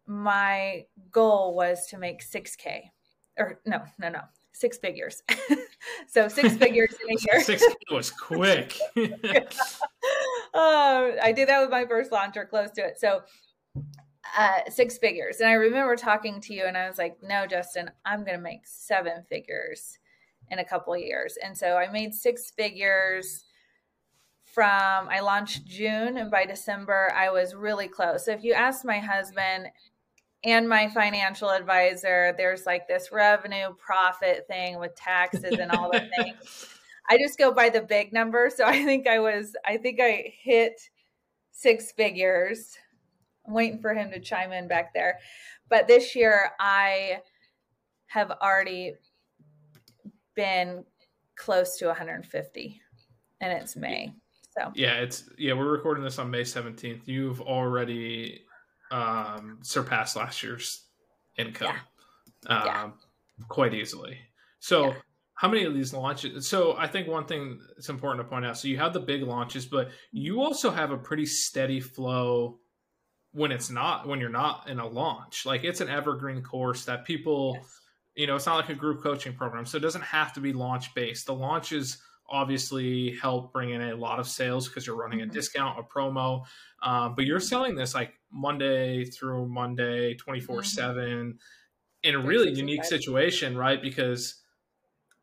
my 0.06 0.86
goal 1.12 1.56
was 1.56 1.88
to 1.88 1.98
make 1.98 2.24
6k 2.24 2.90
or 3.38 3.60
no, 3.66 3.82
no, 4.00 4.10
no, 4.10 4.22
six 4.52 4.78
figures. 4.78 5.24
so 6.08 6.28
six 6.28 6.56
figures 6.58 6.96
in 7.04 7.16
a 7.16 7.20
year. 7.20 7.42
Six 7.42 7.64
was 7.92 8.12
quick. 8.22 8.78
um, 8.98 9.08
I 10.54 11.34
did 11.36 11.50
that 11.50 11.62
with 11.62 11.72
my 11.72 11.86
first 11.86 12.12
launch 12.12 12.38
or 12.38 12.46
close 12.46 12.72
to 12.72 12.86
it. 12.86 13.00
So 13.00 13.22
uh, 14.38 14.70
six 14.70 14.98
figures. 14.98 15.40
And 15.40 15.50
I 15.50 15.54
remember 15.54 15.96
talking 15.96 16.40
to 16.42 16.54
you 16.54 16.66
and 16.66 16.78
I 16.78 16.88
was 16.88 16.98
like, 16.98 17.18
no, 17.22 17.46
Justin, 17.46 17.90
I'm 18.06 18.24
going 18.24 18.38
to 18.38 18.44
make 18.44 18.66
seven 18.66 19.24
figures 19.30 20.00
in 20.50 20.60
a 20.60 20.66
couple 20.66 20.94
of 20.94 21.02
years. 21.02 21.38
And 21.44 21.58
so 21.58 21.76
I 21.76 21.92
made 21.92 22.14
six 22.14 22.52
figures 22.52 23.46
from 24.54 25.10
I 25.10 25.20
launched 25.22 25.66
June 25.66 26.18
and 26.18 26.30
by 26.30 26.46
December 26.46 27.12
I 27.16 27.32
was 27.32 27.56
really 27.56 27.88
close. 27.88 28.26
So 28.26 28.32
if 28.32 28.44
you 28.44 28.54
ask 28.54 28.86
my 28.86 29.00
husband 29.00 29.68
and 30.44 30.70
my 30.70 30.90
financial 30.90 31.50
advisor, 31.50 32.36
there's 32.38 32.66
like 32.66 32.88
this 32.88 33.12
revenue 33.12 33.74
profit 33.84 34.46
thing 34.48 34.80
with 34.80 34.96
taxes 34.96 35.58
and 35.60 35.72
all 35.72 35.92
the 35.92 36.08
things. 36.18 36.68
I 37.10 37.18
just 37.18 37.40
go 37.40 37.52
by 37.52 37.70
the 37.70 37.82
big 37.82 38.14
number. 38.14 38.52
So 38.56 38.66
I 38.66 38.84
think 38.84 39.08
I 39.08 39.20
was 39.20 39.56
I 39.66 39.78
think 39.78 40.00
I 40.00 40.32
hit 40.42 40.80
six 41.52 41.92
figures. 41.92 42.78
I'm 43.48 43.54
waiting 43.54 43.80
for 43.80 43.94
him 43.96 44.12
to 44.12 44.20
chime 44.20 44.52
in 44.52 44.68
back 44.68 44.94
there. 44.94 45.20
But 45.68 45.88
this 45.88 46.16
year 46.16 46.52
I 46.60 47.22
have 48.06 48.30
already 48.30 48.94
been 50.36 50.86
close 51.36 51.78
to 51.78 51.88
150 51.88 52.82
and 53.42 53.52
it's 53.52 53.76
May. 53.76 54.14
So 54.58 54.72
yeah, 54.76 55.00
it's 55.00 55.30
yeah. 55.38 55.54
We're 55.54 55.72
recording 55.72 56.04
this 56.04 56.20
on 56.20 56.30
May 56.30 56.44
seventeenth. 56.44 57.08
You've 57.08 57.42
already 57.42 58.42
um, 58.92 59.60
surpassed 59.64 60.16
last 60.16 60.44
year's 60.44 60.86
income 61.38 61.76
yeah. 62.48 62.58
Um, 62.58 62.66
yeah. 62.66 62.90
quite 63.48 63.74
easily. 63.74 64.18
So. 64.60 64.88
Yeah. 64.88 64.94
How 65.36 65.50
many 65.50 65.64
of 65.64 65.74
these 65.74 65.94
launches? 65.94 66.48
So, 66.48 66.78
I 66.78 66.86
think 66.86 67.08
one 67.08 67.26
thing 67.26 67.60
that's 67.76 67.90
important 67.90 68.24
to 68.24 68.30
point 68.30 68.46
out. 68.46 68.56
So, 68.56 68.68
you 68.68 68.78
have 68.78 68.94
the 68.94 69.00
big 69.00 69.24
launches, 69.24 69.66
but 69.66 69.90
you 70.12 70.42
also 70.44 70.70
have 70.70 70.92
a 70.92 70.98
pretty 70.98 71.26
steady 71.26 71.80
flow 71.80 72.60
when 73.34 73.52
it's 73.52 73.70
not 73.70 74.08
when 74.08 74.20
you're 74.20 74.30
not 74.30 74.70
in 74.70 74.80
a 74.80 74.88
launch 74.88 75.46
like 75.46 75.64
it's 75.64 75.82
an 75.82 75.90
evergreen 75.90 76.42
course 76.42 76.86
that 76.86 77.04
people 77.04 77.58
yes. 77.60 77.80
you 78.16 78.28
know 78.28 78.36
it's 78.36 78.46
not 78.46 78.56
like 78.56 78.70
a 78.70 78.76
group 78.76 79.02
coaching 79.02 79.34
program 79.34 79.66
so 79.66 79.78
it 79.78 79.82
doesn't 79.82 80.04
have 80.04 80.32
to 80.32 80.40
be 80.40 80.54
launch 80.54 80.94
based 80.94 81.26
the 81.26 81.34
launches 81.34 81.98
obviously 82.30 83.16
help 83.22 83.54
bring 83.54 83.72
in 83.72 83.82
a 83.82 83.96
lot 83.96 84.20
of 84.20 84.28
sales 84.28 84.68
because 84.68 84.88
you're 84.88 84.96
running 84.96 85.22
a 85.22 85.24
mm-hmm. 85.26 85.34
discount, 85.34 85.80
a 85.80 85.84
promo. 85.84 86.46
Um, 86.82 87.16
but 87.16 87.26
you're 87.26 87.40
selling 87.40 87.76
this 87.76 87.94
like 87.94 88.14
Monday 88.32 89.06
through 89.06 89.48
Monday, 89.48 90.16
24 90.16 90.58
mm-hmm. 90.58 90.66
7 90.66 91.40
in 92.04 92.16
a 92.16 92.20
really 92.20 92.52
unique 92.52 92.84
situation, 92.84 93.58
right? 93.58 93.82
Because 93.82 94.42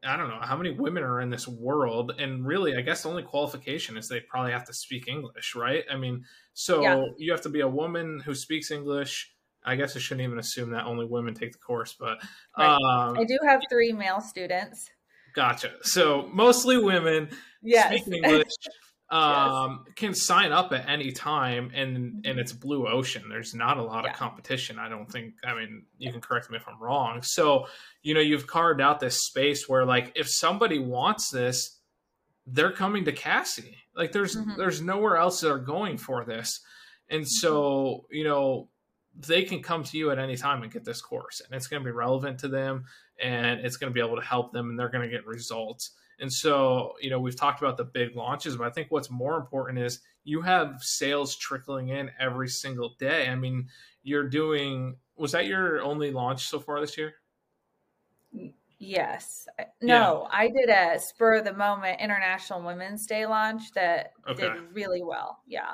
I 0.03 0.17
don't 0.17 0.29
know 0.29 0.41
how 0.41 0.57
many 0.57 0.71
women 0.71 1.03
are 1.03 1.21
in 1.21 1.29
this 1.29 1.47
world. 1.47 2.15
And 2.19 2.47
really, 2.47 2.77
I 2.77 2.81
guess 2.81 3.03
the 3.03 3.11
only 3.11 3.23
qualification 3.23 3.97
is 3.97 4.09
they 4.09 4.21
probably 4.21 4.53
have 4.53 4.65
to 4.65 4.73
speak 4.73 5.09
English, 5.09 5.55
right? 5.55 5.85
I 5.91 5.97
mean, 5.97 6.25
so 6.55 6.83
yeah. 6.83 7.05
you 7.19 7.33
have 7.33 7.43
to 7.43 7.51
be 7.51 7.61
a 7.61 7.69
woman 7.69 8.21
who 8.25 8.35
speaks 8.35 8.71
English. 8.71 9.35
I 9.63 9.77
guess 9.77 9.95
I 9.95 9.99
shouldn't 9.99 10.25
even 10.27 10.39
assume 10.39 10.71
that 10.71 10.87
only 10.87 11.05
women 11.05 11.35
take 11.35 11.53
the 11.53 11.59
course, 11.59 11.95
but 11.99 12.19
um, 12.55 13.19
I 13.19 13.25
do 13.29 13.39
have 13.47 13.61
three 13.71 13.93
male 13.93 14.23
students. 14.23 14.89
Gotcha. 15.35 15.73
So 15.83 16.29
mostly 16.33 16.79
women 16.79 17.31
yes. 17.63 17.89
speaking 17.89 18.15
English 18.25 18.49
um, 19.11 19.85
yes. 19.87 19.95
can 19.97 20.15
sign 20.15 20.53
up 20.53 20.73
at 20.73 20.89
any 20.89 21.11
time, 21.11 21.71
and 21.75 22.25
and 22.25 22.39
it's 22.39 22.53
blue 22.53 22.87
ocean. 22.87 23.25
There's 23.29 23.55
not 23.55 23.77
a 23.77 23.83
lot 23.83 24.05
yeah. 24.05 24.11
of 24.11 24.17
competition. 24.17 24.79
I 24.79 24.89
don't 24.89 25.11
think. 25.11 25.35
I 25.45 25.55
mean, 25.55 25.85
you 25.99 26.13
can 26.13 26.21
correct 26.21 26.51
me 26.51 26.57
if 26.57 26.69
I'm 26.69 26.81
wrong. 26.81 27.21
So 27.23 27.67
you 28.03 28.15
know, 28.15 28.21
you've 28.21 28.47
carved 28.47 28.81
out 28.81 29.01
this 29.01 29.25
space 29.25 29.69
where, 29.69 29.85
like, 29.85 30.13
if 30.15 30.29
somebody 30.29 30.79
wants 30.79 31.31
this, 31.31 31.79
they're 32.47 32.73
coming 32.73 33.05
to 33.05 33.13
Kassie. 33.13 33.75
Like, 33.97 34.13
there's 34.13 34.37
mm-hmm. 34.37 34.57
there's 34.57 34.81
nowhere 34.81 35.17
else 35.17 35.41
that 35.41 35.51
are 35.51 35.59
going 35.59 35.99
for 35.99 36.25
this, 36.25 36.61
and 37.09 37.23
mm-hmm. 37.23 37.47
so 37.47 38.07
you 38.11 38.25
know 38.25 38.69
they 39.27 39.43
can 39.43 39.61
come 39.61 39.83
to 39.83 39.99
you 39.99 40.11
at 40.11 40.19
any 40.19 40.37
time 40.37 40.63
and 40.63 40.73
get 40.73 40.85
this 40.85 41.01
course 41.01 41.41
and 41.41 41.53
it's 41.53 41.67
going 41.67 41.83
to 41.83 41.85
be 41.85 41.91
relevant 41.91 42.39
to 42.39 42.47
them 42.49 42.85
and 43.21 43.61
it's 43.61 43.77
going 43.77 43.91
to 43.91 43.95
be 43.95 44.05
able 44.05 44.17
to 44.17 44.23
help 44.23 44.53
them 44.53 44.71
and 44.71 44.79
they're 44.79 44.89
going 44.89 45.09
to 45.09 45.15
get 45.15 45.27
results. 45.27 45.93
And 46.21 46.33
so 46.33 46.95
you 47.01 47.11
know 47.11 47.19
we've 47.19 47.37
talked 47.37 47.63
about 47.63 47.77
the 47.77 47.85
big 47.85 48.15
launches 48.15 48.57
but 48.57 48.67
i 48.67 48.71
think 48.71 48.89
what's 48.91 49.11
more 49.11 49.39
important 49.39 49.79
is 49.79 50.01
you 50.23 50.43
have 50.43 50.83
sales 50.83 51.35
trickling 51.37 51.89
in 51.89 52.11
every 52.19 52.49
single 52.49 52.95
day. 52.99 53.29
I 53.29 53.35
mean 53.35 53.69
you're 54.03 54.29
doing 54.29 54.97
was 55.17 55.33
that 55.33 55.47
your 55.47 55.83
only 55.83 56.11
launch 56.11 56.47
so 56.47 56.61
far 56.61 56.81
this 56.81 56.97
year? 56.99 57.15
Yes. 58.79 59.47
No 59.83 60.29
yeah. 60.31 60.39
i 60.39 60.49
did 60.49 60.69
a 60.69 60.99
spur 60.99 61.37
of 61.37 61.45
the 61.45 61.55
moment 61.55 62.01
international 62.01 62.63
women's 62.63 63.07
day 63.07 63.27
launch 63.27 63.73
that 63.73 64.13
okay. 64.29 64.43
did 64.43 64.75
really 64.75 65.03
well. 65.03 65.41
Yeah. 65.47 65.73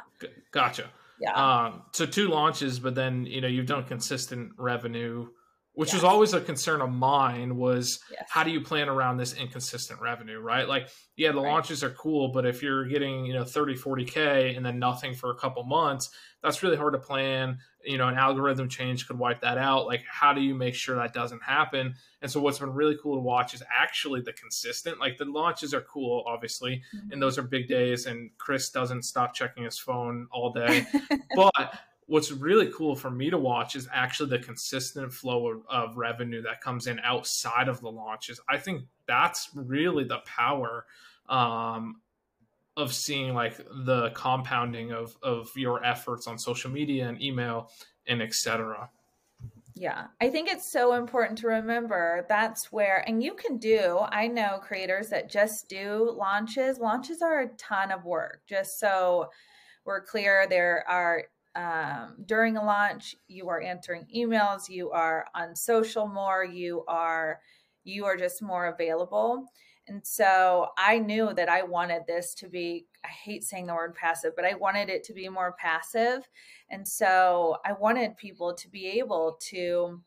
Gotcha. 0.52 0.90
Yeah. 1.20 1.32
Um, 1.32 1.82
so 1.92 2.06
two 2.06 2.28
launches, 2.28 2.78
but 2.78 2.94
then 2.94 3.26
you 3.26 3.40
know 3.40 3.48
you've 3.48 3.66
done 3.66 3.84
consistent 3.84 4.52
revenue, 4.58 5.28
which 5.76 5.90
yes. 5.90 5.94
was 5.94 6.04
always 6.04 6.32
a 6.34 6.40
concern 6.40 6.80
of 6.80 6.90
mine. 6.90 7.56
Was 7.56 8.00
yes. 8.10 8.24
how 8.28 8.42
do 8.42 8.50
you 8.50 8.60
plan 8.60 8.88
around 8.88 9.16
this 9.16 9.34
inconsistent 9.34 10.00
revenue, 10.00 10.40
right? 10.40 10.68
Like, 10.68 10.88
yeah, 11.16 11.32
the 11.32 11.40
right. 11.40 11.50
launches 11.50 11.84
are 11.84 11.90
cool, 11.90 12.28
but 12.28 12.44
if 12.44 12.62
you're 12.62 12.86
getting 12.86 13.24
you 13.24 13.34
know 13.34 13.44
30, 13.44 13.76
40 13.76 14.04
k 14.04 14.54
and 14.54 14.66
then 14.66 14.78
nothing 14.78 15.14
for 15.14 15.30
a 15.30 15.36
couple 15.36 15.62
months, 15.64 16.10
that's 16.42 16.62
really 16.62 16.76
hard 16.76 16.92
to 16.92 16.98
plan 16.98 17.58
you 17.86 17.98
know 17.98 18.08
an 18.08 18.16
algorithm 18.16 18.68
change 18.68 19.06
could 19.06 19.18
wipe 19.18 19.40
that 19.40 19.58
out 19.58 19.86
like 19.86 20.04
how 20.08 20.32
do 20.32 20.40
you 20.40 20.54
make 20.54 20.74
sure 20.74 20.96
that 20.96 21.14
doesn't 21.14 21.42
happen 21.42 21.94
and 22.22 22.30
so 22.30 22.40
what's 22.40 22.58
been 22.58 22.72
really 22.72 22.96
cool 23.02 23.16
to 23.16 23.20
watch 23.20 23.54
is 23.54 23.62
actually 23.72 24.20
the 24.20 24.32
consistent 24.32 24.98
like 24.98 25.16
the 25.16 25.24
launches 25.24 25.72
are 25.72 25.82
cool 25.82 26.24
obviously 26.26 26.82
mm-hmm. 26.94 27.12
and 27.12 27.22
those 27.22 27.38
are 27.38 27.42
big 27.42 27.68
days 27.68 28.06
and 28.06 28.30
chris 28.38 28.70
doesn't 28.70 29.02
stop 29.02 29.34
checking 29.34 29.64
his 29.64 29.78
phone 29.78 30.26
all 30.32 30.52
day 30.52 30.84
but 31.36 31.78
what's 32.06 32.30
really 32.30 32.70
cool 32.72 32.94
for 32.94 33.10
me 33.10 33.30
to 33.30 33.38
watch 33.38 33.76
is 33.76 33.88
actually 33.92 34.30
the 34.30 34.38
consistent 34.38 35.12
flow 35.12 35.48
of, 35.48 35.62
of, 35.68 35.96
revenue 35.96 36.40
that 36.42 36.60
comes 36.60 36.86
in 36.86 37.00
outside 37.00 37.68
of 37.68 37.80
the 37.80 37.90
launches. 37.90 38.40
I 38.48 38.58
think 38.58 38.84
that's 39.06 39.50
really 39.54 40.04
the 40.04 40.20
power 40.24 40.86
um, 41.28 42.00
of 42.76 42.92
seeing 42.92 43.34
like 43.34 43.56
the 43.84 44.10
compounding 44.10 44.92
of 44.92 45.16
of 45.22 45.50
your 45.56 45.84
efforts 45.84 46.26
on 46.26 46.38
social 46.38 46.70
media 46.70 47.08
and 47.08 47.20
email 47.22 47.70
and 48.06 48.20
etc 48.20 48.88
yeah 49.74 50.06
i 50.20 50.28
think 50.28 50.48
it's 50.48 50.70
so 50.70 50.92
important 50.92 51.38
to 51.38 51.46
remember 51.46 52.26
that's 52.28 52.70
where 52.70 53.02
and 53.08 53.22
you 53.22 53.34
can 53.34 53.56
do 53.56 53.98
i 54.10 54.26
know 54.26 54.58
creators 54.62 55.08
that 55.08 55.30
just 55.30 55.68
do 55.68 56.12
launches. 56.16 56.78
Launches 56.78 57.22
are 57.22 57.40
a 57.40 57.48
ton 57.56 57.90
of 57.90 58.04
work 58.04 58.42
just 58.46 58.78
so 58.78 59.30
we're 59.84 60.02
clear 60.02 60.46
there 60.48 60.84
are 60.86 61.24
um, 61.56 62.16
during 62.26 62.56
a 62.56 62.64
launch 62.64 63.16
you 63.28 63.48
are 63.48 63.60
answering 63.62 64.06
emails 64.14 64.68
you 64.68 64.90
are 64.92 65.26
on 65.34 65.56
social 65.56 66.06
more 66.06 66.44
you 66.44 66.84
are 66.86 67.40
you 67.84 68.04
are 68.04 68.16
just 68.16 68.42
more 68.42 68.66
available 68.66 69.46
And 69.88 70.04
so 70.06 70.68
I 70.76 70.98
knew 70.98 71.32
that 71.34 71.48
I 71.48 71.62
wanted 71.62 72.02
this 72.06 72.34
to 72.36 72.48
be, 72.48 72.86
I 73.04 73.08
hate 73.08 73.44
saying 73.44 73.66
the 73.66 73.74
word 73.74 73.94
passive, 73.94 74.32
but 74.34 74.44
I 74.44 74.54
wanted 74.54 74.88
it 74.88 75.04
to 75.04 75.12
be 75.14 75.28
more 75.28 75.54
passive. 75.60 76.28
And 76.70 76.86
so 76.86 77.58
I 77.64 77.72
wanted 77.72 78.16
people 78.16 78.54
to 78.54 78.68
be 78.68 78.86
able 78.98 79.38
to 79.50 80.02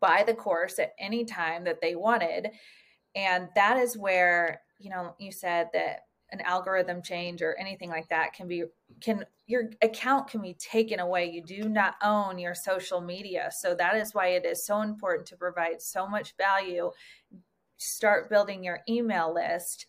buy 0.00 0.24
the 0.26 0.34
course 0.34 0.80
at 0.80 0.94
any 0.98 1.24
time 1.24 1.64
that 1.64 1.80
they 1.80 1.94
wanted. 1.94 2.50
And 3.14 3.48
that 3.54 3.78
is 3.78 3.96
where, 3.96 4.62
you 4.78 4.90
know, 4.90 5.14
you 5.18 5.30
said 5.32 5.68
that 5.74 6.07
an 6.30 6.40
algorithm 6.42 7.02
change 7.02 7.42
or 7.42 7.56
anything 7.58 7.88
like 7.88 8.08
that 8.08 8.32
can 8.32 8.46
be 8.46 8.64
can 9.00 9.24
your 9.46 9.70
account 9.82 10.28
can 10.28 10.42
be 10.42 10.54
taken 10.54 11.00
away. 11.00 11.30
You 11.30 11.42
do 11.42 11.68
not 11.68 11.94
own 12.02 12.38
your 12.38 12.54
social 12.54 13.00
media. 13.00 13.50
So 13.50 13.74
that 13.74 13.96
is 13.96 14.14
why 14.14 14.28
it 14.28 14.44
is 14.44 14.66
so 14.66 14.82
important 14.82 15.26
to 15.28 15.36
provide 15.36 15.80
so 15.80 16.06
much 16.06 16.36
value. 16.36 16.90
Start 17.78 18.28
building 18.28 18.62
your 18.62 18.80
email 18.88 19.32
list 19.32 19.86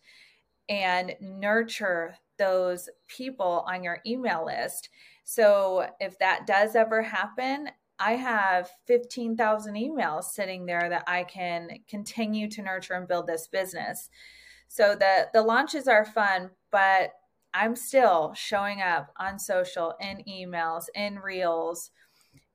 and 0.68 1.14
nurture 1.20 2.14
those 2.38 2.88
people 3.08 3.64
on 3.66 3.82
your 3.82 3.98
email 4.06 4.46
list. 4.46 4.88
So 5.24 5.86
if 6.00 6.18
that 6.20 6.46
does 6.46 6.74
ever 6.74 7.02
happen 7.02 7.68
I 8.00 8.12
have 8.12 8.70
15,000 8.86 9.74
emails 9.74 10.24
sitting 10.24 10.64
there 10.64 10.88
that 10.88 11.04
I 11.06 11.22
can 11.24 11.68
continue 11.86 12.48
to 12.48 12.62
nurture 12.62 12.94
and 12.94 13.06
build 13.06 13.26
this 13.26 13.46
business. 13.46 14.08
So 14.70 14.94
the 14.94 15.26
the 15.34 15.42
launches 15.42 15.88
are 15.88 16.04
fun, 16.04 16.50
but 16.70 17.10
I'm 17.52 17.74
still 17.74 18.32
showing 18.36 18.80
up 18.80 19.12
on 19.18 19.36
social, 19.36 19.94
in 20.00 20.22
emails, 20.28 20.84
in 20.94 21.18
reels, 21.18 21.90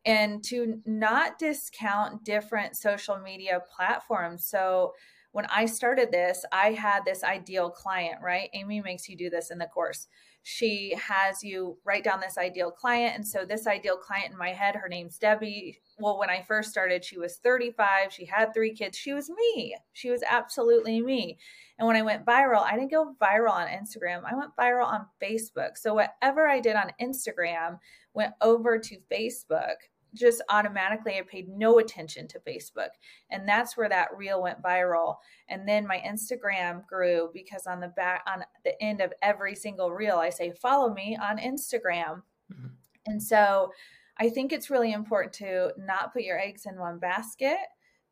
and 0.05 0.41
to 0.45 0.81
not 0.85 1.37
discount 1.37 2.23
different 2.23 2.77
social 2.77 3.17
media 3.17 3.59
platforms. 3.75 4.45
So 4.45 4.93
when 5.33 5.45
I 5.47 5.65
started 5.65 6.13
this, 6.13 6.45
I 6.53 6.71
had 6.71 7.03
this 7.03 7.21
ideal 7.21 7.69
client, 7.69 8.19
right? 8.23 8.49
Amy 8.53 8.81
makes 8.81 9.09
you 9.09 9.17
do 9.17 9.29
this 9.29 9.51
in 9.51 9.57
the 9.57 9.65
course. 9.65 10.07
She 10.47 10.93
has 10.93 11.43
you 11.43 11.79
write 11.85 12.03
down 12.03 12.19
this 12.19 12.37
ideal 12.37 12.69
client. 12.69 13.15
And 13.15 13.27
so, 13.27 13.45
this 13.45 13.65
ideal 13.65 13.97
client 13.97 14.31
in 14.31 14.37
my 14.37 14.49
head, 14.49 14.75
her 14.75 14.87
name's 14.87 15.17
Debbie. 15.17 15.79
Well, 15.97 16.19
when 16.19 16.29
I 16.29 16.43
first 16.43 16.69
started, 16.69 17.03
she 17.03 17.17
was 17.17 17.37
35. 17.37 18.13
She 18.13 18.25
had 18.25 18.53
three 18.53 18.71
kids. 18.71 18.95
She 18.95 19.13
was 19.13 19.27
me. 19.27 19.75
She 19.93 20.11
was 20.11 20.21
absolutely 20.29 21.01
me. 21.01 21.39
And 21.79 21.87
when 21.87 21.95
I 21.95 22.03
went 22.03 22.27
viral, 22.27 22.61
I 22.61 22.75
didn't 22.75 22.91
go 22.91 23.15
viral 23.19 23.53
on 23.53 23.67
Instagram. 23.69 24.21
I 24.23 24.35
went 24.35 24.55
viral 24.55 24.85
on 24.85 25.07
Facebook. 25.19 25.79
So 25.79 25.95
whatever 25.95 26.47
I 26.47 26.59
did 26.59 26.75
on 26.75 26.91
Instagram 27.01 27.79
went 28.13 28.35
over 28.39 28.77
to 28.77 28.97
Facebook. 29.11 29.77
Just 30.15 30.41
automatically, 30.49 31.17
I 31.17 31.21
paid 31.21 31.49
no 31.49 31.79
attention 31.79 32.27
to 32.29 32.39
Facebook. 32.39 32.89
And 33.29 33.47
that's 33.47 33.77
where 33.77 33.89
that 33.89 34.15
reel 34.15 34.41
went 34.41 34.63
viral. 34.63 35.17
And 35.49 35.67
then 35.67 35.85
my 35.85 36.01
Instagram 36.05 36.87
grew 36.87 37.29
because 37.33 37.67
on 37.67 37.79
the 37.79 37.89
back, 37.89 38.23
on 38.27 38.43
the 38.63 38.81
end 38.81 39.01
of 39.01 39.13
every 39.21 39.55
single 39.55 39.91
reel, 39.91 40.17
I 40.17 40.29
say, 40.29 40.51
follow 40.51 40.93
me 40.93 41.17
on 41.21 41.37
Instagram. 41.37 42.23
Mm-hmm. 42.51 42.67
And 43.05 43.21
so 43.21 43.71
I 44.17 44.29
think 44.29 44.51
it's 44.51 44.69
really 44.69 44.93
important 44.93 45.33
to 45.33 45.71
not 45.77 46.13
put 46.13 46.23
your 46.23 46.39
eggs 46.39 46.65
in 46.65 46.79
one 46.79 46.97
basket 46.97 47.57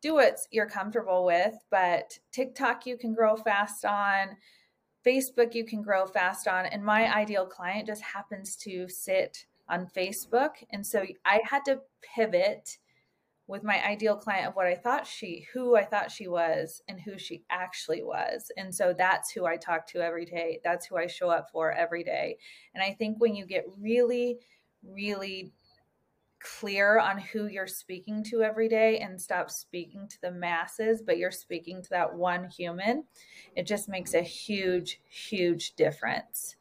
do 0.04 0.12
what 0.12 0.38
you're 0.50 0.68
comfortable 0.68 1.24
with. 1.24 1.54
But 1.70 2.18
TikTok, 2.30 2.84
you 2.84 2.98
can 2.98 3.14
grow 3.14 3.36
fast 3.36 3.86
on. 3.86 4.36
Facebook, 5.04 5.54
you 5.54 5.64
can 5.64 5.80
grow 5.80 6.06
fast 6.06 6.46
on. 6.46 6.66
And 6.66 6.84
my 6.84 7.12
ideal 7.14 7.46
client 7.46 7.86
just 7.86 8.02
happens 8.02 8.54
to 8.56 8.86
sit 8.86 9.46
on 9.68 9.86
Facebook. 9.86 10.52
And 10.70 10.86
so 10.86 11.04
I 11.24 11.40
had 11.44 11.64
to 11.66 11.80
pivot 12.02 12.78
with 13.46 13.62
my 13.62 13.84
ideal 13.86 14.16
client 14.16 14.48
of 14.48 14.56
what 14.56 14.66
I 14.66 14.74
thought 14.74 15.06
she, 15.06 15.46
who 15.52 15.76
I 15.76 15.84
thought 15.84 16.10
she 16.10 16.28
was, 16.28 16.82
and 16.88 16.98
who 16.98 17.18
she 17.18 17.44
actually 17.50 18.02
was. 18.02 18.50
And 18.56 18.74
so 18.74 18.94
that's 18.96 19.30
who 19.30 19.44
I 19.44 19.56
talk 19.56 19.86
to 19.88 20.00
every 20.00 20.24
day. 20.24 20.60
That's 20.64 20.86
who 20.86 20.96
I 20.96 21.06
show 21.06 21.28
up 21.28 21.50
for 21.50 21.70
every 21.70 22.04
day. 22.04 22.38
And 22.74 22.82
I 22.82 22.92
think 22.92 23.20
when 23.20 23.34
you 23.34 23.44
get 23.44 23.66
really, 23.78 24.38
really 24.82 25.52
clear 26.40 26.98
on 26.98 27.18
who 27.18 27.46
you're 27.46 27.66
speaking 27.66 28.22
to 28.22 28.42
every 28.42 28.68
day 28.68 28.98
and 28.98 29.20
stop 29.20 29.50
speaking 29.50 30.06
to 30.08 30.20
the 30.22 30.30
masses, 30.30 31.02
but 31.04 31.18
you're 31.18 31.30
speaking 31.30 31.82
to 31.82 31.90
that 31.90 32.14
one 32.14 32.48
human, 32.48 33.04
it 33.56 33.66
just 33.66 33.88
makes 33.88 34.14
a 34.14 34.22
huge, 34.22 35.00
huge 35.08 35.74
difference. 35.74 36.56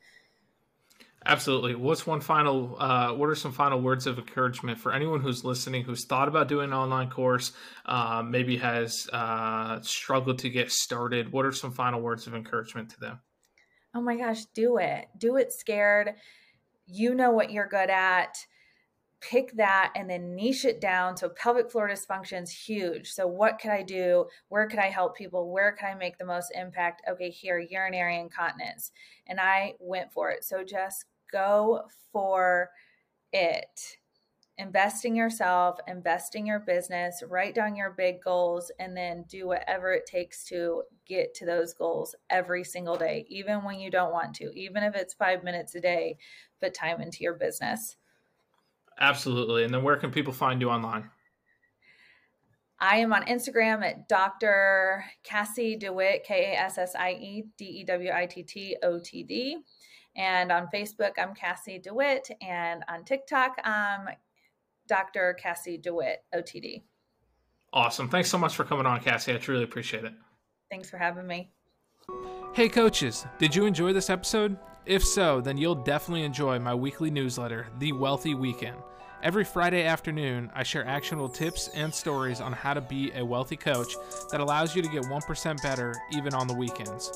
Absolutely. 1.25 1.75
What's 1.75 2.05
one 2.05 2.21
final? 2.21 2.75
Uh, 2.79 3.13
what 3.13 3.29
are 3.29 3.35
some 3.35 3.53
final 3.53 3.81
words 3.81 4.07
of 4.07 4.17
encouragement 4.17 4.79
for 4.79 4.91
anyone 4.91 5.21
who's 5.21 5.43
listening, 5.43 5.83
who's 5.83 6.05
thought 6.05 6.27
about 6.27 6.47
doing 6.47 6.65
an 6.65 6.73
online 6.73 7.09
course, 7.09 7.53
uh, 7.85 8.21
maybe 8.25 8.57
has 8.57 9.07
uh, 9.13 9.79
struggled 9.81 10.39
to 10.39 10.49
get 10.49 10.71
started? 10.71 11.31
What 11.31 11.45
are 11.45 11.51
some 11.51 11.71
final 11.71 12.01
words 12.01 12.27
of 12.27 12.35
encouragement 12.35 12.89
to 12.91 12.99
them? 12.99 13.19
Oh 13.95 14.01
my 14.01 14.17
gosh, 14.17 14.45
do 14.53 14.77
it! 14.77 15.05
Do 15.17 15.37
it 15.37 15.53
scared. 15.53 16.13
You 16.87 17.15
know 17.15 17.31
what 17.31 17.51
you're 17.51 17.67
good 17.67 17.89
at 17.89 18.35
pick 19.23 19.53
that 19.53 19.93
and 19.95 20.09
then 20.09 20.35
niche 20.35 20.65
it 20.65 20.81
down. 20.81 21.15
So 21.15 21.29
pelvic 21.29 21.71
floor 21.71 21.89
dysfunction 21.89 22.43
is 22.43 22.51
huge. 22.51 23.09
So 23.11 23.25
what 23.25 23.59
could 23.59 23.71
I 23.71 23.81
do? 23.81 24.25
Where 24.49 24.67
could 24.67 24.79
I 24.79 24.89
help 24.89 25.15
people? 25.15 25.51
Where 25.51 25.71
can 25.71 25.91
I 25.91 25.95
make 25.95 26.17
the 26.17 26.25
most 26.25 26.51
impact? 26.53 27.01
Okay, 27.09 27.29
here, 27.29 27.57
urinary 27.57 28.19
incontinence. 28.19 28.91
And 29.25 29.39
I 29.39 29.75
went 29.79 30.11
for 30.11 30.29
it. 30.31 30.43
So 30.43 30.63
just 30.63 31.05
go 31.33 31.81
for 32.13 32.69
it. 33.33 33.97
Invest 34.59 35.03
in 35.03 35.15
yourself, 35.15 35.79
invest 35.87 36.35
in 36.35 36.45
your 36.45 36.59
business, 36.59 37.23
write 37.27 37.55
down 37.55 37.75
your 37.75 37.89
big 37.97 38.21
goals, 38.21 38.71
and 38.79 38.95
then 38.95 39.25
do 39.27 39.47
whatever 39.47 39.91
it 39.91 40.05
takes 40.05 40.45
to 40.45 40.83
get 41.07 41.33
to 41.33 41.45
those 41.45 41.73
goals 41.73 42.15
every 42.29 42.63
single 42.63 42.95
day, 42.95 43.25
even 43.29 43.63
when 43.63 43.79
you 43.79 43.89
don't 43.89 44.13
want 44.13 44.35
to, 44.35 44.51
even 44.53 44.83
if 44.83 44.95
it's 44.95 45.15
five 45.15 45.43
minutes 45.43 45.73
a 45.73 45.81
day, 45.81 46.17
put 46.61 46.75
time 46.75 47.01
into 47.01 47.23
your 47.23 47.33
business. 47.33 47.97
Absolutely. 48.99 49.63
And 49.63 49.73
then 49.73 49.81
where 49.81 49.97
can 49.97 50.11
people 50.11 50.33
find 50.33 50.61
you 50.61 50.69
online? 50.69 51.09
I 52.79 52.97
am 52.97 53.13
on 53.13 53.23
Instagram 53.25 53.81
at 53.83 54.09
Dr. 54.09 55.05
Kassie 55.23 55.79
DeWitt, 55.79 56.25
K 56.25 56.53
A 56.53 56.59
S 56.59 56.77
S 56.77 56.93
I 56.95 57.11
E 57.13 57.43
D 57.57 57.65
E 57.65 57.83
W 57.85 58.11
I 58.13 58.25
T 58.25 58.43
T 58.43 58.75
O 58.83 58.99
T 58.99 59.23
D. 59.23 59.57
And 60.15 60.51
on 60.51 60.67
Facebook, 60.73 61.13
I'm 61.17 61.33
Kassie 61.33 61.81
DeWitt. 61.81 62.29
And 62.41 62.83
on 62.87 63.03
TikTok, 63.03 63.57
I'm 63.63 64.09
Dr. 64.87 65.37
Kassie 65.43 65.81
DeWitt, 65.81 66.23
OTD. 66.35 66.83
Awesome. 67.71 68.07
Thanks 68.07 68.29
so 68.29 68.37
much 68.37 68.55
for 68.55 68.63
coming 68.63 68.85
on, 68.85 68.99
Kassie. 68.99 69.33
I 69.33 69.37
truly 69.37 69.63
appreciate 69.63 70.05
it. 70.05 70.13
Thanks 70.69 70.89
for 70.89 70.97
having 70.97 71.25
me. 71.25 71.51
Hey, 72.53 72.69
coaches, 72.69 73.25
did 73.39 73.55
you 73.55 73.65
enjoy 73.65 73.93
this 73.93 74.11
episode? 74.11 74.57
If 74.85 75.03
so, 75.03 75.41
then 75.41 75.57
you'll 75.57 75.75
definitely 75.75 76.23
enjoy 76.23 76.59
my 76.59 76.75
weekly 76.75 77.09
newsletter, 77.09 77.67
The 77.79 77.93
Wealthy 77.93 78.35
Weekend. 78.35 78.77
Every 79.23 79.45
Friday 79.45 79.85
afternoon, 79.85 80.51
I 80.53 80.63
share 80.63 80.85
actionable 80.85 81.29
tips 81.29 81.69
and 81.69 81.93
stories 81.93 82.41
on 82.41 82.51
how 82.51 82.73
to 82.73 82.81
be 82.81 83.13
a 83.15 83.23
wealthy 83.23 83.55
coach 83.55 83.95
that 84.31 84.41
allows 84.41 84.75
you 84.75 84.81
to 84.81 84.89
get 84.89 85.03
1% 85.03 85.63
better 85.63 85.95
even 86.11 86.33
on 86.33 86.45
the 86.45 86.53
weekends. 86.53 87.09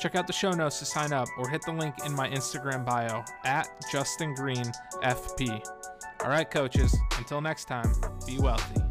Check 0.00 0.16
out 0.16 0.26
the 0.26 0.32
show 0.32 0.50
notes 0.50 0.80
to 0.80 0.84
sign 0.84 1.12
up 1.12 1.28
or 1.38 1.48
hit 1.48 1.62
the 1.62 1.70
link 1.70 1.94
in 2.04 2.12
my 2.14 2.28
Instagram 2.28 2.84
bio 2.84 3.22
at 3.44 3.68
Justin 3.92 4.34
Green 4.34 4.72
FP. 5.04 5.64
All 6.24 6.30
right, 6.30 6.50
coaches, 6.50 6.96
until 7.16 7.40
next 7.40 7.66
time, 7.66 7.94
be 8.26 8.40
wealthy. 8.40 8.81